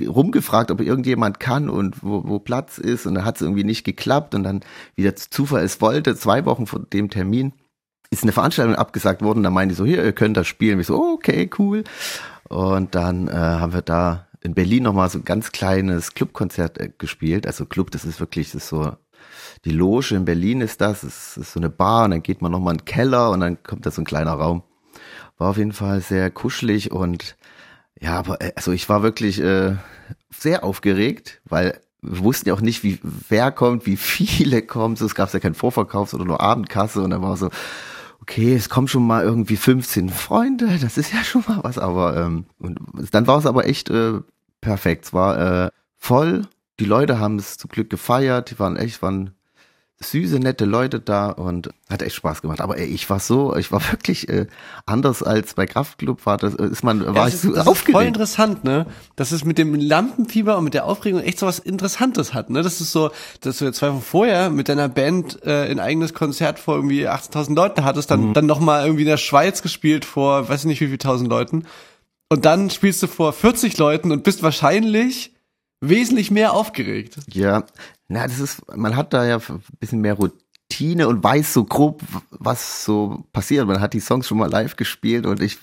rumgefragt, 0.00 0.70
ob 0.70 0.80
irgendjemand 0.80 1.40
kann 1.40 1.68
und 1.68 2.02
wo, 2.02 2.22
wo 2.26 2.38
Platz 2.38 2.78
ist. 2.78 3.06
Und 3.06 3.14
dann 3.14 3.24
hat 3.24 3.36
es 3.36 3.42
irgendwie 3.42 3.64
nicht 3.64 3.84
geklappt. 3.84 4.34
Und 4.34 4.44
dann, 4.44 4.60
wie 4.94 5.02
der 5.02 5.16
Zufall 5.16 5.64
es 5.64 5.80
wollte, 5.80 6.16
zwei 6.16 6.44
Wochen 6.44 6.66
vor 6.66 6.80
dem 6.80 7.10
Termin, 7.10 7.52
ist 8.10 8.22
eine 8.22 8.32
Veranstaltung 8.32 8.74
abgesagt 8.74 9.22
worden. 9.22 9.42
Da 9.42 9.50
meinte 9.50 9.72
ich 9.72 9.78
so, 9.78 9.84
hier, 9.84 10.04
ihr 10.04 10.12
könnt 10.12 10.36
das 10.36 10.46
spielen. 10.46 10.80
Ich 10.80 10.86
so, 10.86 11.12
okay, 11.14 11.48
cool. 11.58 11.84
Und 12.48 12.94
dann 12.94 13.28
äh, 13.28 13.32
haben 13.32 13.72
wir 13.72 13.82
da 13.82 14.26
in 14.40 14.54
Berlin 14.54 14.82
nochmal 14.82 15.10
so 15.10 15.18
ein 15.18 15.24
ganz 15.24 15.52
kleines 15.52 16.14
Clubkonzert 16.14 16.78
äh, 16.78 16.90
gespielt. 16.96 17.46
Also 17.46 17.66
Club, 17.66 17.90
das 17.90 18.04
ist 18.04 18.20
wirklich, 18.20 18.52
das 18.52 18.64
ist 18.64 18.68
so, 18.68 18.92
die 19.64 19.70
Loge 19.70 20.14
in 20.14 20.24
Berlin 20.24 20.60
ist 20.60 20.80
das, 20.80 21.02
es 21.02 21.36
ist 21.36 21.52
so 21.52 21.60
eine 21.60 21.70
Bar 21.70 22.06
und 22.06 22.12
dann 22.12 22.22
geht 22.22 22.42
man 22.42 22.50
nochmal 22.50 22.74
in 22.74 22.78
den 22.78 22.84
Keller 22.86 23.30
und 23.30 23.40
dann 23.40 23.62
kommt 23.62 23.86
da 23.86 23.90
so 23.90 24.02
ein 24.02 24.06
kleiner 24.06 24.32
Raum. 24.32 24.62
War 25.38 25.50
auf 25.50 25.58
jeden 25.58 25.72
Fall 25.72 26.00
sehr 26.00 26.30
kuschelig 26.30 26.90
und 26.90 27.36
ja, 28.00 28.18
aber 28.18 28.40
äh, 28.40 28.52
also 28.56 28.72
ich 28.72 28.88
war 28.88 29.02
wirklich 29.02 29.40
äh, 29.40 29.76
sehr 30.30 30.64
aufgeregt, 30.64 31.40
weil 31.44 31.80
wir 32.02 32.24
wussten 32.24 32.48
ja 32.48 32.54
auch 32.54 32.60
nicht, 32.62 32.82
wie 32.82 32.98
wer 33.02 33.52
kommt, 33.52 33.86
wie 33.86 33.96
viele 33.98 34.62
kommen. 34.62 34.96
So, 34.96 35.06
es 35.06 35.14
gab 35.14 35.32
ja 35.32 35.40
keinen 35.40 35.54
Vorverkauf, 35.54 36.10
sondern 36.10 36.28
nur 36.28 36.40
Abendkasse. 36.40 37.02
Und 37.02 37.10
dann 37.10 37.22
war 37.22 37.36
so, 37.36 37.50
okay, 38.20 38.54
es 38.54 38.68
kommen 38.68 38.88
schon 38.88 39.06
mal 39.06 39.22
irgendwie 39.24 39.56
15 39.56 40.08
Freunde, 40.08 40.78
das 40.80 40.96
ist 40.96 41.12
ja 41.12 41.24
schon 41.24 41.44
mal 41.48 41.60
was, 41.62 41.78
aber 41.78 42.16
ähm, 42.16 42.46
und 42.58 42.78
dann 43.12 43.26
war 43.26 43.38
es 43.38 43.46
aber 43.46 43.66
echt 43.66 43.90
äh, 43.90 44.20
perfekt. 44.60 45.06
Es 45.06 45.12
war 45.12 45.64
äh, 45.66 45.70
voll, 45.96 46.42
die 46.78 46.84
Leute 46.84 47.18
haben 47.18 47.38
es 47.38 47.56
zum 47.56 47.70
Glück 47.70 47.90
gefeiert, 47.90 48.50
die 48.50 48.58
waren 48.58 48.76
echt, 48.76 49.02
waren 49.02 49.34
süße, 50.02 50.38
nette 50.38 50.64
Leute 50.64 50.98
da 50.98 51.28
und 51.28 51.70
hat 51.90 52.00
echt 52.00 52.16
Spaß 52.16 52.40
gemacht. 52.40 52.60
Aber 52.62 52.78
ey, 52.78 52.86
ich 52.86 53.10
war 53.10 53.20
so, 53.20 53.54
ich 53.56 53.70
war 53.70 53.80
wirklich 53.92 54.28
äh, 54.30 54.46
anders 54.86 55.22
als 55.22 55.54
bei 55.54 55.66
Kraftclub 55.66 56.24
war 56.24 56.38
das, 56.38 56.54
ist 56.54 56.82
man, 56.82 57.04
war 57.04 57.14
Ja, 57.14 57.26
ich 57.28 57.34
das 57.34 57.42
so 57.42 57.48
ist, 57.48 57.56
das 57.56 57.58
ist 57.58 57.64
voll 57.64 57.72
aufgeregt. 57.72 58.06
interessant, 58.08 58.64
ne? 58.64 58.86
Dass 59.16 59.30
es 59.32 59.44
mit 59.44 59.58
dem 59.58 59.74
Lampenfieber 59.74 60.56
und 60.56 60.64
mit 60.64 60.72
der 60.74 60.86
Aufregung 60.86 61.20
echt 61.20 61.38
so 61.38 61.46
was 61.46 61.58
Interessantes 61.58 62.32
hat, 62.32 62.48
ne? 62.48 62.62
Das 62.62 62.80
ist 62.80 62.92
so, 62.92 63.10
dass 63.42 63.58
du 63.58 63.66
jetzt 63.66 63.76
zwei 63.76 63.90
Wochen 63.92 64.00
vorher 64.02 64.48
mit 64.48 64.68
deiner 64.70 64.88
Band 64.88 65.44
äh, 65.44 65.70
ein 65.70 65.80
eigenes 65.80 66.14
Konzert 66.14 66.58
vor 66.58 66.76
irgendwie 66.76 67.06
18.000 67.06 67.54
Leuten 67.54 67.84
hattest, 67.84 68.10
dann, 68.10 68.32
dann 68.32 68.46
nochmal 68.46 68.84
irgendwie 68.86 69.02
in 69.02 69.08
der 69.08 69.16
Schweiz 69.18 69.60
gespielt 69.60 70.06
vor, 70.06 70.48
weiß 70.48 70.60
ich 70.60 70.66
nicht 70.66 70.80
wie 70.80 70.88
viel 70.88 70.98
tausend 70.98 71.28
Leuten. 71.28 71.64
Und 72.30 72.44
dann 72.46 72.70
spielst 72.70 73.02
du 73.02 73.06
vor 73.06 73.32
40 73.34 73.76
Leuten 73.76 74.12
und 74.12 74.22
bist 74.22 74.42
wahrscheinlich 74.42 75.34
wesentlich 75.82 76.30
mehr 76.30 76.52
aufgeregt. 76.54 77.16
Ja, 77.32 77.64
na, 78.10 78.26
das 78.26 78.40
ist, 78.40 78.76
man 78.76 78.96
hat 78.96 79.12
da 79.12 79.24
ja 79.24 79.36
ein 79.36 79.62
bisschen 79.78 80.00
mehr 80.00 80.14
Routine 80.14 81.06
und 81.06 81.22
weiß 81.22 81.52
so 81.52 81.62
grob, 81.62 82.02
was 82.30 82.84
so 82.84 83.24
passiert. 83.32 83.68
Man 83.68 83.80
hat 83.80 83.94
die 83.94 84.00
Songs 84.00 84.26
schon 84.26 84.38
mal 84.38 84.50
live 84.50 84.74
gespielt 84.74 85.26
und 85.26 85.40
ich, 85.40 85.58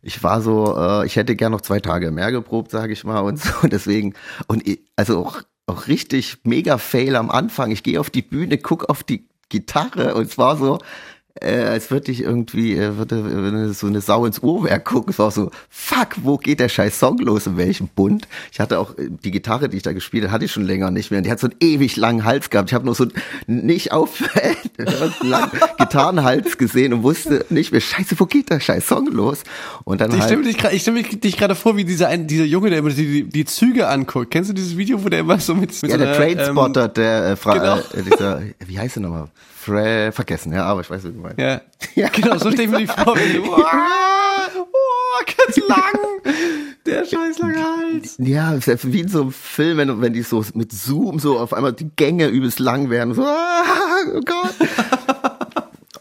ich 0.00 0.22
war 0.22 0.42
so, 0.42 0.76
äh, 0.78 1.06
ich 1.06 1.16
hätte 1.16 1.34
gern 1.34 1.50
noch 1.50 1.60
zwei 1.60 1.80
Tage 1.80 2.12
mehr 2.12 2.30
geprobt, 2.30 2.70
sage 2.70 2.92
ich 2.92 3.02
mal, 3.02 3.18
und 3.18 3.38
so. 3.42 3.66
Deswegen, 3.66 4.14
und 4.46 4.66
ich, 4.66 4.78
also 4.94 5.18
auch, 5.18 5.42
auch 5.66 5.88
richtig 5.88 6.38
mega 6.44 6.78
Fail 6.78 7.16
am 7.16 7.30
Anfang. 7.30 7.72
Ich 7.72 7.82
gehe 7.82 7.98
auf 7.98 8.10
die 8.10 8.22
Bühne, 8.22 8.58
guck 8.58 8.88
auf 8.88 9.02
die 9.02 9.26
Gitarre 9.48 10.14
und 10.14 10.26
es 10.26 10.38
war 10.38 10.56
so, 10.56 10.78
äh, 11.40 11.62
als 11.62 11.90
würde 11.90 12.12
ich 12.12 12.22
irgendwie, 12.22 12.76
äh, 12.76 12.96
würde, 12.96 13.24
würde 13.24 13.72
so 13.72 13.86
eine 13.86 14.00
Sau 14.00 14.26
ins 14.26 14.40
Uhrwerk 14.40 14.84
gucken. 14.84 15.10
Es 15.10 15.18
war 15.18 15.30
so, 15.30 15.50
fuck, 15.70 16.08
wo 16.22 16.36
geht 16.36 16.60
der 16.60 16.68
scheiß 16.68 16.98
Song 16.98 17.18
los, 17.18 17.46
in 17.46 17.56
welchem 17.56 17.88
Bund? 17.88 18.28
Ich 18.52 18.60
hatte 18.60 18.78
auch 18.78 18.96
äh, 18.98 19.08
die 19.08 19.30
Gitarre, 19.30 19.68
die 19.68 19.78
ich 19.78 19.82
da 19.82 19.92
gespielt 19.92 20.24
habe, 20.24 20.32
hatte 20.32 20.44
ich 20.44 20.52
schon 20.52 20.64
länger 20.64 20.90
nicht 20.90 21.10
mehr. 21.10 21.18
Und 21.18 21.24
die 21.24 21.30
hat 21.30 21.40
so 21.40 21.48
einen 21.48 21.56
ewig 21.60 21.96
langen 21.96 22.24
Hals 22.24 22.50
gehabt. 22.50 22.70
Ich 22.70 22.74
habe 22.74 22.84
nur 22.84 22.94
so 22.94 23.04
einen 23.48 23.66
nicht 23.66 23.92
auffällt, 23.92 24.58
langen 25.22 25.50
Gitarrenhals 25.78 26.58
gesehen 26.58 26.92
und 26.92 27.02
wusste 27.02 27.46
nicht 27.48 27.72
mehr, 27.72 27.80
scheiße, 27.80 28.20
wo 28.20 28.26
geht 28.26 28.50
der 28.50 28.60
scheiß 28.60 28.86
Song 28.86 29.06
los? 29.06 29.42
Und 29.84 30.00
dann 30.00 30.10
Ich 30.10 30.20
halt, 30.20 30.30
stelle 30.30 30.44
mich 30.44 30.58
gerade, 30.58 30.74
ich 30.74 30.90
mich 30.90 31.20
dich 31.20 31.36
gerade 31.36 31.54
vor, 31.54 31.76
wie 31.76 31.84
dieser 31.84 32.08
ein, 32.08 32.26
dieser 32.26 32.44
Junge, 32.44 32.68
der 32.68 32.80
immer 32.80 32.90
die, 32.90 33.24
die, 33.24 33.44
Züge 33.46 33.88
anguckt. 33.88 34.30
Kennst 34.30 34.50
du 34.50 34.54
dieses 34.54 34.76
Video, 34.76 35.02
wo 35.02 35.08
der 35.08 35.20
immer 35.20 35.40
so 35.40 35.54
mit, 35.54 35.70
mit 35.82 35.90
ja, 35.90 35.98
so 35.98 36.04
der 36.04 36.14
Trainspotter, 36.14 36.88
der, 36.88 37.30
äh, 37.30 37.36
Fra 37.36 37.54
genau. 37.54 37.78
äh, 37.78 38.02
dieser, 38.02 38.42
wie 38.66 38.78
heißt 38.78 38.98
er 38.98 39.02
nochmal? 39.02 39.28
Fre 39.62 40.10
vergessen, 40.10 40.52
ja, 40.52 40.64
aber 40.64 40.80
ich 40.80 40.90
weiß, 40.90 41.04
wie 41.04 41.21
Ähm, 41.26 41.34
ja. 41.36 41.60
Ja. 41.94 42.08
genau, 42.08 42.38
so 42.38 42.50
stelle 42.50 42.64
ich 42.64 42.70
mir 42.70 42.78
die 42.78 42.86
vor. 42.86 43.16
Ah, 43.66 44.48
oh, 44.56 45.24
ganz 45.26 45.56
lang. 45.68 46.34
Der 46.86 47.04
scheiß 47.04 47.38
lange 47.38 47.58
Hals. 47.58 48.16
Ja, 48.18 48.56
wie 48.84 49.00
in 49.00 49.08
so 49.08 49.22
einem 49.22 49.32
Film, 49.32 49.78
wenn, 49.78 50.00
wenn 50.00 50.12
die 50.12 50.22
so 50.22 50.44
mit 50.54 50.72
Zoom 50.72 51.18
so 51.18 51.38
auf 51.38 51.52
einmal 51.52 51.72
die 51.72 51.90
Gänge 51.94 52.28
übelst 52.28 52.60
lang 52.60 52.88
werden. 52.88 53.14
So, 53.14 53.22
oh 53.26 54.20
Gott. 54.24 54.54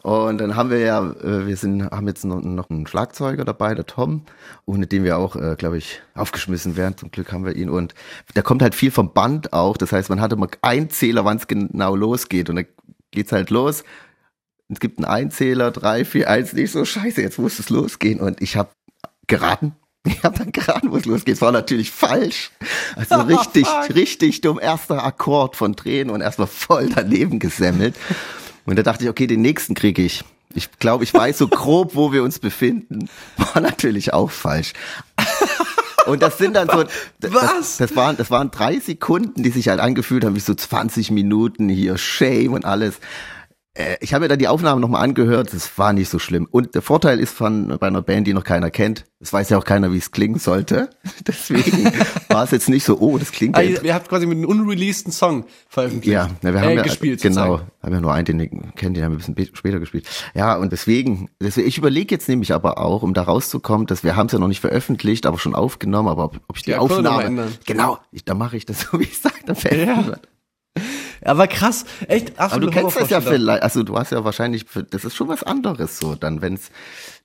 Und 0.03 0.39
dann 0.39 0.55
haben 0.55 0.71
wir 0.71 0.79
ja, 0.79 1.11
äh, 1.11 1.45
wir 1.45 1.55
sind, 1.55 1.83
haben 1.83 2.07
jetzt 2.07 2.25
noch, 2.25 2.41
noch 2.41 2.69
einen 2.69 2.87
Schlagzeuger 2.87 3.45
dabei, 3.45 3.75
der 3.75 3.85
Tom, 3.85 4.23
ohne 4.65 4.87
den 4.87 5.03
wir 5.03 5.17
auch, 5.17 5.35
äh, 5.35 5.55
glaube 5.57 5.77
ich, 5.77 6.01
aufgeschmissen 6.15 6.75
wären. 6.75 6.97
Zum 6.97 7.11
Glück 7.11 7.31
haben 7.31 7.45
wir 7.45 7.55
ihn. 7.55 7.69
Und 7.69 7.93
da 8.33 8.41
kommt 8.41 8.63
halt 8.63 8.73
viel 8.73 8.89
vom 8.89 9.13
Band 9.13 9.53
auch. 9.53 9.77
Das 9.77 9.91
heißt, 9.91 10.09
man 10.09 10.19
hat 10.19 10.33
immer 10.33 10.47
einen 10.63 10.89
Zähler, 10.89 11.23
wann 11.23 11.37
es 11.37 11.47
genau 11.47 11.95
losgeht. 11.95 12.49
Und 12.49 12.55
dann 12.55 12.65
geht's 13.11 13.31
halt 13.31 13.51
los. 13.51 13.83
Es 14.71 14.79
gibt 14.79 14.97
einen 14.97 15.05
Einzähler, 15.05 15.69
drei, 15.69 16.05
vier, 16.05 16.29
eins, 16.29 16.53
nicht 16.53 16.71
so 16.71 16.85
scheiße, 16.85 17.21
jetzt 17.21 17.37
muss 17.37 17.59
es 17.59 17.69
losgehen. 17.69 18.21
Und 18.21 18.41
ich 18.41 18.55
habe 18.55 18.69
geraten. 19.27 19.75
Ich 20.03 20.23
habe 20.23 20.35
dann 20.35 20.51
geraten, 20.51 20.91
wo 20.91 20.97
es 20.97 21.05
losgeht. 21.05 21.35
Es 21.35 21.41
war 21.43 21.51
natürlich 21.51 21.91
falsch. 21.91 22.49
Also 22.95 23.17
richtig, 23.21 23.67
richtig 23.93 24.41
dumm. 24.41 24.59
Erster 24.59 25.05
Akkord 25.05 25.55
von 25.55 25.75
Tränen 25.75 26.09
und 26.09 26.21
erstmal 26.21 26.47
voll 26.47 26.89
daneben 26.89 27.37
gesemmelt. 27.37 27.95
Und 28.65 28.79
da 28.79 28.81
dachte 28.81 29.03
ich, 29.03 29.11
okay, 29.11 29.27
den 29.27 29.43
nächsten 29.43 29.75
kriege 29.75 30.01
ich. 30.01 30.23
Ich 30.55 30.71
glaube, 30.79 31.03
ich 31.03 31.13
weiß 31.13 31.37
so 31.37 31.47
grob, 31.49 31.93
wo 31.93 32.11
wir 32.11 32.23
uns 32.23 32.39
befinden. 32.39 33.09
War 33.37 33.61
natürlich 33.61 34.11
auch 34.11 34.31
falsch. 34.31 34.73
Und 36.07 36.23
das 36.23 36.39
sind 36.39 36.55
dann 36.55 36.67
so, 36.67 36.83
das, 37.19 37.33
Was? 37.33 37.77
Das, 37.77 37.95
waren, 37.95 38.17
das 38.17 38.31
waren 38.31 38.49
drei 38.49 38.79
Sekunden, 38.79 39.43
die 39.43 39.51
sich 39.51 39.67
halt 39.67 39.79
angefühlt 39.79 40.25
haben, 40.25 40.35
wie 40.35 40.39
so 40.39 40.55
20 40.55 41.11
Minuten 41.11 41.69
hier, 41.69 41.99
Shame 41.99 42.53
und 42.53 42.65
alles. 42.65 42.95
Äh, 43.73 43.95
Ich 44.01 44.13
habe 44.13 44.23
mir 44.23 44.27
dann 44.29 44.39
die 44.39 44.47
Aufnahmen 44.47 44.81
nochmal 44.81 45.03
angehört, 45.03 45.53
das 45.53 45.77
war 45.77 45.93
nicht 45.93 46.09
so 46.09 46.19
schlimm. 46.19 46.47
Und 46.51 46.75
der 46.75 46.81
Vorteil 46.81 47.19
ist 47.19 47.33
von 47.33 47.77
bei 47.79 47.87
einer 47.87 48.01
Band, 48.01 48.27
die 48.27 48.33
noch 48.33 48.43
keiner 48.43 48.69
kennt, 48.71 49.05
es 49.19 49.31
weiß 49.31 49.49
ja 49.49 49.57
auch 49.57 49.63
keiner, 49.65 49.93
wie 49.93 49.97
es 49.97 50.11
klingen 50.11 50.39
sollte. 50.39 50.89
Deswegen 51.27 51.91
war 52.29 52.43
es 52.43 52.51
jetzt 52.51 52.69
nicht 52.69 52.83
so, 52.83 52.99
oh, 52.99 53.17
das 53.17 53.31
klingt 53.31 53.55
Ah, 53.55 53.61
ja 53.61 53.69
ihr, 53.71 53.83
ihr 53.83 53.93
habt 53.93 54.09
quasi 54.09 54.25
mit 54.25 54.37
einem 54.37 54.45
unreleaseden 54.47 55.11
Song 55.13 55.45
veröffentlicht. 55.69 56.11
ja, 56.13 56.29
wir 56.41 56.59
haben 56.59 56.69
äh, 56.69 56.75
ja 56.77 56.81
gespielt. 56.83 57.21
genau, 57.21 57.57
sozusagen. 57.57 57.71
haben 57.83 57.93
ja 57.93 58.01
nur 58.01 58.13
einen, 58.13 58.25
den 58.25 58.39
ich 58.39 58.49
kenne, 58.75 58.93
den 58.95 59.03
haben 59.05 59.17
wir 59.19 59.25
ein 59.27 59.35
bisschen 59.35 59.55
später 59.55 59.79
gespielt. 59.79 60.07
Ja, 60.33 60.55
und 60.57 60.71
deswegen, 60.71 61.29
deswegen 61.39 61.67
ich 61.67 61.77
überlege 61.77 62.13
jetzt 62.15 62.27
nämlich 62.27 62.53
aber 62.53 62.77
auch, 62.79 63.03
um 63.03 63.13
da 63.13 63.21
rauszukommen, 63.23 63.87
dass 63.87 64.03
wir 64.03 64.15
haben 64.15 64.25
es 64.27 64.33
ja 64.33 64.39
noch 64.39 64.47
nicht 64.47 64.59
veröffentlicht, 64.61 65.25
aber 65.25 65.37
schon 65.37 65.55
aufgenommen, 65.55 66.09
aber 66.09 66.25
ob, 66.25 66.39
ob 66.47 66.57
ich 66.57 66.63
die 66.63 66.71
Ja, 66.71 66.79
Aufnahme, 66.79 67.49
genau, 67.65 67.99
ich, 68.11 68.25
dann 68.25 68.37
mache 68.37 68.57
ich 68.57 68.65
das 68.65 68.81
so, 68.91 68.99
wie 68.99 69.03
ich 69.03 69.19
sage, 69.19 69.35
dann 69.45 69.55
fällt 69.55 69.87
Ja. 69.87 70.03
was. 70.07 70.19
Aber 71.23 71.47
krass, 71.47 71.85
echt 72.07 72.31
Aber 72.37 72.45
absolut 72.45 72.69
du 72.69 72.79
kennst 72.79 72.99
das 72.99 73.09
ja 73.09 73.21
vielleicht, 73.21 73.63
also 73.63 73.83
du 73.83 73.97
hast 73.97 74.11
ja 74.11 74.23
wahrscheinlich, 74.23 74.65
das 74.89 75.05
ist 75.05 75.15
schon 75.15 75.27
was 75.27 75.43
anderes 75.43 75.99
so, 75.99 76.15
dann 76.15 76.41
wenn 76.41 76.55
es 76.55 76.71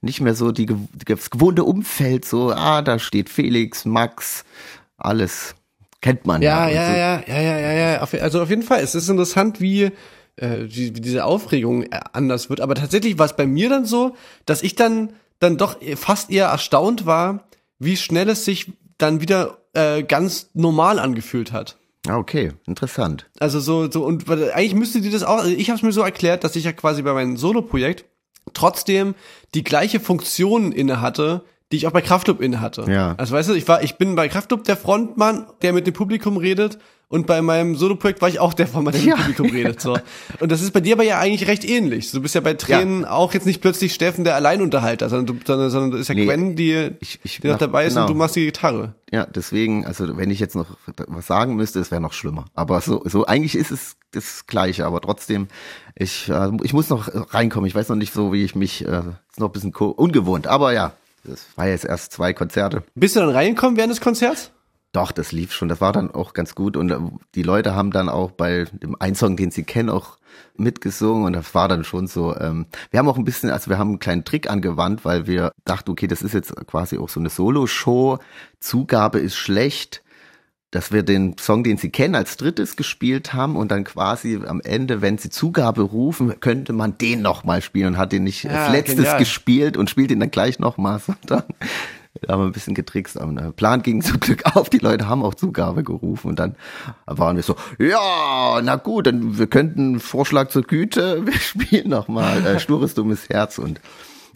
nicht 0.01 0.21
mehr 0.21 0.35
so 0.35 0.53
die, 0.53 0.67
das 1.07 1.31
gewohnte 1.31 1.65
Umfeld 1.65 2.25
so, 2.25 2.53
ah, 2.53 2.83
da 2.83 2.99
steht 2.99 3.31
Felix, 3.31 3.85
Max, 3.85 4.45
alles 4.99 5.55
kennt 6.01 6.27
man 6.27 6.43
Ja, 6.43 6.69
ja. 6.69 6.95
ja, 6.95 6.97
ja, 6.97 7.23
ja, 7.27 7.41
ja, 7.41 7.59
ja, 7.59 7.73
ja. 7.93 8.03
Auf, 8.03 8.15
also 8.15 8.43
auf 8.43 8.51
jeden 8.51 8.63
Fall. 8.63 8.81
Es 8.81 8.95
ist 8.95 9.09
interessant, 9.09 9.61
wie, 9.61 9.91
äh, 10.37 10.59
wie, 10.67 10.95
wie 10.95 11.01
diese 11.01 11.25
Aufregung 11.25 11.85
äh, 11.85 12.01
anders 12.13 12.51
wird. 12.51 12.61
Aber 12.61 12.75
tatsächlich 12.75 13.19
war 13.19 13.27
es 13.27 13.37
bei 13.37 13.47
mir 13.47 13.69
dann 13.69 13.85
so, 13.87 14.17
dass 14.45 14.63
ich 14.63 14.77
dann, 14.77 15.15
dann 15.39 15.57
doch 15.57 15.77
fast 15.97 16.31
eher 16.31 16.47
erstaunt 16.47 17.07
war, 17.07 17.49
wie 17.79 17.97
schnell 17.97 18.29
es 18.29 18.45
sich 18.45 18.73
dann 18.99 19.21
wieder 19.21 19.59
äh, 19.75 20.03
ganz 20.03 20.51
normal 20.55 20.99
angefühlt 20.99 21.53
hat. 21.53 21.77
Ah, 22.09 22.19
okay, 22.19 22.53
interessant. 22.67 23.29
Also 23.39 23.61
so, 23.61 23.91
so, 23.91 24.05
und 24.05 24.29
eigentlich 24.31 24.75
müsste 24.75 25.01
dir 25.01 25.11
das 25.11 25.23
auch, 25.23 25.39
also 25.39 25.51
ich 25.51 25.69
habe 25.69 25.77
es 25.77 25.83
mir 25.83 25.93
so 25.93 26.03
erklärt, 26.03 26.45
dass 26.45 26.57
ich 26.57 26.65
ja 26.65 26.73
quasi 26.73 27.03
bei 27.03 27.13
meinem 27.13 27.37
Solo-Projekt 27.37 28.05
trotzdem 28.55 29.15
die 29.55 29.65
gleiche 29.65 30.01
Funktion 30.01 30.73
inne 30.73 31.01
hatte, 31.01 31.45
die 31.73 31.77
ich 31.77 31.87
auch 31.87 31.93
bei 31.93 32.01
Kraftclub 32.01 32.41
inne 32.41 32.61
hatte. 32.61 32.85
Ja. 32.89 33.15
Also 33.19 33.35
weißt 33.35 33.49
du, 33.49 33.55
ich 33.55 33.67
war, 33.67 33.83
ich 33.83 33.97
bin 33.97 34.15
bei 34.15 34.29
Kraftclub 34.29 34.65
der 34.65 34.77
Frontmann, 34.77 35.47
der 35.63 35.73
mit 35.73 35.87
dem 35.87 35.95
Publikum 35.95 36.37
redet, 36.37 36.79
und 37.09 37.27
bei 37.27 37.41
meinem 37.41 37.77
Solo-Projekt 37.77 38.21
war 38.21 38.29
ich 38.29 38.41
auch 38.41 38.53
der 38.55 38.67
der 38.67 38.83
mit 38.83 38.95
Ja. 39.05 39.15
dem 39.15 39.17
Publikum 39.35 39.51
redet. 39.51 39.81
So. 39.81 39.97
Und 40.41 40.51
das 40.51 40.61
ist 40.61 40.73
bei 40.73 40.81
dir 40.81 40.95
aber 40.95 41.05
ja 41.05 41.19
eigentlich 41.21 41.49
recht 41.49 41.65
ähnlich. 41.65 42.11
Du 42.11 42.21
bist 42.21 42.35
ja 42.35 42.41
bei 42.41 42.55
Tränen 42.55 43.05
auch 43.05 43.33
jetzt 43.33 43.47
nicht 43.47 43.61
plötzlich 43.61 43.95
Steffen 43.95 44.25
der 44.25 44.35
Alleinunterhalter, 44.35 45.09
sondern 45.09 45.27
du, 45.39 45.45
sondern, 45.47 45.71
sondern 45.71 45.91
du 45.93 45.97
ist 45.99 46.09
ja 46.09 46.15
Nee, 46.17 46.25
Gwen, 46.27 46.57
die, 46.57 46.91
ich- 47.01 47.21
ich 47.23 47.41
die 47.41 47.49
noch 47.49 47.59
dabei 47.59 47.87
ist 47.87 47.95
genau. 47.95 48.07
und 48.07 48.13
du 48.13 48.17
machst 48.19 48.35
die 48.37 48.45
Gitarre. 48.47 48.95
Ja, 49.13 49.25
deswegen, 49.27 49.87
also 49.87 50.17
wenn 50.17 50.31
ich 50.31 50.41
jetzt 50.41 50.57
noch 50.57 50.77
was 51.07 51.27
sagen 51.29 51.55
müsste, 51.55 51.79
es 51.79 51.91
wäre 51.93 52.01
noch 52.01 52.13
schlimmer. 52.13 52.47
Aber 52.55 52.81
so, 52.81 53.03
so 53.05 53.25
eigentlich 53.27 53.55
ist 53.55 53.71
es 53.71 53.97
das 54.11 54.47
Gleiche, 54.47 54.85
aber 54.87 55.01
trotzdem, 55.01 55.47
ich, 55.95 56.29
äh, 56.29 56.51
ich 56.65 56.73
muss 56.73 56.89
noch 56.89 57.09
reinkommen. 57.33 57.69
Ich 57.69 57.75
weiß 57.75 57.89
noch 57.89 57.97
nicht 57.97 58.13
so, 58.13 58.33
wie 58.33 58.43
ich 58.45 58.55
mich, 58.57 58.85
äh, 58.85 58.99
ist 59.31 59.39
noch 59.39 59.49
ein 59.49 59.53
bisschen 59.53 59.73
ungewohnt. 59.75 60.47
Aber 60.49 60.73
ja, 60.73 60.93
das 61.23 61.47
war 61.55 61.69
jetzt 61.69 61.85
erst 61.85 62.13
zwei 62.13 62.33
Konzerte. 62.33 62.83
Bist 62.95 63.15
du 63.15 63.21
dann 63.21 63.31
reingekommen 63.31 63.77
während 63.77 63.93
des 63.93 64.01
Konzerts? 64.01 64.51
Doch, 64.97 65.13
das 65.13 65.31
lief 65.31 65.53
schon. 65.53 65.69
Das 65.69 65.83
war 65.83 65.93
dann 65.93 66.11
auch 66.11 66.33
ganz 66.33 66.55
gut. 66.55 66.75
Und 66.75 66.91
äh, 66.91 66.97
die 67.35 67.43
Leute 67.43 67.75
haben 67.75 67.91
dann 67.91 68.09
auch 68.09 68.31
bei 68.31 68.65
dem 68.73 68.97
einen 68.99 69.15
Song, 69.15 69.37
den 69.37 69.51
sie 69.51 69.63
kennen, 69.63 69.91
auch 69.91 70.17
mitgesungen. 70.57 71.27
Und 71.27 71.35
das 71.35 71.55
war 71.55 71.69
dann 71.69 71.85
schon 71.85 72.07
so. 72.07 72.35
Ähm, 72.35 72.65
wir 72.91 72.99
haben 72.99 73.09
auch 73.09 73.19
ein 73.19 73.25
bisschen, 73.25 73.51
also 73.51 73.69
wir 73.69 73.77
haben 73.77 73.91
einen 73.91 73.99
kleinen 73.99 74.25
Trick 74.25 74.49
angewandt, 74.49 75.05
weil 75.05 75.27
wir 75.27 75.53
dachten, 75.67 75.91
okay, 75.91 76.07
das 76.07 76.23
ist 76.23 76.33
jetzt 76.33 76.57
quasi 76.67 76.97
auch 76.97 77.11
so 77.11 77.21
eine 77.21 77.29
Solo-Show. 77.29 78.21
Zugabe 78.59 79.19
ist 79.19 79.37
schlecht. 79.37 80.03
Dass 80.73 80.93
wir 80.93 81.05
den 81.05 81.39
Song, 81.39 81.63
den 81.63 81.77
sie 81.77 81.91
kennen, 81.91 82.17
als 82.17 82.37
drittes 82.37 82.75
gespielt 82.77 83.33
haben 83.33 83.55
und 83.57 83.71
dann 83.71 83.85
quasi 83.85 84.41
am 84.47 84.61
Ende, 84.61 85.01
wenn 85.03 85.17
sie 85.17 85.31
Zugabe 85.31 85.83
rufen, 85.83 86.41
könnte 86.41 86.73
man 86.73 86.99
den 86.99 87.23
nochmal 87.23 87.63
spielen 87.63 87.89
und 87.95 87.97
hat 87.99 88.13
den 88.13 88.25
nicht 88.25 88.45
Ja, 88.45 88.65
als 88.65 88.73
letztes 88.73 88.97
genial. 88.97 89.19
gespielt 89.19 89.77
und 89.77 89.91
spielt 89.91 90.11
ihn 90.11 90.21
dann 90.21 90.31
gleich 90.33 90.59
nochmal, 90.59 90.99
sondern 91.07 91.45
haben 92.29 92.41
wir 92.43 92.47
ein 92.47 92.53
bisschen 92.53 92.75
getrickst. 92.75 93.19
Aber 93.21 93.33
der 93.33 93.53
Plan 93.53 93.83
ging 93.83 94.03
zum 94.03 94.21
Glück 94.21 94.45
auf. 94.57 94.71
Die 94.71 94.79
Leute 94.79 95.09
haben 95.09 95.23
auch 95.23 95.35
Zugabe 95.35 95.83
gerufen 95.85 96.29
und 96.29 96.39
dann 96.39 96.57
waren 97.07 97.37
wir 97.37 97.43
so, 97.43 97.57
ja, 97.79 98.61
na 98.63 98.77
gut, 98.77 99.07
dann 99.07 99.39
wir 99.39 99.47
könnten 99.47 100.01
Vorschlag 100.01 100.49
zur 100.49 100.63
Güte, 100.63 101.27
wir 101.27 101.33
spielen 101.35 101.91
nochmal 101.91 102.45
äh, 102.47 102.61
Stures 102.61 102.95
dummes 102.95 103.29
Herz 103.29 103.59
und 103.59 103.81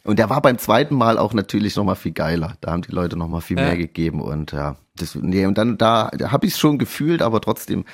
und 0.03 0.19
der 0.19 0.31
war 0.31 0.41
beim 0.41 0.57
zweiten 0.57 0.95
Mal 0.95 1.19
auch 1.19 1.35
natürlich 1.35 1.77
nochmal 1.77 1.95
viel 1.95 2.13
geiler. 2.13 2.55
Da 2.63 2.73
haben 2.73 2.81
die 2.81 2.91
Leute 2.91 3.19
nochmal 3.19 3.43
viel 3.43 3.59
Ja. 3.59 3.65
mehr 3.67 3.77
gegeben 3.77 4.23
und 4.23 4.53
ja, 4.53 4.77
das, 4.97 5.15
nee, 5.15 5.45
und 5.45 5.59
dann 5.59 5.77
da, 5.77 6.11
da 6.17 6.33
habe 6.33 6.47
ich 6.47 6.55
es 6.55 6.59
schon 6.59 6.79
gefühlt, 6.79 7.21
aber 7.21 7.43
trotzdem, 7.43 7.85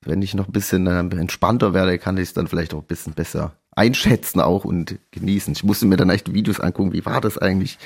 wenn 0.00 0.22
ich 0.22 0.34
noch 0.34 0.48
ein 0.48 0.52
bisschen 0.52 0.88
äh, 0.88 0.98
entspannter 0.98 1.72
werde, 1.72 1.98
kann 1.98 2.16
ich 2.16 2.24
es 2.24 2.32
dann 2.34 2.48
vielleicht 2.48 2.74
auch 2.74 2.80
ein 2.80 2.86
bisschen 2.86 3.12
besser 3.12 3.52
einschätzen 3.76 4.40
auch 4.40 4.64
und 4.64 4.98
genießen. 5.12 5.52
Ich 5.52 5.62
musste 5.62 5.86
mir 5.86 5.96
dann 5.96 6.10
echt 6.10 6.32
Videos 6.34 6.58
angucken, 6.58 6.92
wie 6.92 7.06
war 7.06 7.20
das 7.20 7.38
eigentlich? 7.38 7.78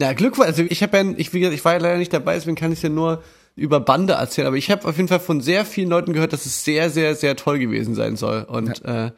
Ja, 0.00 0.12
Glückwunsch. 0.12 0.48
Also 0.48 0.62
ich 0.68 0.82
habe 0.82 0.96
ja, 0.96 1.04
ich, 1.16 1.32
wie 1.32 1.40
gesagt, 1.40 1.56
ich 1.56 1.64
war 1.64 1.72
ja 1.74 1.78
leider 1.78 1.98
nicht 1.98 2.12
dabei, 2.12 2.34
deswegen 2.34 2.56
kann 2.56 2.72
ich 2.72 2.82
ja 2.82 2.88
nur 2.88 3.22
über 3.54 3.80
Bande 3.80 4.14
erzählen, 4.14 4.46
aber 4.46 4.56
ich 4.56 4.70
habe 4.70 4.86
auf 4.88 4.96
jeden 4.96 5.08
Fall 5.08 5.20
von 5.20 5.40
sehr 5.40 5.64
vielen 5.64 5.90
Leuten 5.90 6.12
gehört, 6.12 6.32
dass 6.32 6.46
es 6.46 6.64
sehr, 6.64 6.90
sehr, 6.90 7.14
sehr 7.14 7.36
toll 7.36 7.58
gewesen 7.58 7.94
sein 7.94 8.16
soll. 8.16 8.44
Und 8.44 8.82
ja. 8.84 9.06
äh, 9.06 9.10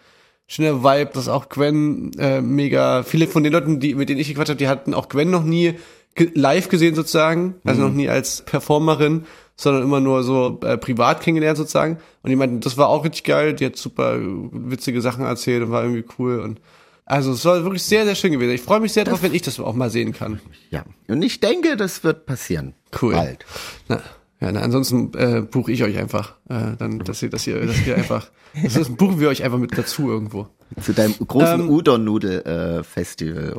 schöner 0.47 0.83
Vibe, 0.83 1.11
dass 1.15 1.29
auch 1.29 1.49
Gwen 1.49 2.13
äh, 2.19 2.41
mega, 2.41 3.03
viele 3.03 3.27
von 3.27 3.45
den 3.45 3.53
Leuten, 3.53 3.81
die, 3.81 3.95
mit 3.95 4.09
denen 4.09 4.21
ich 4.21 4.29
gequatscht 4.29 4.51
habe, 4.51 4.59
die 4.59 4.69
hatten 4.69 4.95
auch 4.95 5.09
Gwen 5.09 5.31
noch 5.31 5.45
nie 5.45 5.75
live 6.17 6.69
gesehen 6.69 6.95
sozusagen, 6.95 7.57
also 7.65 7.83
mhm. 7.83 7.89
noch 7.89 7.95
nie 7.95 8.09
als 8.09 8.43
Performerin, 8.43 9.25
sondern 9.57 9.83
immer 9.83 10.01
nur 10.01 10.23
so 10.23 10.61
äh, 10.63 10.77
privat 10.77 11.21
kennengelernt 11.21 11.59
sozusagen. 11.59 11.99
Und 12.23 12.31
die 12.31 12.37
meinten, 12.37 12.61
das 12.61 12.77
war 12.77 12.89
auch 12.89 13.05
richtig 13.05 13.25
geil, 13.25 13.55
die 13.55 13.67
hat 13.67 13.77
super 13.77 14.19
witzige 14.21 15.01
Sachen 15.01 15.25
erzählt 15.25 15.63
und 15.63 15.71
war 15.71 15.83
irgendwie 15.83 16.05
cool 16.19 16.41
und 16.41 16.61
also 17.07 17.33
es 17.33 17.45
war 17.45 17.63
wirklich 17.65 17.83
sehr, 17.83 18.05
sehr 18.05 18.15
schön 18.15 18.33
gewesen. 18.33 18.53
Ich 18.53 18.63
freue 18.63 18.81
mich 18.81 18.93
sehr 18.93 19.05
drauf, 19.05 19.23
wenn 19.23 19.35
ich 19.35 19.43
das 19.43 19.61
auch 19.61 19.75
mal 19.75 19.91
sehen 19.91 20.13
kann. 20.13 20.41
Ja, 20.71 20.85
und 21.09 21.23
ich 21.23 21.41
denke, 21.41 21.77
das 21.77 22.03
wird 22.05 22.27
passieren. 22.27 22.75
Cool. 23.01 23.15
Bald. 23.15 23.45
Na, 23.89 24.03
ja, 24.45 24.53
na, 24.53 24.61
ansonsten 24.61 25.11
äh, 25.15 25.41
buche 25.41 25.73
ich 25.73 25.83
euch 25.83 25.97
einfach, 25.97 26.35
äh, 26.51 26.77
dann, 26.79 26.99
dass 26.99 27.23
ihr, 27.23 27.31
dass 27.31 27.47
ihr, 27.47 27.65
dass 27.65 27.87
ihr 27.87 27.97
einfach, 27.97 28.27
das 28.63 28.77
ist, 28.77 28.95
buchen 28.99 29.19
wir 29.19 29.31
euch 29.31 29.43
einfach 29.43 29.57
mit 29.57 29.77
dazu 29.77 30.11
irgendwo. 30.11 30.49
Zu 30.83 30.93
deinem 30.93 31.15
großen 31.15 31.61
ähm, 31.61 31.71
Udon-Nudel-Festival. 31.71 33.55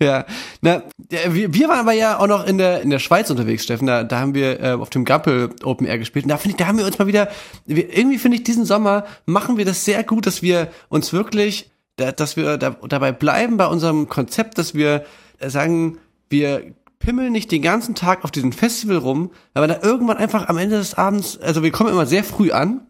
ja, 0.00 0.26
na, 0.62 0.82
wir, 1.28 1.54
wir 1.54 1.68
waren 1.68 1.78
aber 1.78 1.92
ja 1.92 2.18
auch 2.18 2.26
noch 2.26 2.44
in 2.44 2.58
der 2.58 2.80
in 2.80 2.90
der 2.90 2.98
Schweiz 2.98 3.30
unterwegs, 3.30 3.62
Steffen. 3.62 3.86
Da, 3.86 4.02
da 4.02 4.18
haben 4.18 4.34
wir 4.34 4.60
äh, 4.60 4.72
auf 4.72 4.90
dem 4.90 5.04
Gappel 5.04 5.50
Open 5.62 5.86
Air 5.86 5.98
gespielt. 5.98 6.24
Und 6.24 6.30
da 6.30 6.36
finde 6.36 6.54
ich, 6.54 6.56
da 6.56 6.66
haben 6.66 6.78
wir 6.78 6.86
uns 6.86 6.98
mal 6.98 7.06
wieder, 7.06 7.28
wir, 7.66 7.96
irgendwie 7.96 8.18
finde 8.18 8.38
ich 8.38 8.42
diesen 8.42 8.64
Sommer 8.64 9.04
machen 9.26 9.58
wir 9.58 9.64
das 9.64 9.84
sehr 9.84 10.02
gut, 10.02 10.26
dass 10.26 10.42
wir 10.42 10.72
uns 10.88 11.12
wirklich, 11.12 11.70
dass 11.94 12.36
wir 12.36 12.56
da, 12.56 12.70
dabei 12.70 13.12
bleiben 13.12 13.58
bei 13.58 13.66
unserem 13.66 14.08
Konzept, 14.08 14.58
dass 14.58 14.74
wir 14.74 15.04
sagen, 15.40 15.98
wir 16.30 16.72
pimmeln 17.00 17.32
nicht 17.32 17.50
den 17.50 17.62
ganzen 17.62 17.96
Tag 17.96 18.22
auf 18.24 18.30
diesem 18.30 18.52
Festival 18.52 18.98
rum, 18.98 19.32
weil 19.52 19.64
wir 19.64 19.74
da 19.74 19.82
irgendwann 19.82 20.18
einfach 20.18 20.48
am 20.48 20.58
Ende 20.58 20.76
des 20.76 20.94
Abends, 20.94 21.38
also 21.38 21.64
wir 21.64 21.72
kommen 21.72 21.90
immer 21.90 22.06
sehr 22.06 22.22
früh 22.22 22.52
an, 22.52 22.86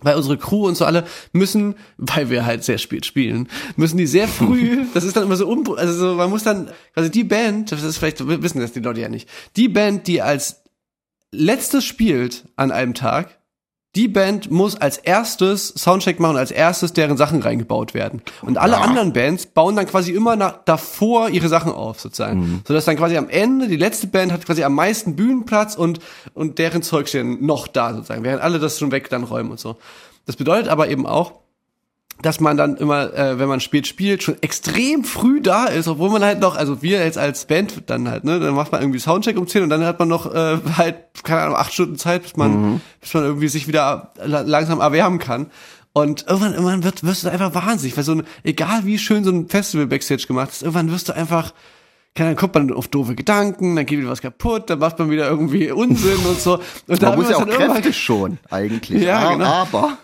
weil 0.00 0.16
unsere 0.16 0.38
Crew 0.38 0.66
und 0.66 0.76
so 0.76 0.84
alle 0.84 1.04
müssen, 1.32 1.74
weil 1.98 2.30
wir 2.30 2.46
halt 2.46 2.64
sehr 2.64 2.78
spät 2.78 3.04
spielen, 3.04 3.48
müssen 3.76 3.98
die 3.98 4.06
sehr 4.06 4.28
früh, 4.28 4.86
das 4.94 5.04
ist 5.04 5.16
dann 5.16 5.24
immer 5.24 5.36
so 5.36 5.48
um, 5.48 5.70
also 5.76 5.92
so, 5.92 6.14
man 6.14 6.30
muss 6.30 6.44
dann, 6.44 6.70
also 6.94 7.10
die 7.10 7.24
Band, 7.24 7.72
das 7.72 7.82
ist 7.82 7.98
vielleicht, 7.98 8.26
wissen 8.26 8.60
das 8.60 8.72
die 8.72 8.80
Leute 8.80 9.00
ja 9.00 9.08
nicht, 9.08 9.28
die 9.56 9.68
Band, 9.68 10.06
die 10.06 10.22
als 10.22 10.62
letztes 11.32 11.84
spielt 11.84 12.44
an 12.56 12.70
einem 12.70 12.94
Tag, 12.94 13.41
die 13.94 14.08
Band 14.08 14.50
muss 14.50 14.76
als 14.76 14.96
erstes 14.96 15.68
Soundcheck 15.68 16.18
machen, 16.18 16.38
als 16.38 16.50
erstes 16.50 16.94
deren 16.94 17.18
Sachen 17.18 17.42
reingebaut 17.42 17.92
werden. 17.92 18.22
Und 18.40 18.56
alle 18.56 18.72
ja. 18.72 18.80
anderen 18.80 19.12
Bands 19.12 19.44
bauen 19.44 19.76
dann 19.76 19.86
quasi 19.86 20.12
immer 20.12 20.34
nach, 20.34 20.60
davor 20.64 21.28
ihre 21.28 21.48
Sachen 21.48 21.72
auf, 21.72 22.00
sozusagen. 22.00 22.40
Mhm. 22.40 22.60
Sodass 22.66 22.86
dann 22.86 22.96
quasi 22.96 23.18
am 23.18 23.28
Ende 23.28 23.68
die 23.68 23.76
letzte 23.76 24.06
Band 24.06 24.32
hat 24.32 24.46
quasi 24.46 24.64
am 24.64 24.74
meisten 24.74 25.14
Bühnenplatz 25.14 25.74
und, 25.74 25.98
und 26.32 26.58
deren 26.58 26.82
Zeug 26.82 27.08
stehen 27.08 27.44
noch 27.44 27.66
da, 27.66 27.92
sozusagen. 27.92 28.24
Während 28.24 28.42
alle 28.42 28.58
das 28.58 28.78
schon 28.78 28.92
weg 28.92 29.10
dann 29.10 29.24
räumen 29.24 29.50
und 29.50 29.60
so. 29.60 29.76
Das 30.24 30.36
bedeutet 30.36 30.68
aber 30.68 30.88
eben 30.88 31.06
auch, 31.06 31.41
dass 32.20 32.40
man 32.40 32.56
dann 32.56 32.76
immer, 32.76 33.12
äh, 33.14 33.38
wenn 33.38 33.48
man 33.48 33.60
spät 33.60 33.86
spielt, 33.86 34.22
schon 34.22 34.36
extrem 34.42 35.04
früh 35.04 35.40
da 35.40 35.66
ist, 35.66 35.88
obwohl 35.88 36.10
man 36.10 36.24
halt 36.24 36.40
noch, 36.40 36.56
also 36.56 36.82
wir 36.82 37.04
jetzt 37.04 37.18
als 37.18 37.46
Band 37.46 37.84
dann 37.86 38.08
halt, 38.08 38.24
ne, 38.24 38.38
dann 38.38 38.54
macht 38.54 38.70
man 38.72 38.80
irgendwie 38.80 39.00
Soundcheck 39.00 39.36
um 39.38 39.46
10 39.46 39.64
und 39.64 39.70
dann 39.70 39.84
hat 39.84 39.98
man 39.98 40.08
noch 40.08 40.32
äh, 40.32 40.58
halt, 40.76 40.96
keine 41.24 41.42
Ahnung, 41.42 41.56
acht 41.56 41.72
Stunden 41.72 41.96
Zeit, 41.96 42.22
bis 42.22 42.36
man, 42.36 42.72
mhm. 42.74 42.80
bis 43.00 43.14
man 43.14 43.24
irgendwie 43.24 43.48
sich 43.48 43.66
wieder 43.66 44.12
langsam 44.24 44.80
erwärmen 44.80 45.18
kann. 45.18 45.46
Und 45.94 46.26
irgendwann, 46.26 46.52
irgendwann 46.52 46.84
wird, 46.84 47.04
wirst 47.04 47.24
du 47.24 47.30
einfach 47.30 47.54
wahnsinnig, 47.54 47.96
weil 47.96 48.04
so 48.04 48.12
ein, 48.12 48.22
egal 48.44 48.84
wie 48.84 48.98
schön 48.98 49.24
so 49.24 49.30
ein 49.30 49.48
Festival 49.48 49.86
Backstage 49.86 50.26
gemacht 50.26 50.50
ist, 50.50 50.62
irgendwann 50.62 50.90
wirst 50.90 51.08
du 51.08 51.14
einfach, 51.14 51.52
keine 52.14 52.28
Ahnung, 52.28 52.38
kommt 52.38 52.54
man 52.54 52.72
auf 52.72 52.88
doofe 52.88 53.14
Gedanken, 53.14 53.76
dann 53.76 53.84
geht 53.84 53.98
wieder 53.98 54.10
was 54.10 54.22
kaputt, 54.22 54.70
dann 54.70 54.78
macht 54.78 54.98
man 54.98 55.10
wieder 55.10 55.28
irgendwie 55.28 55.70
Unsinn 55.70 56.24
und 56.26 56.40
so. 56.40 56.60
Und 56.86 57.02
man 57.02 57.16
muss 57.16 57.28
ja 57.28 57.36
auch 57.36 57.46
Kräfte 57.46 57.92
schon, 57.92 58.38
eigentlich. 58.50 59.02
Ja, 59.02 59.32
genau. 59.32 59.44
Aber 59.44 59.98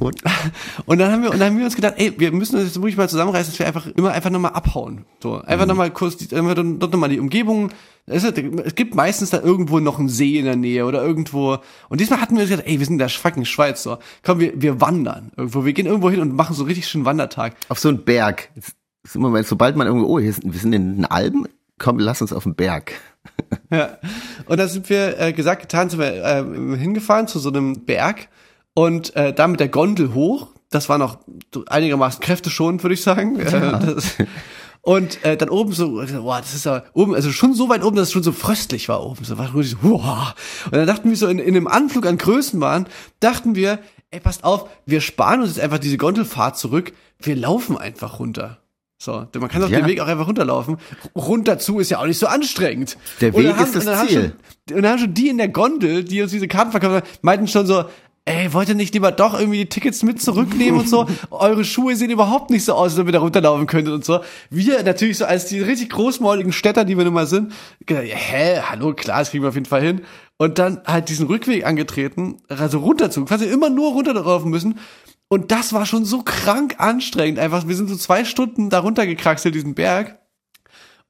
und, 0.00 0.22
und 0.86 0.98
dann 0.98 1.12
haben 1.12 1.22
wir, 1.22 1.30
und 1.30 1.38
dann 1.38 1.50
haben 1.50 1.58
wir 1.58 1.64
uns 1.64 1.76
gedacht, 1.76 1.94
ey, 1.96 2.12
wir 2.18 2.32
müssen 2.32 2.56
uns 2.56 2.66
jetzt 2.66 2.76
wirklich 2.76 2.96
mal 2.96 3.08
zusammenreißen, 3.08 3.52
dass 3.52 3.58
wir 3.58 3.66
einfach 3.66 3.86
immer 3.86 4.12
einfach 4.12 4.30
nochmal 4.30 4.52
abhauen. 4.52 5.04
So, 5.22 5.40
einfach 5.40 5.64
mhm. 5.64 5.68
nochmal 5.68 5.90
kurz, 5.90 6.16
die, 6.16 6.34
einfach 6.34 6.54
dort 6.54 6.92
nochmal 6.92 7.08
die 7.08 7.20
Umgebung. 7.20 7.70
Es, 8.06 8.24
es 8.24 8.74
gibt 8.74 8.94
meistens 8.94 9.30
da 9.30 9.40
irgendwo 9.40 9.80
noch 9.80 9.98
einen 9.98 10.08
See 10.08 10.38
in 10.38 10.44
der 10.44 10.56
Nähe 10.56 10.86
oder 10.86 11.02
irgendwo. 11.02 11.58
Und 11.88 12.00
diesmal 12.00 12.20
hatten 12.20 12.36
wir 12.36 12.44
gesagt, 12.44 12.66
ey, 12.66 12.78
wir 12.78 12.86
sind 12.86 12.94
in 12.94 12.98
der 12.98 13.08
fucking 13.08 13.44
Schweiz, 13.44 13.82
so. 13.82 13.98
Komm, 14.22 14.40
wir, 14.40 14.60
wir 14.60 14.80
wandern 14.80 15.32
irgendwo. 15.36 15.64
Wir 15.64 15.72
gehen 15.72 15.86
irgendwo 15.86 16.10
hin 16.10 16.20
und 16.20 16.34
machen 16.34 16.54
so 16.54 16.64
richtig 16.64 16.86
schön 16.88 17.04
Wandertag. 17.04 17.54
Auf 17.68 17.78
so 17.78 17.88
einen 17.88 18.04
Berg. 18.04 18.50
ist 18.54 19.14
im 19.14 19.22
Moment, 19.22 19.46
sobald 19.46 19.76
man 19.76 19.86
irgendwo, 19.86 20.06
oh, 20.06 20.20
hier 20.20 20.32
sind, 20.32 20.52
wir 20.52 20.60
sind 20.60 20.72
in 20.72 20.96
den 20.96 21.04
Alpen, 21.04 21.48
komm, 21.78 21.98
lass 21.98 22.22
uns 22.22 22.32
auf 22.32 22.44
den 22.44 22.54
Berg. 22.54 22.92
ja. 23.70 23.98
Und 24.46 24.58
da 24.58 24.68
sind 24.68 24.88
wir, 24.88 25.20
äh, 25.20 25.32
gesagt, 25.32 25.62
getan, 25.62 25.90
sind 25.90 25.98
wir 25.98 26.24
äh, 26.24 26.78
hingefahren 26.78 27.26
zu 27.26 27.38
so 27.38 27.50
einem 27.50 27.84
Berg 27.84 28.28
und 28.78 29.16
äh, 29.16 29.32
da 29.34 29.48
mit 29.48 29.58
der 29.58 29.66
Gondel 29.66 30.14
hoch. 30.14 30.46
Das 30.70 30.88
war 30.88 30.98
noch 30.98 31.18
einigermaßen 31.66 32.20
kräfteschonend, 32.20 32.84
würde 32.84 32.94
ich 32.94 33.02
sagen. 33.02 33.36
Ja. 33.36 33.80
Äh, 33.80 33.94
das, 33.94 34.14
und 34.82 35.24
äh, 35.24 35.36
dann 35.36 35.48
oben 35.48 35.72
so, 35.72 36.00
boah, 36.22 36.38
das 36.38 36.54
ist 36.54 36.64
ja 36.64 36.84
oben, 36.92 37.12
also 37.16 37.32
schon 37.32 37.54
so 37.54 37.68
weit 37.68 37.82
oben, 37.82 37.96
dass 37.96 38.06
es 38.06 38.12
schon 38.12 38.22
so 38.22 38.30
fröstlich 38.30 38.88
war 38.88 39.04
oben. 39.04 39.24
So 39.24 39.36
war 39.36 39.50
so, 39.64 39.76
wow. 39.80 40.32
Und 40.66 40.74
dann 40.74 40.86
dachten 40.86 41.10
wir 41.10 41.16
so 41.16 41.26
in, 41.26 41.40
in 41.40 41.56
einem 41.56 41.66
Anflug 41.66 42.06
an 42.06 42.18
Größenwahn, 42.18 42.86
dachten 43.18 43.56
wir, 43.56 43.80
ey, 44.12 44.20
passt 44.20 44.44
auf, 44.44 44.68
wir 44.86 45.00
sparen 45.00 45.40
uns 45.40 45.56
jetzt 45.56 45.60
einfach 45.60 45.80
diese 45.80 45.96
Gondelfahrt 45.96 46.56
zurück, 46.56 46.92
wir 47.18 47.34
laufen 47.34 47.76
einfach 47.76 48.20
runter. 48.20 48.58
So, 49.00 49.26
man 49.38 49.48
kann 49.48 49.60
doch 49.60 49.70
ja. 49.70 49.80
den 49.80 49.86
Weg 49.86 50.00
auch 50.00 50.06
einfach 50.06 50.26
runterlaufen. 50.28 50.76
Runter 51.16 51.58
zu 51.58 51.80
ist 51.80 51.90
ja 51.90 51.98
auch 51.98 52.06
nicht 52.06 52.18
so 52.18 52.26
anstrengend. 52.26 52.96
Der 53.20 53.34
Weg 53.34 53.56
haben, 53.56 53.64
ist 53.64 53.86
das 53.86 54.06
Ziel. 54.06 54.34
Schon, 54.68 54.76
und 54.76 54.82
dann 54.82 54.92
haben 54.92 54.98
schon 54.98 55.14
die 55.14 55.28
in 55.28 55.38
der 55.38 55.48
Gondel, 55.48 56.04
die 56.04 56.22
uns 56.22 56.30
diese 56.30 56.48
Karten 56.48 56.70
verkauft 56.70 56.94
haben, 56.94 57.06
meinten 57.22 57.48
schon 57.48 57.66
so, 57.66 57.84
ey, 58.28 58.52
wollt 58.52 58.68
ihr 58.68 58.74
nicht 58.74 58.94
lieber 58.94 59.10
doch 59.10 59.38
irgendwie 59.38 59.58
die 59.58 59.68
Tickets 59.68 60.02
mit 60.02 60.20
zurücknehmen 60.20 60.80
und 60.80 60.88
so? 60.88 61.06
Eure 61.30 61.64
Schuhe 61.64 61.96
sehen 61.96 62.10
überhaupt 62.10 62.50
nicht 62.50 62.64
so 62.64 62.74
aus, 62.74 62.92
als 62.92 62.98
ob 62.98 63.06
ihr 63.06 63.12
da 63.12 63.20
runterlaufen 63.20 63.66
könntet 63.66 63.94
und 63.94 64.04
so. 64.04 64.20
Wir 64.50 64.82
natürlich 64.82 65.18
so 65.18 65.24
als 65.24 65.46
die 65.46 65.60
richtig 65.60 65.90
großmäuligen 65.90 66.52
Städter, 66.52 66.84
die 66.84 66.96
wir 66.96 67.04
nun 67.04 67.14
mal 67.14 67.26
sind, 67.26 67.52
gedacht, 67.86 68.06
ja, 68.06 68.16
hä, 68.16 68.60
hallo, 68.68 68.92
klar, 68.94 69.20
das 69.20 69.30
kriegen 69.30 69.42
wir 69.44 69.48
auf 69.48 69.54
jeden 69.54 69.66
Fall 69.66 69.82
hin. 69.82 70.02
Und 70.36 70.58
dann 70.58 70.82
halt 70.86 71.08
diesen 71.08 71.26
Rückweg 71.26 71.66
angetreten, 71.66 72.36
also 72.48 72.78
runterzu, 72.78 73.24
quasi 73.24 73.46
immer 73.46 73.70
nur 73.70 73.92
runterlaufen 73.92 74.50
müssen. 74.50 74.78
Und 75.28 75.50
das 75.50 75.72
war 75.72 75.84
schon 75.84 76.04
so 76.04 76.22
krank 76.22 76.76
anstrengend. 76.78 77.38
Einfach, 77.38 77.66
wir 77.66 77.76
sind 77.76 77.88
so 77.88 77.96
zwei 77.96 78.24
Stunden 78.24 78.70
da 78.70 78.80
runtergekraxelt, 78.80 79.54
diesen 79.54 79.74
Berg. 79.74 80.18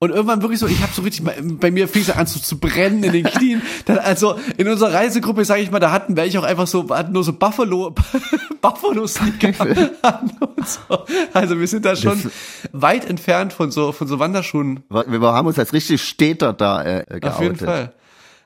Und 0.00 0.11
irgendwann 0.11 0.42
wirklich 0.42 0.61
so, 0.61 0.68
ich 0.68 0.80
habe 0.80 0.92
so 0.92 1.02
richtig, 1.02 1.24
bei 1.24 1.72
mir 1.72 1.88
fing 1.88 2.02
es 2.02 2.11
an 2.11 2.28
zu, 2.28 2.40
zu 2.40 2.58
brennen 2.58 3.02
in 3.02 3.12
den 3.12 3.24
Knien. 3.24 3.62
Dann, 3.84 3.98
also 3.98 4.38
in 4.56 4.68
unserer 4.68 4.92
Reisegruppe, 4.92 5.44
sage 5.44 5.62
ich 5.62 5.72
mal, 5.72 5.80
da 5.80 5.90
hatten 5.90 6.16
welche 6.16 6.38
auch 6.38 6.44
einfach 6.44 6.68
so, 6.68 6.88
hatten 6.90 7.12
nur 7.12 7.24
so 7.24 7.32
Buffalo, 7.32 7.92
Buffalo 8.61 9.08
Sneaker 9.08 9.54
und 10.40 10.68
so. 10.68 11.04
Also 11.32 11.58
wir 11.58 11.66
sind 11.66 11.84
da 11.84 11.96
schon 11.96 12.22
das, 12.22 12.32
weit 12.70 13.11
entfernt 13.11 13.52
von 13.52 13.72
so, 13.72 13.90
von 13.90 14.06
so 14.06 14.20
Wanderschuhen. 14.20 14.84
Wir 14.88 15.20
haben 15.20 15.48
uns 15.48 15.58
als 15.58 15.72
richtig 15.72 16.00
Städter 16.00 16.52
da 16.52 16.84
äh, 16.84 17.04
geoutet. 17.08 17.24
Auf 17.24 17.40
jeden 17.40 17.56
Fall. 17.56 17.94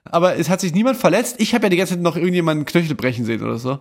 Aber 0.05 0.37
es 0.37 0.49
hat 0.49 0.63
sich 0.63 0.73
niemand 0.73 0.97
verletzt. 0.97 1.37
Ich 1.39 1.55
habe 1.55 1.67
ja 1.67 1.69
die 1.69 1.77
ganze 1.77 1.95
Zeit 1.95 2.03
noch 2.03 2.17
irgendjemanden 2.17 2.65
Knöchel 2.65 2.95
brechen 2.95 3.27
sehen 3.27 3.43
oder 3.43 3.59
so. 3.59 3.81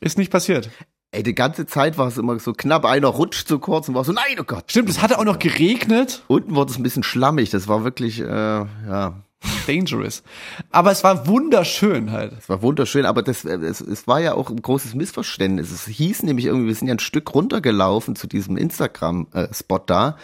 Ist 0.00 0.16
nicht 0.16 0.32
passiert. 0.32 0.70
Ey, 1.14 1.22
die 1.22 1.34
ganze 1.34 1.66
Zeit 1.66 1.98
war 1.98 2.08
es 2.08 2.16
immer 2.16 2.38
so 2.38 2.54
knapp, 2.54 2.86
einer 2.86 3.08
rutscht 3.08 3.46
zu 3.46 3.58
kurz 3.58 3.86
und 3.86 3.94
war 3.94 4.02
so, 4.02 4.12
nein, 4.12 4.38
oh 4.40 4.44
Gott. 4.44 4.64
Stimmt, 4.68 4.88
es 4.88 5.02
hatte 5.02 5.18
auch 5.18 5.24
noch 5.24 5.38
geregnet. 5.38 6.22
Unten 6.26 6.54
wurde 6.54 6.70
es 6.70 6.78
ein 6.78 6.82
bisschen 6.82 7.02
schlammig, 7.02 7.50
das 7.50 7.68
war 7.68 7.84
wirklich, 7.84 8.18
äh, 8.18 8.24
ja. 8.24 9.22
Dangerous. 9.66 10.22
Aber 10.70 10.90
es 10.90 11.04
war 11.04 11.26
wunderschön 11.26 12.12
halt. 12.12 12.32
Es 12.38 12.48
war 12.48 12.62
wunderschön, 12.62 13.04
aber 13.04 13.22
das, 13.22 13.44
es, 13.44 13.80
es 13.82 14.06
war 14.06 14.20
ja 14.20 14.34
auch 14.34 14.48
ein 14.48 14.62
großes 14.62 14.94
Missverständnis. 14.94 15.70
Es 15.70 15.84
hieß 15.86 16.22
nämlich 16.22 16.46
irgendwie, 16.46 16.68
wir 16.68 16.74
sind 16.74 16.88
ja 16.88 16.94
ein 16.94 17.00
Stück 17.00 17.34
runtergelaufen 17.34 18.16
zu 18.16 18.26
diesem 18.26 18.56
Instagram-Spot 18.56 19.82
da 19.84 20.16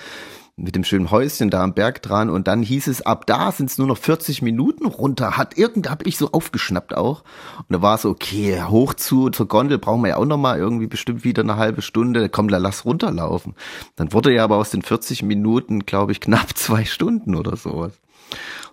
mit 0.59 0.75
dem 0.75 0.83
schönen 0.83 1.11
Häuschen 1.11 1.51
da 1.51 1.63
am 1.63 1.73
Berg 1.73 2.03
dran 2.03 2.29
und 2.29 2.49
dann 2.49 2.63
hieß 2.63 2.89
es, 2.89 3.03
ab 3.03 3.27
da 3.27 3.53
sind 3.53 3.71
es 3.71 3.79
nur 3.79 3.87
noch 3.87 3.97
40 3.97 4.43
Minuten 4.43 4.87
runter. 4.87 5.37
Hat 5.37 5.57
irgend, 5.57 5.89
hab 5.89 6.07
ich 6.07 6.19
so 6.19 6.33
aufgeschnappt 6.33 6.97
auch. 6.97 7.23
Und 7.59 7.71
da 7.71 7.81
war 7.81 7.95
es 7.95 8.03
so, 8.03 8.11
okay, 8.11 8.63
hoch 8.65 8.95
zu, 8.95 9.31
zur 9.31 9.47
Gondel 9.47 9.79
brauchen 9.79 10.03
wir 10.03 10.11
ja 10.11 10.17
auch 10.17 10.27
noch 10.27 10.37
mal 10.37 10.59
irgendwie 10.59 10.89
bestimmt 10.89 11.23
wieder 11.23 11.43
eine 11.43 11.57
halbe 11.57 11.81
Stunde. 11.81 12.29
Komm, 12.29 12.49
lass 12.49 12.85
runterlaufen. 12.85 13.55
Dann 13.95 14.13
wurde 14.13 14.35
ja 14.35 14.43
aber 14.43 14.57
aus 14.57 14.71
den 14.71 14.83
40 14.83 15.23
Minuten, 15.23 15.87
glaube 15.87 16.13
ich, 16.13 16.21
knapp 16.21 16.49
zwei 16.57 16.85
Stunden 16.85 17.37
oder 17.37 17.57
sowas. 17.57 17.93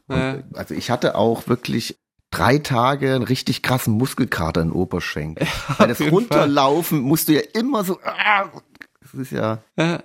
Äh. 0.09 0.39
Also 0.53 0.73
ich 0.73 0.89
hatte 0.89 1.15
auch 1.15 1.47
wirklich 1.47 1.99
drei 2.31 2.57
Tage 2.57 3.13
einen 3.13 3.23
richtig 3.23 3.61
krassen 3.61 3.93
Muskelkater 3.93 4.61
in 4.61 4.71
Oberschenkel. 4.71 5.45
Ja, 5.47 5.75
Weil 5.77 5.87
das 5.89 6.01
Runterlaufen 6.01 6.99
Fall. 6.99 7.07
musst 7.07 7.27
du 7.29 7.33
ja 7.33 7.41
immer 7.53 7.83
so, 7.83 7.99
ah, 8.03 8.49
das 9.01 9.13
ist 9.13 9.31
ja. 9.31 9.59
ja. 9.77 10.01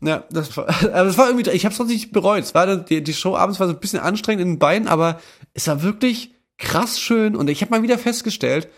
Ja, 0.00 0.24
das 0.30 0.56
war, 0.56 0.68
also 0.68 0.88
das 0.88 1.18
war 1.18 1.28
irgendwie, 1.28 1.50
ich 1.50 1.64
habe 1.64 1.74
es 1.74 1.80
nicht 1.80 2.12
bereut. 2.12 2.44
Es 2.44 2.54
war 2.54 2.76
die, 2.76 3.02
die 3.02 3.14
Show 3.14 3.36
abends 3.36 3.60
war 3.60 3.66
so 3.66 3.74
ein 3.74 3.80
bisschen 3.80 4.00
anstrengend 4.00 4.42
in 4.42 4.52
den 4.52 4.58
Beinen, 4.58 4.88
aber 4.88 5.20
es 5.54 5.66
war 5.68 5.82
wirklich 5.82 6.34
krass 6.58 7.00
schön 7.00 7.36
und 7.36 7.48
ich 7.48 7.62
habe 7.62 7.70
mal 7.70 7.82
wieder 7.82 7.98
festgestellt, 7.98 8.68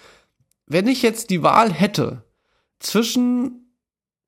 wenn 0.67 0.87
ich 0.87 1.03
jetzt 1.03 1.31
die 1.31 1.43
Wahl 1.43 1.73
hätte 1.73 2.25
zwischen 2.79 3.75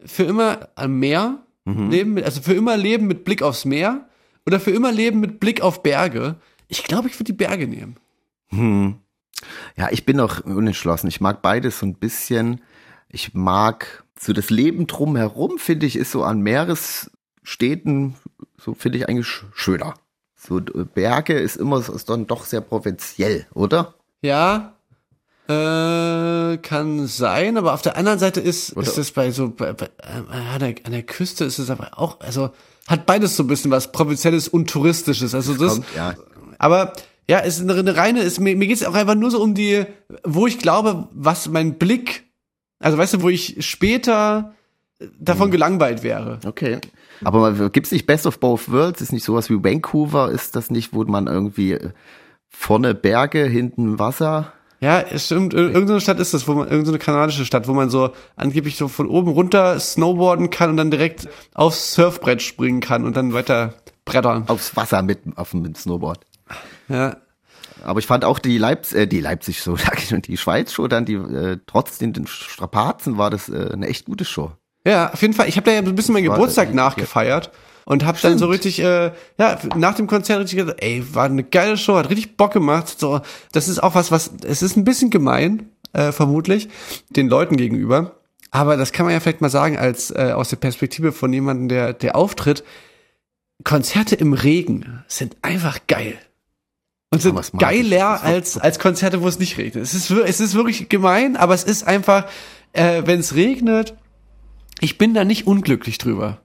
für 0.05 0.25
immer 0.25 0.69
am 0.75 0.99
Meer 0.99 1.45
mhm. 1.65 1.91
leben, 1.91 2.23
also 2.23 2.43
für 2.43 2.55
immer 2.55 2.77
leben 2.77 3.07
mit 3.07 3.25
Blick 3.25 3.43
aufs 3.43 3.65
Meer 3.65 4.09
oder 4.47 4.59
für 4.59 4.73
immer 4.73 4.91
leben 4.91 5.21
mit 5.21 5.39
Blick 5.41 5.61
auf 5.61 5.83
Berge, 5.83 6.37
Ich 6.69 6.85
glaube, 6.85 7.09
ich 7.09 7.15
würde 7.15 7.33
die 7.33 7.33
Berge 7.33 7.69
nehmen. 7.69 7.97
Hm. 8.49 8.97
Ja, 9.77 9.89
ich 9.91 10.05
bin 10.05 10.17
noch 10.17 10.45
unentschlossen. 10.45 11.09
Ich 11.09 11.21
mag 11.21 11.43
beides 11.43 11.79
so 11.79 11.87
ein 11.87 11.95
bisschen. 11.95 12.61
Ich 13.09 13.35
mag 13.35 14.02
so 14.19 14.33
das 14.33 14.51
Leben 14.51 14.87
drumherum, 14.87 15.59
finde 15.59 15.87
ich, 15.87 15.97
ist 15.97 16.13
so 16.13 16.23
an 16.23 16.41
Meeresstädten, 16.41 18.15
so 18.59 18.75
finde 18.75 18.99
ich 18.99 19.09
eigentlich 19.09 19.29
schöner. 19.55 19.95
So 20.37 20.59
äh, 20.59 20.85
Berge 20.93 21.35
ist 21.35 21.57
immer 21.57 21.79
ist 21.79 22.09
dann 22.09 22.27
doch 22.27 22.45
sehr 22.45 22.61
provinziell, 22.61 23.47
oder? 23.55 23.95
Ja, 24.23 24.75
äh, 25.49 26.57
kann 26.59 27.07
sein, 27.07 27.57
aber 27.57 27.75
auf 27.75 27.83
der 27.83 27.97
anderen 27.97 28.19
Seite 28.19 28.41
ist, 28.41 28.71
ist 28.71 28.99
es 28.99 29.11
bei 29.11 29.31
so, 29.33 29.51
bei, 29.51 29.73
bei, 29.73 29.87
äh, 29.99 30.37
an, 30.55 30.61
der, 30.61 30.75
an 30.85 30.93
der 30.93 31.03
Küste 31.03 31.45
ist 31.45 31.59
es 31.59 31.69
aber 31.69 31.99
auch, 31.99 32.21
also 32.21 32.51
hat 32.87 33.07
beides 33.07 33.37
so 33.37 33.43
ein 33.43 33.49
bisschen 33.49 33.71
was 33.71 33.93
Provinzielles 33.93 34.49
und 34.49 34.71
Touristisches. 34.71 35.35
Also 35.35 35.55
das, 35.55 35.75
Kommt, 35.75 35.87
ja. 35.97 36.15
aber 36.59 36.93
ja, 37.29 37.39
ist 37.39 37.61
eine, 37.61 37.75
eine 37.75 37.97
reine, 37.97 38.21
ist, 38.21 38.41
mir, 38.41 38.57
mir 38.57 38.67
geht 38.67 38.77
es 38.77 38.85
auch 38.85 38.95
einfach 38.95 39.15
nur 39.15 39.31
so 39.31 39.43
um 39.43 39.55
die, 39.55 39.85
wo 40.25 40.47
ich 40.47 40.59
glaube, 40.59 41.09
was 41.13 41.49
mein 41.49 41.79
Blick, 41.79 42.25
also 42.83 42.99
weißt 42.99 43.15
du, 43.15 43.23
wo 43.23 43.29
ich 43.29 43.57
später 43.67 44.55
davon 45.19 45.49
Mhm. 45.49 45.53
gelangweilt 45.53 46.03
wäre. 46.03 46.39
Okay. 46.47 46.79
Aber 47.25 47.71
gibt's 47.71 47.93
nicht 47.93 48.07
Best 48.07 48.27
of 48.27 48.39
Both 48.41 48.71
Worlds? 48.71 49.01
Ist 49.01 49.13
nicht 49.13 49.25
sowas 49.25 49.49
wie 49.51 49.63
Vancouver? 49.63 50.31
Ist 50.31 50.57
das 50.57 50.71
nicht, 50.71 50.93
wo 50.93 51.05
man 51.05 51.27
irgendwie 51.29 51.73
äh, 51.73 51.91
vorne 52.49 52.95
Berge, 52.95 53.45
hinten 53.45 53.99
Wasser? 53.99 54.53
Ja, 54.81 55.01
es 55.01 55.27
stimmt. 55.27 55.55
Ir- 55.55 55.71
Irgendeine 55.71 56.01
Stadt 56.01 56.19
ist 56.19 56.35
das, 56.35 56.49
wo 56.49 56.55
man, 56.55 56.69
irgendeine 56.69 56.99
kanadische 56.99 57.45
Stadt, 57.45 57.69
wo 57.69 57.73
man 57.73 57.91
so 57.91 58.11
angeblich 58.35 58.77
so 58.77 58.89
von 58.89 59.07
oben 59.09 59.31
runter 59.31 59.79
snowboarden 59.79 60.51
kann 60.51 60.71
und 60.71 60.77
dann 60.77 60.91
direkt 60.91 61.29
aufs 61.55 61.95
Surfbrett 61.95 62.43
springen 62.43 62.81
kann 62.81 63.05
und 63.05 63.17
dann 63.17 63.33
weiter 63.33 63.75
brettern. 64.05 64.45
Aufs 64.49 64.75
Wasser 64.75 65.03
mit, 65.03 65.21
auf 65.37 65.53
dem 65.53 65.73
Snowboard. 65.77 66.27
Ja. 66.89 67.17
Aber 67.83 67.99
ich 67.99 68.07
fand 68.07 68.25
auch 68.25 68.39
die 68.39 68.59
Leipzig, 68.59 68.99
äh, 68.99 69.07
die 69.07 69.21
Leipzig 69.21 69.59
Show, 69.61 69.77
sag 69.77 70.03
ich, 70.03 70.13
und 70.15 70.27
die 70.29 70.37
Schweiz 70.37 70.73
Show, 70.73 70.89
dann 70.89 71.05
die, 71.05 71.15
äh, 71.15 71.59
trotz 71.67 71.99
den, 71.99 72.13
den 72.13 72.27
Strapazen 72.27 73.19
war 73.19 73.31
das 73.31 73.49
äh, 73.49 73.71
eine 73.73 73.87
echt 73.89 74.07
gute 74.07 74.25
Show. 74.25 74.53
Ja, 74.87 75.13
auf 75.13 75.23
jeden 75.23 75.35
Fall. 75.35 75.49
Ich 75.49 75.57
habe 75.57 75.65
da 75.67 75.73
ja 75.73 75.83
so 75.85 75.91
ein 75.91 75.95
bisschen 75.95 76.15
meinen 76.15 76.29
War- 76.29 76.37
Geburtstag 76.37 76.69
ja. 76.71 76.75
nachgefeiert 76.75 77.51
und 77.85 78.05
habe 78.05 78.19
dann 78.21 78.39
so 78.39 78.47
richtig, 78.47 78.81
äh, 78.81 79.13
ja, 79.39 79.59
nach 79.77 79.95
dem 79.95 80.07
Konzert 80.07 80.41
richtig 80.41 80.59
gesagt, 80.59 80.83
ey, 80.83 81.05
war 81.15 81.25
eine 81.27 81.45
geile 81.45 81.77
Show, 81.77 81.97
hat 81.97 82.11
richtig 82.11 82.37
Bock 82.37 82.53
gemacht. 82.53 82.99
So, 82.99 83.21
das 83.53 83.69
ist 83.69 83.83
auch 83.83 83.95
was, 83.95 84.11
was, 84.11 84.33
es 84.45 84.63
ist 84.63 84.77
ein 84.77 84.85
bisschen 84.85 85.11
gemein, 85.11 85.71
äh, 85.93 86.13
vermutlich, 86.13 86.69
den 87.11 87.29
Leuten 87.29 87.57
gegenüber. 87.57 88.17
Aber 88.51 88.77
das 88.77 88.93
kann 88.93 89.07
man 89.07 89.15
ja 89.15 89.21
vielleicht 89.21 89.41
mal 89.41 89.49
sagen, 89.51 89.79
als 89.79 90.11
äh, 90.11 90.33
aus 90.35 90.51
der 90.51 90.57
Perspektive 90.57 91.13
von 91.13 91.33
jemandem, 91.33 91.69
der, 91.69 91.93
der 91.93 92.17
auftritt. 92.17 92.65
Konzerte 93.65 94.17
im 94.17 94.33
Regen 94.33 95.05
sind 95.07 95.37
einfach 95.43 95.79
geil. 95.87 96.19
Und 97.13 97.21
sind 97.21 97.39
geiler 97.59 98.23
als, 98.23 98.57
als 98.57 98.79
Konzerte, 98.79 99.21
wo 99.21 99.29
es 99.29 99.39
nicht 99.39 99.59
regnet. 99.59 99.85
Es 99.85 99.93
ist, 99.95 100.11
es 100.11 100.41
ist 100.41 100.55
wirklich 100.55 100.89
gemein, 100.89 101.37
aber 101.37 101.53
es 101.55 101.63
ist 101.63 101.87
einfach, 101.87 102.27
äh, 102.73 103.03
wenn 103.05 103.21
es 103.21 103.35
regnet, 103.35 103.95
ich 104.81 104.97
bin 104.99 105.13
da 105.13 105.25
nicht 105.25 105.47
unglücklich 105.47 105.99
drüber. 105.99 106.41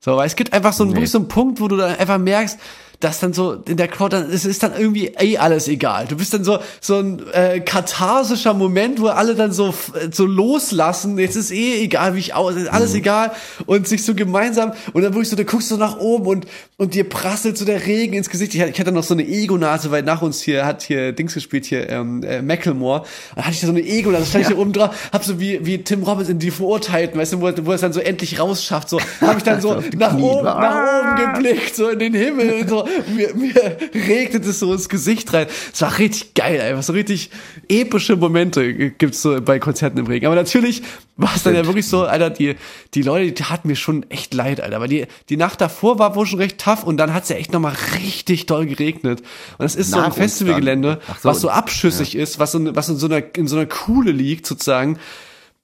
So, 0.00 0.16
weil 0.16 0.26
es 0.26 0.36
gibt 0.36 0.52
einfach 0.52 0.74
so 0.74 0.84
einen, 0.84 0.92
Nee. 0.92 1.06
so 1.06 1.18
einen 1.18 1.28
Punkt, 1.28 1.60
wo 1.60 1.68
du 1.68 1.76
dann 1.76 1.96
einfach 1.96 2.18
merkst, 2.18 2.58
dass 3.02 3.20
dann 3.20 3.32
so 3.32 3.52
in 3.68 3.76
der 3.76 3.88
Crowd 3.88 4.16
dann, 4.16 4.30
es 4.30 4.44
ist 4.44 4.62
dann 4.62 4.72
irgendwie 4.78 5.08
eh 5.18 5.36
alles 5.38 5.68
egal. 5.68 6.06
Du 6.08 6.16
bist 6.16 6.32
dann 6.32 6.44
so, 6.44 6.58
so 6.80 6.96
ein 6.98 7.22
äh, 7.32 7.60
katharsischer 7.60 8.54
Moment, 8.54 9.00
wo 9.00 9.08
alle 9.08 9.34
dann 9.34 9.52
so, 9.52 9.68
f- 9.68 9.92
so 10.12 10.24
loslassen, 10.24 11.18
jetzt 11.18 11.36
ist 11.36 11.50
eh 11.50 11.82
egal, 11.82 12.14
wie 12.14 12.20
ich 12.20 12.34
aus, 12.34 12.54
ist 12.54 12.68
alles 12.68 12.94
egal. 12.94 13.32
Und 13.66 13.88
sich 13.88 14.04
so 14.04 14.14
gemeinsam 14.14 14.72
und 14.92 15.02
dann 15.02 15.12
wirklich 15.14 15.28
so, 15.28 15.36
da 15.36 15.42
guckst 15.42 15.70
du 15.70 15.76
nach 15.76 15.98
oben 15.98 16.26
und, 16.26 16.46
und 16.78 16.94
dir 16.94 17.08
prasselt 17.08 17.58
so 17.58 17.64
der 17.64 17.86
Regen 17.86 18.14
ins 18.14 18.30
Gesicht. 18.30 18.54
Ich 18.54 18.60
hatte, 18.60 18.70
ich 18.70 18.80
hatte 18.80 18.92
noch 18.92 19.02
so 19.02 19.14
eine 19.14 19.26
Ego-Nase, 19.26 19.90
weil 19.90 20.02
nach 20.02 20.22
uns 20.22 20.40
hier 20.40 20.64
hat 20.64 20.82
hier 20.82 21.12
Dings 21.12 21.34
gespielt, 21.34 21.64
hier 21.66 21.88
ähm, 21.90 22.22
äh, 22.22 22.40
Macklemore. 22.42 23.04
Da 23.36 23.42
hatte 23.42 23.52
ich 23.54 23.60
so 23.60 23.68
eine 23.68 23.80
Ego-Nase, 23.82 24.26
stand 24.26 24.42
ich 24.42 24.48
hier 24.48 24.58
oben 24.58 24.72
drauf, 24.72 24.90
hab 25.12 25.24
so 25.24 25.40
wie, 25.40 25.64
wie 25.66 25.78
Tim 25.82 26.02
Robbins 26.02 26.28
in 26.28 26.38
die 26.38 26.50
Verurteilten, 26.50 27.18
weißt 27.20 27.32
du, 27.34 27.40
wo, 27.40 27.50
wo 27.66 27.70
er 27.70 27.74
es 27.74 27.80
dann 27.80 27.92
so 27.92 28.00
endlich 28.00 28.38
rausschafft, 28.38 28.88
so, 28.88 29.00
hab 29.20 29.36
ich 29.36 29.42
dann 29.42 29.60
so 29.60 29.82
nach 29.96 30.14
oben, 30.16 30.44
nach 30.44 30.76
oben 30.76 31.34
geblickt, 31.34 31.74
so 31.74 31.88
in 31.88 31.98
den 31.98 32.14
Himmel 32.14 32.60
und 32.62 32.68
so, 32.68 32.86
mir, 33.14 33.34
mir 33.34 33.78
regnet 33.94 34.44
es 34.46 34.60
so 34.60 34.72
ins 34.72 34.88
Gesicht 34.88 35.32
rein. 35.32 35.46
Es 35.72 35.80
war 35.82 35.98
richtig 35.98 36.34
geil, 36.34 36.60
einfach 36.60 36.82
so 36.82 36.92
richtig 36.92 37.30
epische 37.68 38.16
Momente 38.16 38.90
gibt's 38.90 39.22
so 39.22 39.40
bei 39.40 39.58
Konzerten 39.58 39.98
im 39.98 40.06
Regen. 40.06 40.26
Aber 40.26 40.34
natürlich 40.34 40.82
war 41.16 41.34
es 41.34 41.42
dann 41.42 41.54
ja 41.54 41.66
wirklich 41.66 41.86
so, 41.86 42.04
Alter, 42.04 42.30
die, 42.30 42.56
die 42.94 43.02
Leute, 43.02 43.26
die 43.26 43.34
taten 43.34 43.68
mir 43.68 43.76
schon 43.76 44.08
echt 44.10 44.34
leid, 44.34 44.60
Alter, 44.60 44.80
weil 44.80 44.88
die, 44.88 45.06
die 45.28 45.36
Nacht 45.36 45.60
davor 45.60 45.98
war 45.98 46.14
wohl 46.14 46.26
schon 46.26 46.38
recht 46.38 46.58
tough 46.58 46.84
und 46.84 46.96
dann 46.96 47.12
hat's 47.14 47.28
ja 47.28 47.36
echt 47.36 47.52
nochmal 47.52 47.76
richtig 48.02 48.46
doll 48.46 48.66
geregnet. 48.66 49.22
Und 49.58 49.66
es 49.66 49.74
ist 49.74 49.90
so 49.90 49.96
Nach 49.96 50.04
ein 50.04 50.10
uns 50.10 50.16
Festivalgelände, 50.16 51.00
so, 51.06 51.28
was 51.28 51.40
so 51.40 51.48
abschüssig 51.50 52.14
ist, 52.16 52.38
was, 52.38 52.52
so, 52.52 52.74
was 52.74 52.88
in 52.88 52.96
so 52.96 53.06
einer, 53.06 53.22
in 53.36 53.46
so 53.46 53.56
einer 53.56 53.66
Kuhle 53.66 54.12
liegt 54.12 54.46
sozusagen. 54.46 54.98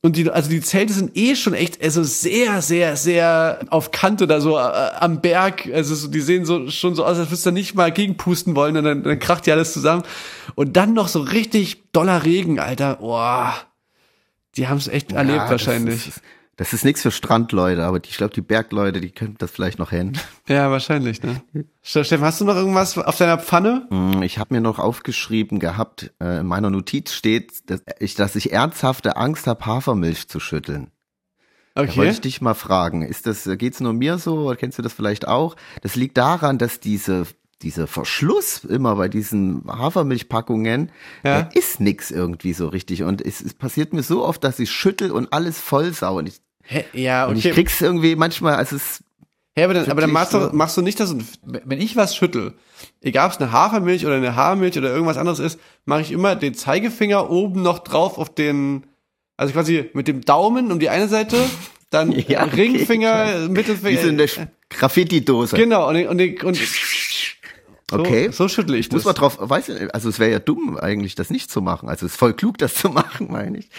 Und 0.01 0.17
die, 0.17 0.31
also 0.31 0.49
die 0.49 0.61
Zelte 0.61 0.93
sind 0.93 1.17
eh 1.17 1.35
schon 1.35 1.55
echt, 1.55 1.83
also 1.83 2.05
sehr, 2.05 2.63
sehr, 2.63 2.97
sehr 2.97 3.59
auf 3.71 3.91
Kante 3.91 4.29
da 4.29 4.41
so 4.41 4.57
äh, 4.57 4.61
am 4.61 5.21
Berg. 5.21 5.69
Also 5.75 5.97
so, 5.97 6.07
die 6.09 6.21
sehen 6.21 6.45
so 6.45 6.71
schon 6.71 6.95
so 6.95 7.05
aus, 7.05 7.19
als 7.19 7.29
würdest 7.31 7.47
du 7.47 7.51
nicht 7.51 7.75
mal 7.75 7.91
gegenpusten 7.91 8.55
wollen 8.55 8.77
und 8.77 8.85
dann, 8.85 9.03
dann 9.03 9.19
kracht 9.19 9.47
ja 9.49 9.55
alles 9.55 9.73
zusammen. 9.73 10.05
Und 10.55 10.77
dann 10.77 10.95
noch 10.95 11.09
so 11.09 11.21
richtig 11.21 11.91
doller 11.93 12.25
Regen, 12.25 12.61
Alter. 12.61 12.97
Boah. 12.97 13.55
Die 14.57 14.69
haben 14.69 14.79
es 14.79 14.87
echt 14.87 15.11
erlebt 15.13 15.37
Ja, 15.37 15.43
das 15.43 15.51
wahrscheinlich. 15.67 16.07
ist- 16.09 16.21
Das 16.59 16.73
ist 16.73 16.85
nichts 16.85 17.03
für 17.03 17.11
Strandleute, 17.13 17.85
aber 17.85 18.01
die, 18.01 18.11
ich 18.11 18.17
glaube, 18.19 18.35
die 18.35 18.41
Bergleute, 18.43 19.01
die 19.01 19.11
könnten 19.13 19.37
das 19.39 19.51
vielleicht 19.53 19.79
noch 19.79 19.91
hin. 19.91 20.19
ja, 20.49 20.71
wahrscheinlich, 20.71 21.23
ne? 21.23 21.41
Steffen, 21.83 22.21
hast 22.21 22.41
du 22.41 22.45
noch 22.45 22.57
irgendwas 22.57 22.99
auf 22.99 23.17
deiner 23.17 23.39
Pfanne? 23.39 23.87
Hm, 23.91 24.23
Ich 24.23 24.39
habe 24.39 24.53
mir 24.55 24.61
noch 24.61 24.79
aufgeschrieben 24.81 25.61
gehabt, 25.61 26.13
äh, 26.21 26.41
in 26.41 26.47
meiner 26.47 26.69
Notiz 26.69 27.13
steht, 27.13 27.71
dass 27.71 27.81
ich, 28.01 28.15
dass 28.17 28.35
ich 28.37 28.53
ernsthafte 28.53 29.17
Angst 29.17 29.47
habe, 29.47 29.65
Hafermilch 29.65 30.29
zu 30.29 30.41
schütteln. 30.41 30.91
Da 31.75 31.83
wollte 31.83 31.93
Okay. 32.01 32.11
ich 32.11 32.21
dich 32.21 32.41
mal 32.41 32.55
fragen, 32.55 33.03
ist 33.03 33.29
das, 33.29 33.49
geht's 33.53 33.79
nur 33.79 33.93
mir 33.93 34.19
so 34.19 34.39
oder 34.49 34.57
kennst 34.57 34.79
du 34.79 34.83
das 34.83 34.93
vielleicht 34.93 35.29
auch? 35.29 35.55
Das 35.83 35.95
liegt 35.95 36.17
daran, 36.19 36.59
dass 36.59 36.81
diese, 36.81 37.25
dieser 37.63 37.87
Verschluss 37.87 38.65
immer 38.65 38.97
bei 38.97 39.09
diesen 39.09 39.63
Hafermilchpackungen, 39.69 40.91
Ja. 41.23 41.43
der 41.43 41.57
ist 41.57 41.79
nix 41.81 42.11
irgendwie 42.11 42.53
so 42.53 42.67
richtig. 42.67 43.05
Und 43.05 43.23
es, 43.25 43.41
es 43.41 43.55
passiert 43.55 43.93
mir 43.93 44.03
so 44.03 44.25
oft, 44.25 44.43
dass 44.43 44.59
ich 44.59 44.73
schüttel 44.73 45.13
und 45.13 45.33
alles 45.33 45.61
vollsau. 45.61 46.17
Und 46.19 46.29
ich, 46.29 46.41
Hä? 46.71 46.85
Ja, 46.93 47.25
und 47.27 47.39
okay. 47.39 47.49
ich 47.49 47.55
krieg's 47.55 47.81
irgendwie 47.81 48.15
manchmal, 48.15 48.55
also 48.57 48.77
es 48.77 49.03
Ja, 49.57 49.65
aber 49.65 49.75
dann, 49.75 49.91
aber 49.91 50.03
dann 50.03 50.11
machst, 50.11 50.35
du, 50.35 50.51
machst 50.53 50.77
du 50.77 50.83
nicht 50.83 51.01
das, 51.01 51.17
wenn 51.43 51.81
ich 51.81 51.97
was 51.97 52.15
schüttel, 52.15 52.55
egal 53.01 53.27
ob 53.27 53.33
es 53.33 53.39
eine 53.41 53.53
Hafermilch 53.53 54.05
oder 54.05 54.17
eine 54.17 54.37
Haarmilch 54.37 54.77
oder 54.77 54.91
irgendwas 54.93 55.17
anderes 55.17 55.39
ist, 55.39 55.59
mache 55.87 56.03
ich 56.03 56.13
immer 56.13 56.37
den 56.37 56.53
Zeigefinger 56.55 57.31
oben 57.31 57.63
noch 57.63 57.79
drauf 57.79 58.19
auf 58.19 58.35
den, 58.35 58.85
also 59.39 59.55
quasi 59.55 59.89
mit 59.95 60.09
dem 60.09 60.21
Daumen 60.21 60.71
um 60.71 60.79
die 60.79 60.91
eine 60.91 61.09
Seite, 61.09 61.39
dann 61.91 62.13
Ja, 62.29 62.45
okay. 62.45 62.55
Ringfinger, 62.63 63.47
wie 63.47 63.49
Mittelfinger. 63.49 64.01
so 64.03 64.09
eine 64.09 64.27
Graffiti-Dose. 64.69 65.57
Genau, 65.57 65.89
und, 65.89 66.07
und, 66.07 66.19
den- 66.19 66.41
und 66.43 66.59
so, 67.91 67.99
Okay. 67.99 68.31
so 68.33 68.49
schüttle 68.49 68.77
ich 68.77 68.91
Muss 68.93 69.03
das. 69.03 69.07
man 69.07 69.15
drauf, 69.15 69.39
weiß 69.41 69.69
ich, 69.71 69.95
also 69.95 70.09
es 70.09 70.19
wäre 70.19 70.31
ja 70.31 70.39
dumm 70.39 70.77
eigentlich, 70.77 71.15
das 71.15 71.31
nicht 71.31 71.51
zu 71.51 71.63
machen. 71.63 71.89
Also 71.89 72.07
es 72.07 72.13
ist 72.13 72.19
voll 72.19 72.35
klug, 72.35 72.59
das 72.59 72.75
zu 72.75 72.89
machen, 72.91 73.29
meine 73.31 73.59
ich. 73.59 73.71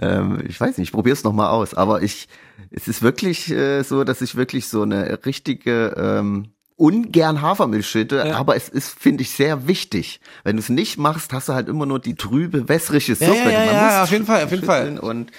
Ähm, 0.00 0.42
ich 0.48 0.60
weiß 0.60 0.78
nicht, 0.78 0.88
ich 0.88 0.92
probiere 0.92 1.14
es 1.14 1.24
nochmal 1.24 1.48
aus. 1.50 1.74
Aber 1.74 2.02
ich, 2.02 2.28
es 2.70 2.88
ist 2.88 3.02
wirklich 3.02 3.50
äh, 3.50 3.82
so, 3.82 4.04
dass 4.04 4.20
ich 4.20 4.34
wirklich 4.36 4.68
so 4.68 4.82
eine 4.82 5.18
richtige 5.24 5.94
ähm, 5.96 6.48
ungern 6.76 7.40
Hafermilch 7.42 7.86
schütte, 7.86 8.16
Ja. 8.26 8.36
aber 8.36 8.56
es 8.56 8.68
ist, 8.68 8.98
finde 8.98 9.22
ich, 9.22 9.30
sehr 9.30 9.68
wichtig. 9.68 10.20
Wenn 10.42 10.56
du 10.56 10.60
es 10.62 10.68
nicht 10.68 10.98
machst, 10.98 11.32
hast 11.32 11.48
du 11.48 11.52
halt 11.52 11.68
immer 11.68 11.86
nur 11.86 12.00
die 12.00 12.16
trübe, 12.16 12.68
wässrige 12.68 13.12
Ja, 13.12 13.26
Suppe. 13.26 13.38
ja, 13.38 13.50
ja, 13.50 13.64
ja, 13.72 13.82
muss 13.84 14.02
auf 14.04 14.10
jeden 14.10 14.26
Fall, 14.26 14.44
auf 14.44 14.50
jeden 14.50 14.64
Fall. 14.64 14.98
Und 14.98 15.30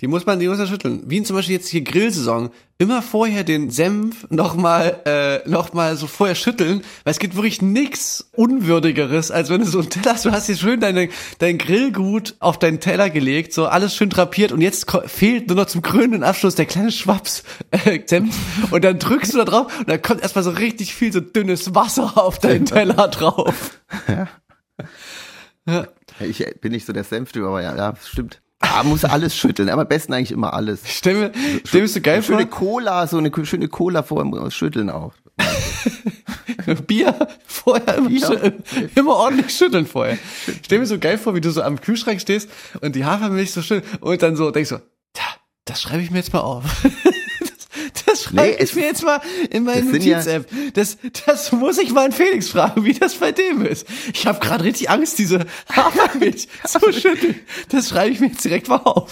Die 0.00 0.06
muss 0.06 0.24
man, 0.24 0.38
die 0.38 0.48
muss 0.48 0.58
man 0.58 0.66
schütteln. 0.66 1.02
Wie 1.04 1.22
zum 1.22 1.36
Beispiel 1.36 1.56
jetzt 1.56 1.68
hier 1.68 1.82
Grillsaison. 1.82 2.50
Immer 2.78 3.02
vorher 3.02 3.44
den 3.44 3.68
Senf 3.68 4.26
nochmal, 4.30 5.02
äh, 5.04 5.46
noch 5.46 5.74
mal 5.74 5.96
so 5.96 6.06
vorher 6.06 6.34
schütteln, 6.34 6.80
weil 7.04 7.10
es 7.10 7.18
gibt 7.18 7.34
wirklich 7.34 7.60
nix 7.60 8.30
Unwürdigeres, 8.34 9.30
als 9.30 9.50
wenn 9.50 9.60
du 9.60 9.66
so 9.66 9.80
einen 9.80 9.90
Teller 9.90 10.14
hast. 10.14 10.24
Du 10.24 10.30
hast 10.30 10.46
hier 10.46 10.56
schön 10.56 10.80
deine, 10.80 11.10
dein 11.38 11.58
Grillgut 11.58 12.36
auf 12.38 12.58
deinen 12.58 12.80
Teller 12.80 13.10
gelegt, 13.10 13.52
so 13.52 13.66
alles 13.66 13.94
schön 13.94 14.08
drapiert 14.08 14.52
und 14.52 14.62
jetzt 14.62 14.90
fehlt 15.06 15.48
nur 15.48 15.58
noch 15.58 15.66
zum 15.66 15.82
krönenden 15.82 16.22
Abschluss 16.22 16.54
der 16.54 16.64
kleine 16.64 16.90
Schwaps 16.90 17.42
äh, 17.70 18.00
Senf 18.06 18.34
und 18.70 18.82
dann 18.82 18.98
drückst 18.98 19.34
du 19.34 19.38
da 19.38 19.44
drauf 19.44 19.78
und 19.78 19.90
dann 19.90 20.00
kommt 20.00 20.22
erstmal 20.22 20.44
so 20.44 20.50
richtig 20.50 20.94
viel 20.94 21.12
so 21.12 21.20
dünnes 21.20 21.74
Wasser 21.74 22.16
auf 22.16 22.38
deinen 22.38 22.64
Teller 22.64 23.08
drauf. 23.08 23.78
ich 26.20 26.46
bin 26.62 26.72
nicht 26.72 26.86
so 26.86 26.94
der 26.94 27.04
Senftyp, 27.04 27.44
aber 27.44 27.60
ja, 27.60 27.76
ja, 27.76 27.94
stimmt. 28.02 28.40
Ah, 28.60 28.82
muss 28.82 29.04
alles 29.04 29.34
schütteln. 29.34 29.68
Aber 29.68 29.82
am 29.82 29.88
besten 29.88 30.12
eigentlich 30.12 30.32
immer 30.32 30.52
alles. 30.54 30.82
Ich 30.84 30.96
stell 30.96 31.14
mir, 31.14 31.32
stell 31.64 31.82
mir 31.82 31.88
so 31.88 32.00
geil 32.00 32.14
Eine 32.16 32.22
schöne 32.22 32.42
vor. 32.42 32.50
Cola, 32.50 33.06
so 33.06 33.18
eine 33.18 33.32
schöne 33.44 33.68
Cola 33.68 34.02
vorher 34.02 34.50
schütteln 34.50 34.90
auch. 34.90 35.14
Bier 36.86 37.14
vorher 37.46 37.96
immer, 37.96 38.08
Bier. 38.08 38.52
immer 38.94 39.16
ordentlich 39.16 39.56
schütteln 39.56 39.86
vorher. 39.86 40.18
Stell 40.62 40.78
mir 40.78 40.86
so 40.86 40.98
geil 40.98 41.18
vor, 41.18 41.34
wie 41.34 41.40
du 41.40 41.50
so 41.50 41.62
am 41.62 41.80
Kühlschrank 41.80 42.20
stehst 42.20 42.48
und 42.80 42.94
die 42.94 43.04
Hafermilch 43.04 43.52
so 43.52 43.62
schön 43.62 43.82
und 44.00 44.22
dann 44.22 44.36
so 44.36 44.50
denkst 44.50 44.70
so, 44.70 44.76
tja, 45.14 45.24
das 45.64 45.80
schreibe 45.82 46.02
ich 46.02 46.10
mir 46.10 46.18
jetzt 46.18 46.32
mal 46.32 46.40
auf. 46.40 46.64
Schreibe 48.30 48.56
Nee, 48.58 48.62
ich 48.64 48.74
mir 48.74 48.84
jetzt 48.86 49.02
mal 49.04 49.20
in 49.50 49.64
meine 49.64 49.82
sind 49.84 50.04
ja- 50.04 50.18
Notiz-App. 50.18 50.48
Das, 50.74 50.98
das 51.26 51.52
muss 51.52 51.78
ich 51.78 51.92
mal 51.92 52.04
einen 52.04 52.12
Felix 52.12 52.48
fragen, 52.48 52.84
wie 52.84 52.92
das 52.94 53.14
bei 53.16 53.32
dem 53.32 53.64
ist. 53.64 53.86
Ich 54.14 54.26
habe 54.26 54.40
gerade 54.40 54.64
richtig 54.64 54.90
Angst, 54.90 55.18
diese 55.18 55.46
Hafermilch 55.74 56.48
zu 56.66 56.92
schütteln. 56.92 57.38
Das 57.70 57.88
schreibe 57.88 58.12
ich 58.12 58.20
mir 58.20 58.28
jetzt 58.28 58.44
direkt 58.44 58.68
mal 58.68 58.76
auf. 58.78 59.10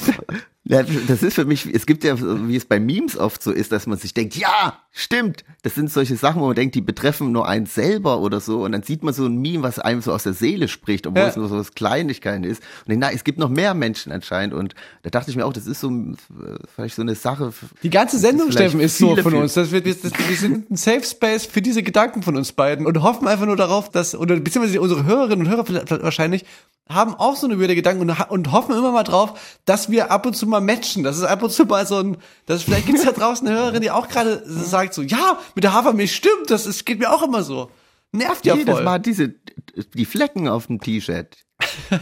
Das 0.64 1.22
ist 1.22 1.34
für 1.34 1.46
mich, 1.46 1.64
es 1.72 1.86
gibt 1.86 2.04
ja, 2.04 2.16
wie 2.20 2.56
es 2.56 2.66
bei 2.66 2.78
Memes 2.78 3.16
oft 3.16 3.42
so 3.42 3.52
ist, 3.52 3.72
dass 3.72 3.86
man 3.86 3.96
sich 3.96 4.12
denkt, 4.12 4.36
ja, 4.36 4.78
stimmt. 4.90 5.44
Das 5.62 5.74
sind 5.74 5.90
solche 5.90 6.16
Sachen, 6.16 6.42
wo 6.42 6.46
man 6.46 6.56
denkt, 6.56 6.74
die 6.74 6.82
betreffen 6.82 7.32
nur 7.32 7.48
einen 7.48 7.64
selber 7.64 8.18
oder 8.20 8.38
so. 8.40 8.64
Und 8.64 8.72
dann 8.72 8.82
sieht 8.82 9.02
man 9.02 9.14
so 9.14 9.24
ein 9.24 9.36
Meme, 9.38 9.62
was 9.62 9.78
einem 9.78 10.02
so 10.02 10.12
aus 10.12 10.24
der 10.24 10.34
Seele 10.34 10.68
spricht, 10.68 11.06
obwohl 11.06 11.22
Ja. 11.22 11.28
es 11.28 11.36
nur 11.36 11.48
so 11.48 11.56
was 11.56 11.72
Kleinigkeiten 11.72 12.44
ist. 12.44 12.62
Und 12.80 12.90
denkt, 12.90 13.00
na, 13.00 13.12
es 13.12 13.24
gibt 13.24 13.38
noch 13.38 13.48
mehr 13.48 13.72
Menschen 13.72 14.12
anscheinend. 14.12 14.52
Und 14.52 14.74
da 15.04 15.10
dachte 15.10 15.30
ich 15.30 15.36
mir 15.38 15.46
auch, 15.46 15.54
das 15.54 15.66
ist 15.66 15.80
so 15.80 15.90
vielleicht 16.74 16.96
so 16.96 17.02
eine 17.02 17.14
Sache. 17.14 17.50
Die 17.82 17.90
ganze 17.90 18.18
Sendung, 18.18 18.52
Steffen, 18.52 18.80
ist 18.80 18.98
so 18.98 19.16
von 19.16 19.34
uns. 19.34 19.54
Das 19.54 19.70
wird, 19.70 19.86
das, 19.86 20.02
wir 20.02 20.36
sind 20.36 20.70
ein 20.70 20.76
Safe 20.76 21.04
Space 21.04 21.46
für 21.46 21.62
diese 21.62 21.82
Gedanken 21.82 22.22
von 22.22 22.36
uns 22.36 22.52
beiden 22.52 22.84
und 22.84 23.02
hoffen 23.02 23.26
einfach 23.26 23.46
nur 23.46 23.56
darauf, 23.56 23.90
dass, 23.90 24.14
oder 24.14 24.38
beziehungsweise 24.38 24.82
unsere 24.82 25.04
Hörerinnen 25.04 25.46
und 25.46 25.50
Hörer 25.50 25.64
vielleicht 25.64 25.90
wahrscheinlich, 25.90 26.44
haben 26.90 27.14
auch 27.14 27.36
so 27.36 27.46
eine 27.46 27.60
weirde 27.60 27.74
Gedanken 27.74 28.08
und, 28.08 28.18
und 28.30 28.50
hoffen 28.52 28.74
immer 28.74 28.92
mal 28.92 29.02
drauf, 29.02 29.38
dass 29.66 29.90
wir 29.90 30.10
ab 30.10 30.24
und 30.24 30.34
zu 30.34 30.46
mal 30.48 30.60
matchen. 30.60 31.02
Das 31.04 31.16
ist 31.16 31.24
ab 31.24 31.42
und 31.42 31.50
zu 31.50 31.64
mal 31.64 31.86
so 31.86 31.98
ein, 31.98 32.16
das 32.46 32.62
vielleicht 32.62 32.86
gibt's 32.86 33.04
da 33.04 33.12
draußen 33.12 33.46
eine 33.46 33.56
Hörerin, 33.56 33.82
die 33.82 33.90
auch 33.90 34.08
gerade 34.08 34.42
sagt 34.46 34.94
so, 34.94 35.02
ja, 35.02 35.38
mit 35.54 35.64
der 35.64 35.72
Hafermilch 35.72 36.14
stimmt, 36.14 36.50
das 36.50 36.66
ist, 36.66 36.84
geht 36.84 36.98
mir 36.98 37.12
auch 37.12 37.22
immer 37.22 37.42
so. 37.42 37.70
Nervt 38.12 38.46
ja 38.46 38.54
Nee, 38.56 38.64
das 38.64 38.76
voll. 38.76 38.84
war 38.86 38.98
diese, 38.98 39.34
die 39.94 40.04
Flecken 40.04 40.48
auf 40.48 40.66
dem 40.66 40.80
T-Shirt. 40.80 41.36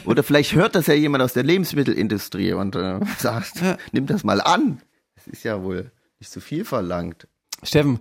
Oder 0.04 0.22
vielleicht 0.22 0.54
hört 0.54 0.74
das 0.74 0.86
ja 0.86 0.94
jemand 0.94 1.22
aus 1.24 1.32
der 1.32 1.42
Lebensmittelindustrie 1.42 2.52
und 2.52 2.76
äh, 2.76 3.00
sagt, 3.18 3.54
nimm 3.92 4.06
das 4.06 4.22
mal 4.22 4.40
an. 4.40 4.80
Das 5.16 5.26
ist 5.26 5.44
ja 5.44 5.62
wohl 5.62 5.90
nicht 6.20 6.30
zu 6.30 6.40
viel 6.40 6.64
verlangt. 6.64 7.26
Steffen, 7.62 8.00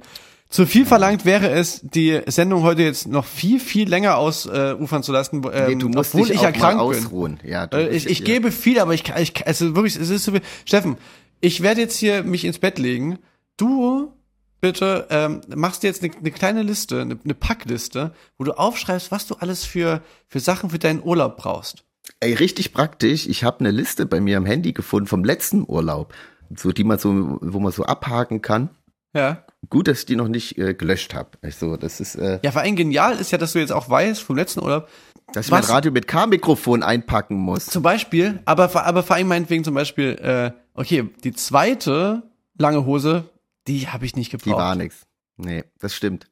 zu 0.55 0.65
viel 0.65 0.85
verlangt 0.85 1.25
wäre 1.25 1.49
es, 1.49 1.81
die 1.83 2.21
Sendung 2.27 2.63
heute 2.63 2.81
jetzt 2.81 3.07
noch 3.07 3.25
viel, 3.25 3.59
viel 3.59 3.89
länger 3.89 4.15
ausufern 4.17 4.99
äh, 4.99 5.03
zu 5.03 5.11
lassen, 5.11 5.41
ähm, 5.51 5.67
Nee, 5.67 5.75
du 5.75 5.89
musst 5.89 6.13
obwohl 6.13 6.27
dich 6.27 6.35
ich 6.35 6.39
auch 6.41 6.45
erkrankt 6.45 6.77
mal 6.77 6.87
bin. 6.89 6.97
ausruhen. 7.05 7.39
Ja, 7.43 7.67
du 7.67 7.77
Äh, 7.77 7.89
ich, 7.95 8.07
ich 8.07 8.19
ja. 8.19 8.25
gebe 8.25 8.51
viel, 8.51 8.79
aber 8.79 8.93
ich 8.93 9.03
kann, 9.03 9.21
ich, 9.21 9.45
also 9.45 9.75
wirklich, 9.75 9.97
es 9.97 10.09
ist 10.09 10.23
so 10.23 10.31
viel. 10.31 10.41
Steffen, 10.65 10.97
ich 11.41 11.61
werde 11.61 11.81
jetzt 11.81 11.97
hier 11.97 12.23
mich 12.23 12.45
ins 12.45 12.59
Bett 12.59 12.79
legen. 12.79 13.19
Du 13.57 14.13
bitte 14.61 15.07
ähm, 15.09 15.41
machst 15.53 15.83
dir 15.83 15.87
jetzt 15.87 16.01
eine, 16.03 16.15
eine 16.15 16.31
kleine 16.31 16.63
Liste, 16.63 17.01
eine, 17.01 17.19
eine 17.21 17.33
Packliste, 17.33 18.13
wo 18.37 18.45
du 18.45 18.53
aufschreibst, 18.53 19.11
was 19.11 19.27
du 19.27 19.35
alles 19.35 19.65
für 19.65 20.01
für 20.29 20.39
Sachen 20.39 20.69
für 20.69 20.79
deinen 20.79 21.03
Urlaub 21.03 21.35
brauchst. 21.35 21.83
Ey, 22.21 22.33
richtig 22.33 22.71
praktisch. 22.71 23.27
Ich 23.27 23.43
habe 23.43 23.59
eine 23.59 23.71
Liste 23.71 24.05
bei 24.05 24.21
mir 24.21 24.37
am 24.37 24.45
Handy 24.45 24.71
gefunden 24.71 25.07
vom 25.07 25.25
letzten 25.25 25.65
Urlaub, 25.67 26.13
so 26.55 26.71
die 26.71 26.85
man 26.85 26.97
so, 26.97 27.39
wo 27.41 27.59
man 27.59 27.73
so 27.73 27.83
abhaken 27.83 28.41
kann. 28.41 28.69
Ja. 29.13 29.43
Gut, 29.70 29.88
dass 29.88 29.99
ich 29.99 30.05
die 30.05 30.16
noch 30.16 30.28
nicht 30.28 30.57
äh, 30.57 30.74
gelöscht 30.74 31.13
habe. 31.13 31.30
Also, 31.41 31.78
das 31.78 31.99
ist, 31.99 32.16
äh, 32.16 32.39
Ja, 32.43 32.51
vor 32.51 32.61
allem 32.61 32.76
genial 32.76 33.18
ist 33.18 33.32
ja, 33.32 33.38
dass 33.38 33.53
du 33.53 33.59
jetzt 33.59 33.72
auch 33.72 33.89
weißt 33.89 34.22
vom 34.22 34.36
letzten 34.36 34.61
Urlaub, 34.61 34.89
dass 35.34 35.45
ich 35.47 35.51
mein 35.51 35.63
Radio 35.63 35.91
mit 35.91 36.07
K-Mikrofon 36.07 36.84
einpacken 36.84 37.36
muss. 37.36 37.66
Zum 37.68 37.82
Beispiel, 37.84 38.39
aber, 38.45 38.70
vor- 38.70 38.84
aber 38.86 39.01
vor 39.03 39.16
allem 39.16 39.28
meinetwegen 39.28 39.63
zum 39.63 39.74
Beispiel, 39.74 40.11
äh, 40.22 40.51
okay, 40.74 41.09
die 41.24 41.34
zweite 41.34 42.24
lange 42.57 42.86
Hose, 42.86 43.30
die 43.68 43.88
habe 43.88 44.05
ich 44.05 44.16
nicht 44.16 44.32
Die 44.34 44.38
gebraucht. 44.38 44.57
war 44.59 44.76
nix. 44.76 45.05
Nee, 45.38 45.63
das 45.80 45.95
stimmt. 45.95 46.28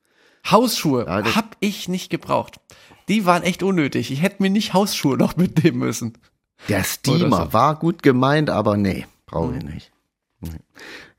Hausschuhe 0.50 1.06
Ja, 1.06 1.22
das- 1.22 1.36
hab 1.36 1.56
ich 1.60 1.88
nicht 1.90 2.10
gebraucht. 2.10 2.60
Die 3.08 3.26
waren 3.26 3.44
echt 3.44 3.64
unnötig. 3.64 4.12
Ich 4.12 4.22
hätte 4.22 4.42
mir 4.44 4.50
nicht 4.50 4.74
Hausschuhe 4.74 5.18
noch 5.18 5.36
mitnehmen 5.38 5.80
müssen. 5.80 6.14
Der 6.70 6.84
Steamer 6.84 7.46
so. 7.48 7.54
war 7.54 7.76
gut 7.80 8.04
gemeint, 8.04 8.50
aber 8.50 8.78
nee, 8.78 9.06
brauche 9.26 9.58
ich 9.58 9.64
nicht. 9.64 9.92
Nee. 10.40 10.50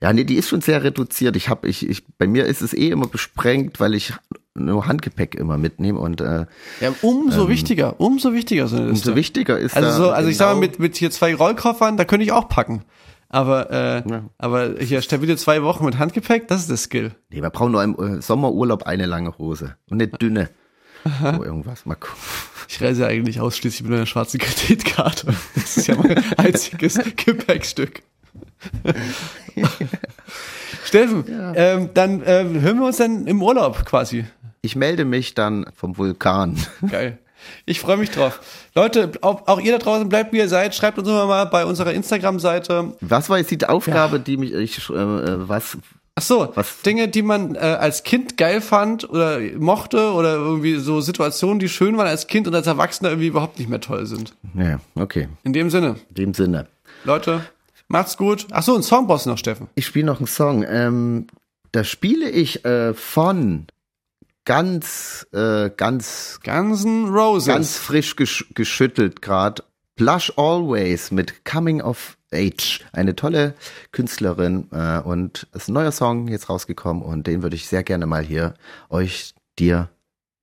Ja, 0.05 0.13
nee, 0.13 0.25
die 0.25 0.35
ist 0.35 0.51
schon 0.51 0.61
sehr 0.61 0.85
reduziert. 0.85 1.35
Ich 1.35 1.49
habe, 1.49 1.67
ich, 1.67 1.89
ich, 1.89 2.05
bei 2.19 2.27
mir 2.27 2.45
ist 2.45 2.61
es 2.61 2.75
eh 2.75 2.91
immer 2.91 3.07
besprengt, 3.07 3.81
weil 3.81 3.95
ich 3.95 4.13
nur 4.55 4.87
Handgepäck 4.87 5.35
immer 5.35 5.57
mitnehme 5.57 5.99
und 5.99 6.21
äh, 6.21 6.45
Ja, 6.83 6.95
umso 7.01 7.49
wichtiger, 7.49 7.99
umso 8.01 8.35
wichtiger 8.35 8.65
Liste. 8.65 8.87
umso 8.91 9.17
wichtiger 9.17 9.59
ist 9.59 9.75
also 9.75 9.91
so, 10.05 10.11
also 10.11 10.29
ich 10.29 10.37
sag 10.37 10.49
mal, 10.49 10.53
genau- 10.57 10.61
mit, 10.61 10.79
mit 10.79 10.97
hier 10.97 11.11
zwei 11.11 11.35
Rollkoffern, 11.35 11.97
da 11.97 12.05
könnte 12.05 12.23
ich 12.25 12.33
auch 12.33 12.51
packen. 12.51 12.83
Aber, 13.31 13.71
äh, 13.71 14.03
Ja. 14.07 14.25
aber 14.37 14.75
hier 14.79 15.01
stabile 15.01 15.39
zwei 15.39 15.63
Wochen 15.63 15.87
mit 15.87 15.99
Handgepäck, 15.99 16.49
das 16.49 16.61
ist 16.61 16.69
der 16.71 16.77
Skill. 16.77 17.13
Nee, 17.31 17.41
wir 17.41 17.49
brauchen 17.49 17.73
nur 17.73 17.83
im 17.83 17.97
äh, 18.19 18.21
Sommerurlaub 18.21 18.83
eine 18.83 19.07
lange 19.07 19.39
Hose 19.39 19.77
und 19.89 20.03
eine 20.03 20.11
dünne. 20.13 20.51
So 21.05 21.43
irgendwas, 21.45 21.87
mal 21.87 21.95
gucken. 21.97 22.17
Ich 22.69 22.81
reise 22.83 23.07
eigentlich 23.07 23.41
ausschließlich 23.41 23.83
mit 23.89 23.93
einer 23.93 24.07
schwarzen 24.07 24.39
Kreditkarte. 24.39 25.35
Das 25.55 25.77
ist 25.79 25.87
ja 25.89 25.97
mein 25.97 26.23
einziges 26.37 26.99
Gepäckstück. 27.17 28.03
Steffen, 30.85 31.25
ähm, 31.57 31.91
dann 31.95 32.23
ähm, 32.25 32.61
hören 32.61 32.79
wir 32.79 32.87
uns 32.87 32.99
dann 32.99 33.27
im 33.27 33.43
Urlaub 33.43 33.85
quasi. 33.85 34.25
Ich 34.63 34.77
melde 34.77 35.05
mich 35.05 35.35
dann 35.35 35.67
vom 35.75 35.99
Vulkan. 35.99 36.57
Geil. 36.91 37.19
Ich 37.67 37.81
freue 37.81 37.99
mich 37.99 38.11
drauf. 38.11 38.41
Leute, 38.75 39.13
auch, 39.21 39.47
auch 39.47 39.61
ihr 39.61 39.73
da 39.73 39.79
draußen 39.79 40.09
bleibt, 40.09 40.33
wie 40.33 40.39
ihr 40.39 40.49
seid. 40.49 40.75
Schreibt 40.75 40.99
uns 40.99 41.09
immer 41.09 41.27
mal 41.27 41.45
bei 41.45 41.67
unserer 41.67 41.93
Instagram-Seite. 41.93 42.95
Was 43.01 43.29
war 43.29 43.37
jetzt 43.39 43.51
die 43.51 43.63
Aufgabe, 43.67 44.19
die 44.19 44.39
mich, 44.39 44.55
ich, 44.55 44.89
äh, 44.89 44.93
äh, 44.95 45.49
was, 45.49 45.77
Ach 46.15 46.23
so, 46.23 46.53
Was- 46.55 46.81
Dinge, 46.83 47.09
die 47.09 47.21
man 47.23 47.55
äh, 47.55 47.59
als 47.59 48.03
Kind 48.03 48.39
geil 48.39 48.61
fand 48.63 49.09
oder 49.11 49.41
mochte 49.59 50.13
oder 50.13 50.35
irgendwie 50.37 50.77
so 50.77 51.01
Situationen, 51.03 51.59
die 51.59 51.69
schön 51.69 51.99
waren 51.99 52.07
als 52.07 52.29
Kind 52.29 52.47
und 52.47 52.55
als 52.55 52.67
Erwachsener 52.67 53.11
irgendwie 53.11 53.29
überhaupt 53.29 53.59
nicht 53.59 53.69
mehr 53.69 53.81
toll 53.81 54.07
sind. 54.07 54.33
ja, 54.55 54.79
okay, 54.95 55.29
In 55.43 55.53
dem 55.53 55.69
Sinne, 55.71 55.97
in 56.11 56.15
dem 56.15 56.35
Sinne. 56.35 56.67
Leute, 57.05 57.43
macht's 57.89 58.17
gut. 58.17 58.47
Ach 58.51 58.63
so, 58.63 58.75
ein 58.75 58.83
Song 58.83 59.07
brauchst 59.07 59.27
du 59.27 59.31
noch, 59.31 59.39
Steffen. 59.39 59.69
Ich 59.75 59.87
spiele 59.87 60.07
noch 60.07 60.19
einen 60.19 60.27
Song. 60.27 60.65
Ähm, 60.69 61.27
da 61.73 61.85
spiele 61.85 62.31
ich 62.31 62.65
äh, 62.65 62.95
von 62.95 63.67
ganz, 64.45 65.27
äh, 65.33 65.71
ganz, 65.71 66.41
Guns 66.45 66.85
N' 66.85 67.09
Roses. 67.09 67.47
ganz 67.47 67.77
frisch 67.77 68.17
gesch 68.17 68.47
geschüttelt 68.55 69.23
gerade. 69.23 69.65
Blush 69.97 70.33
Always 70.37 71.11
mit 71.11 71.45
Coming 71.45 71.81
of 71.81 72.17
Age. 72.33 72.81
Eine 72.93 73.15
tolle 73.15 73.55
Künstlerin 73.93 74.69
äh, 74.73 74.99
und 74.99 75.47
es 75.53 75.63
ist 75.63 75.69
ein 75.69 75.75
neuer 75.75 75.93
Song 75.93 76.29
jetzt 76.29 76.49
rausgekommen 76.49 77.03
und 77.03 77.27
den 77.27 77.43
würde 77.43 77.55
ich 77.55 77.69
sehr 77.69 77.85
gerne 77.85 78.07
mal 78.07 78.23
hier 78.23 78.55
euch, 78.91 79.35
dir 79.59 79.89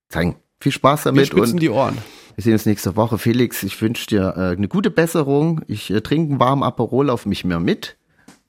zeigen. 0.09 0.37
Viel 0.61 0.71
Spaß 0.71 1.05
Wir 1.05 1.11
damit 1.11 1.27
spitzen 1.27 1.53
und 1.53 1.59
die 1.59 1.69
Ohren. 1.69 1.97
Wir 2.35 2.43
sehen 2.43 2.53
uns 2.53 2.65
nächste 2.65 2.95
Woche. 2.95 3.17
Felix, 3.17 3.63
ich 3.63 3.81
wünsche 3.81 4.07
dir 4.07 4.33
äh, 4.37 4.55
eine 4.55 4.67
gute 4.67 4.89
Besserung. 4.91 5.61
Ich 5.67 5.91
äh, 5.91 6.01
trinke 6.01 6.31
einen 6.31 6.39
warmen 6.39 6.63
Aperol 6.63 7.09
auf 7.09 7.25
mich 7.25 7.43
mehr 7.43 7.59
mit. 7.59 7.97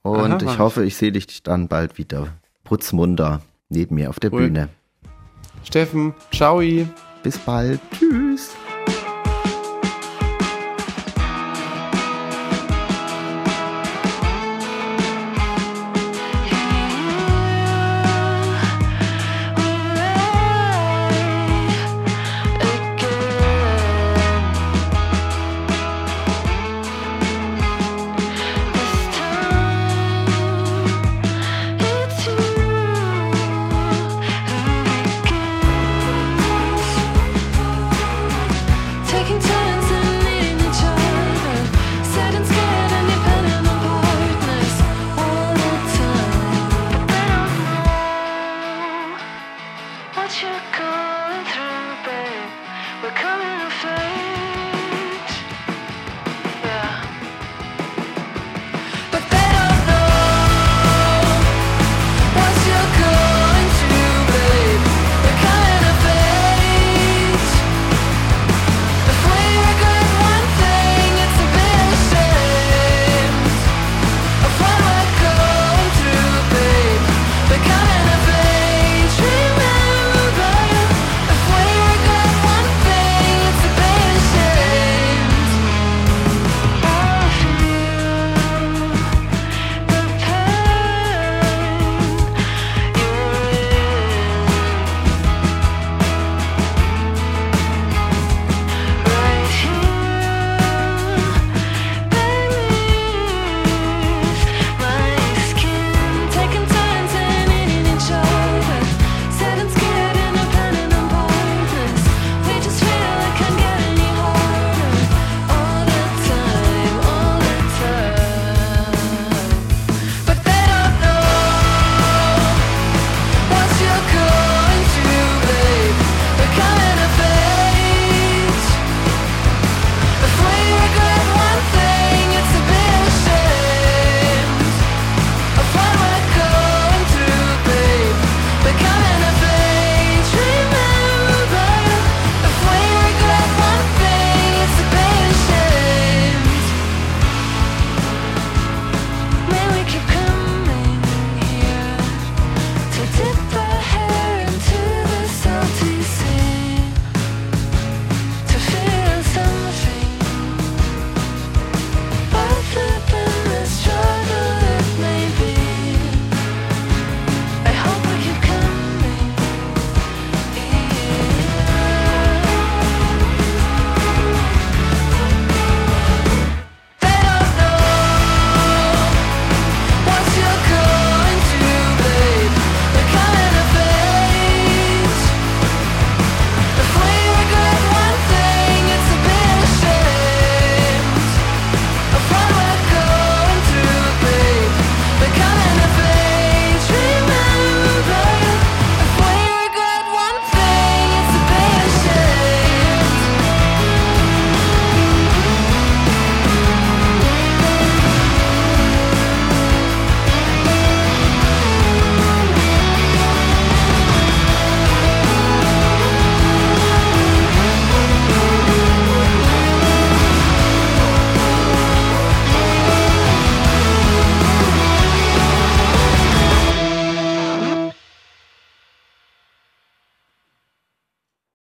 Und 0.03 0.18
Aha, 0.18 0.39
ich 0.43 0.59
hoffe, 0.59 0.85
ich 0.85 0.97
sehe 0.97 1.12
dich 1.12 1.43
dann 1.43 1.68
bald 1.68 1.99
wieder 1.99 2.28
putzmunter 2.64 3.43
neben 3.68 3.95
mir 3.97 4.11
auf 4.11 4.18
der 4.20 4.33
Cool. 4.33 4.43
Bühne. 4.43 4.68
Steffen, 5.64 6.14
ciao. 6.33 6.61
Bis 7.22 7.39
bald. 7.39 7.80
Tschüss. 7.99 8.51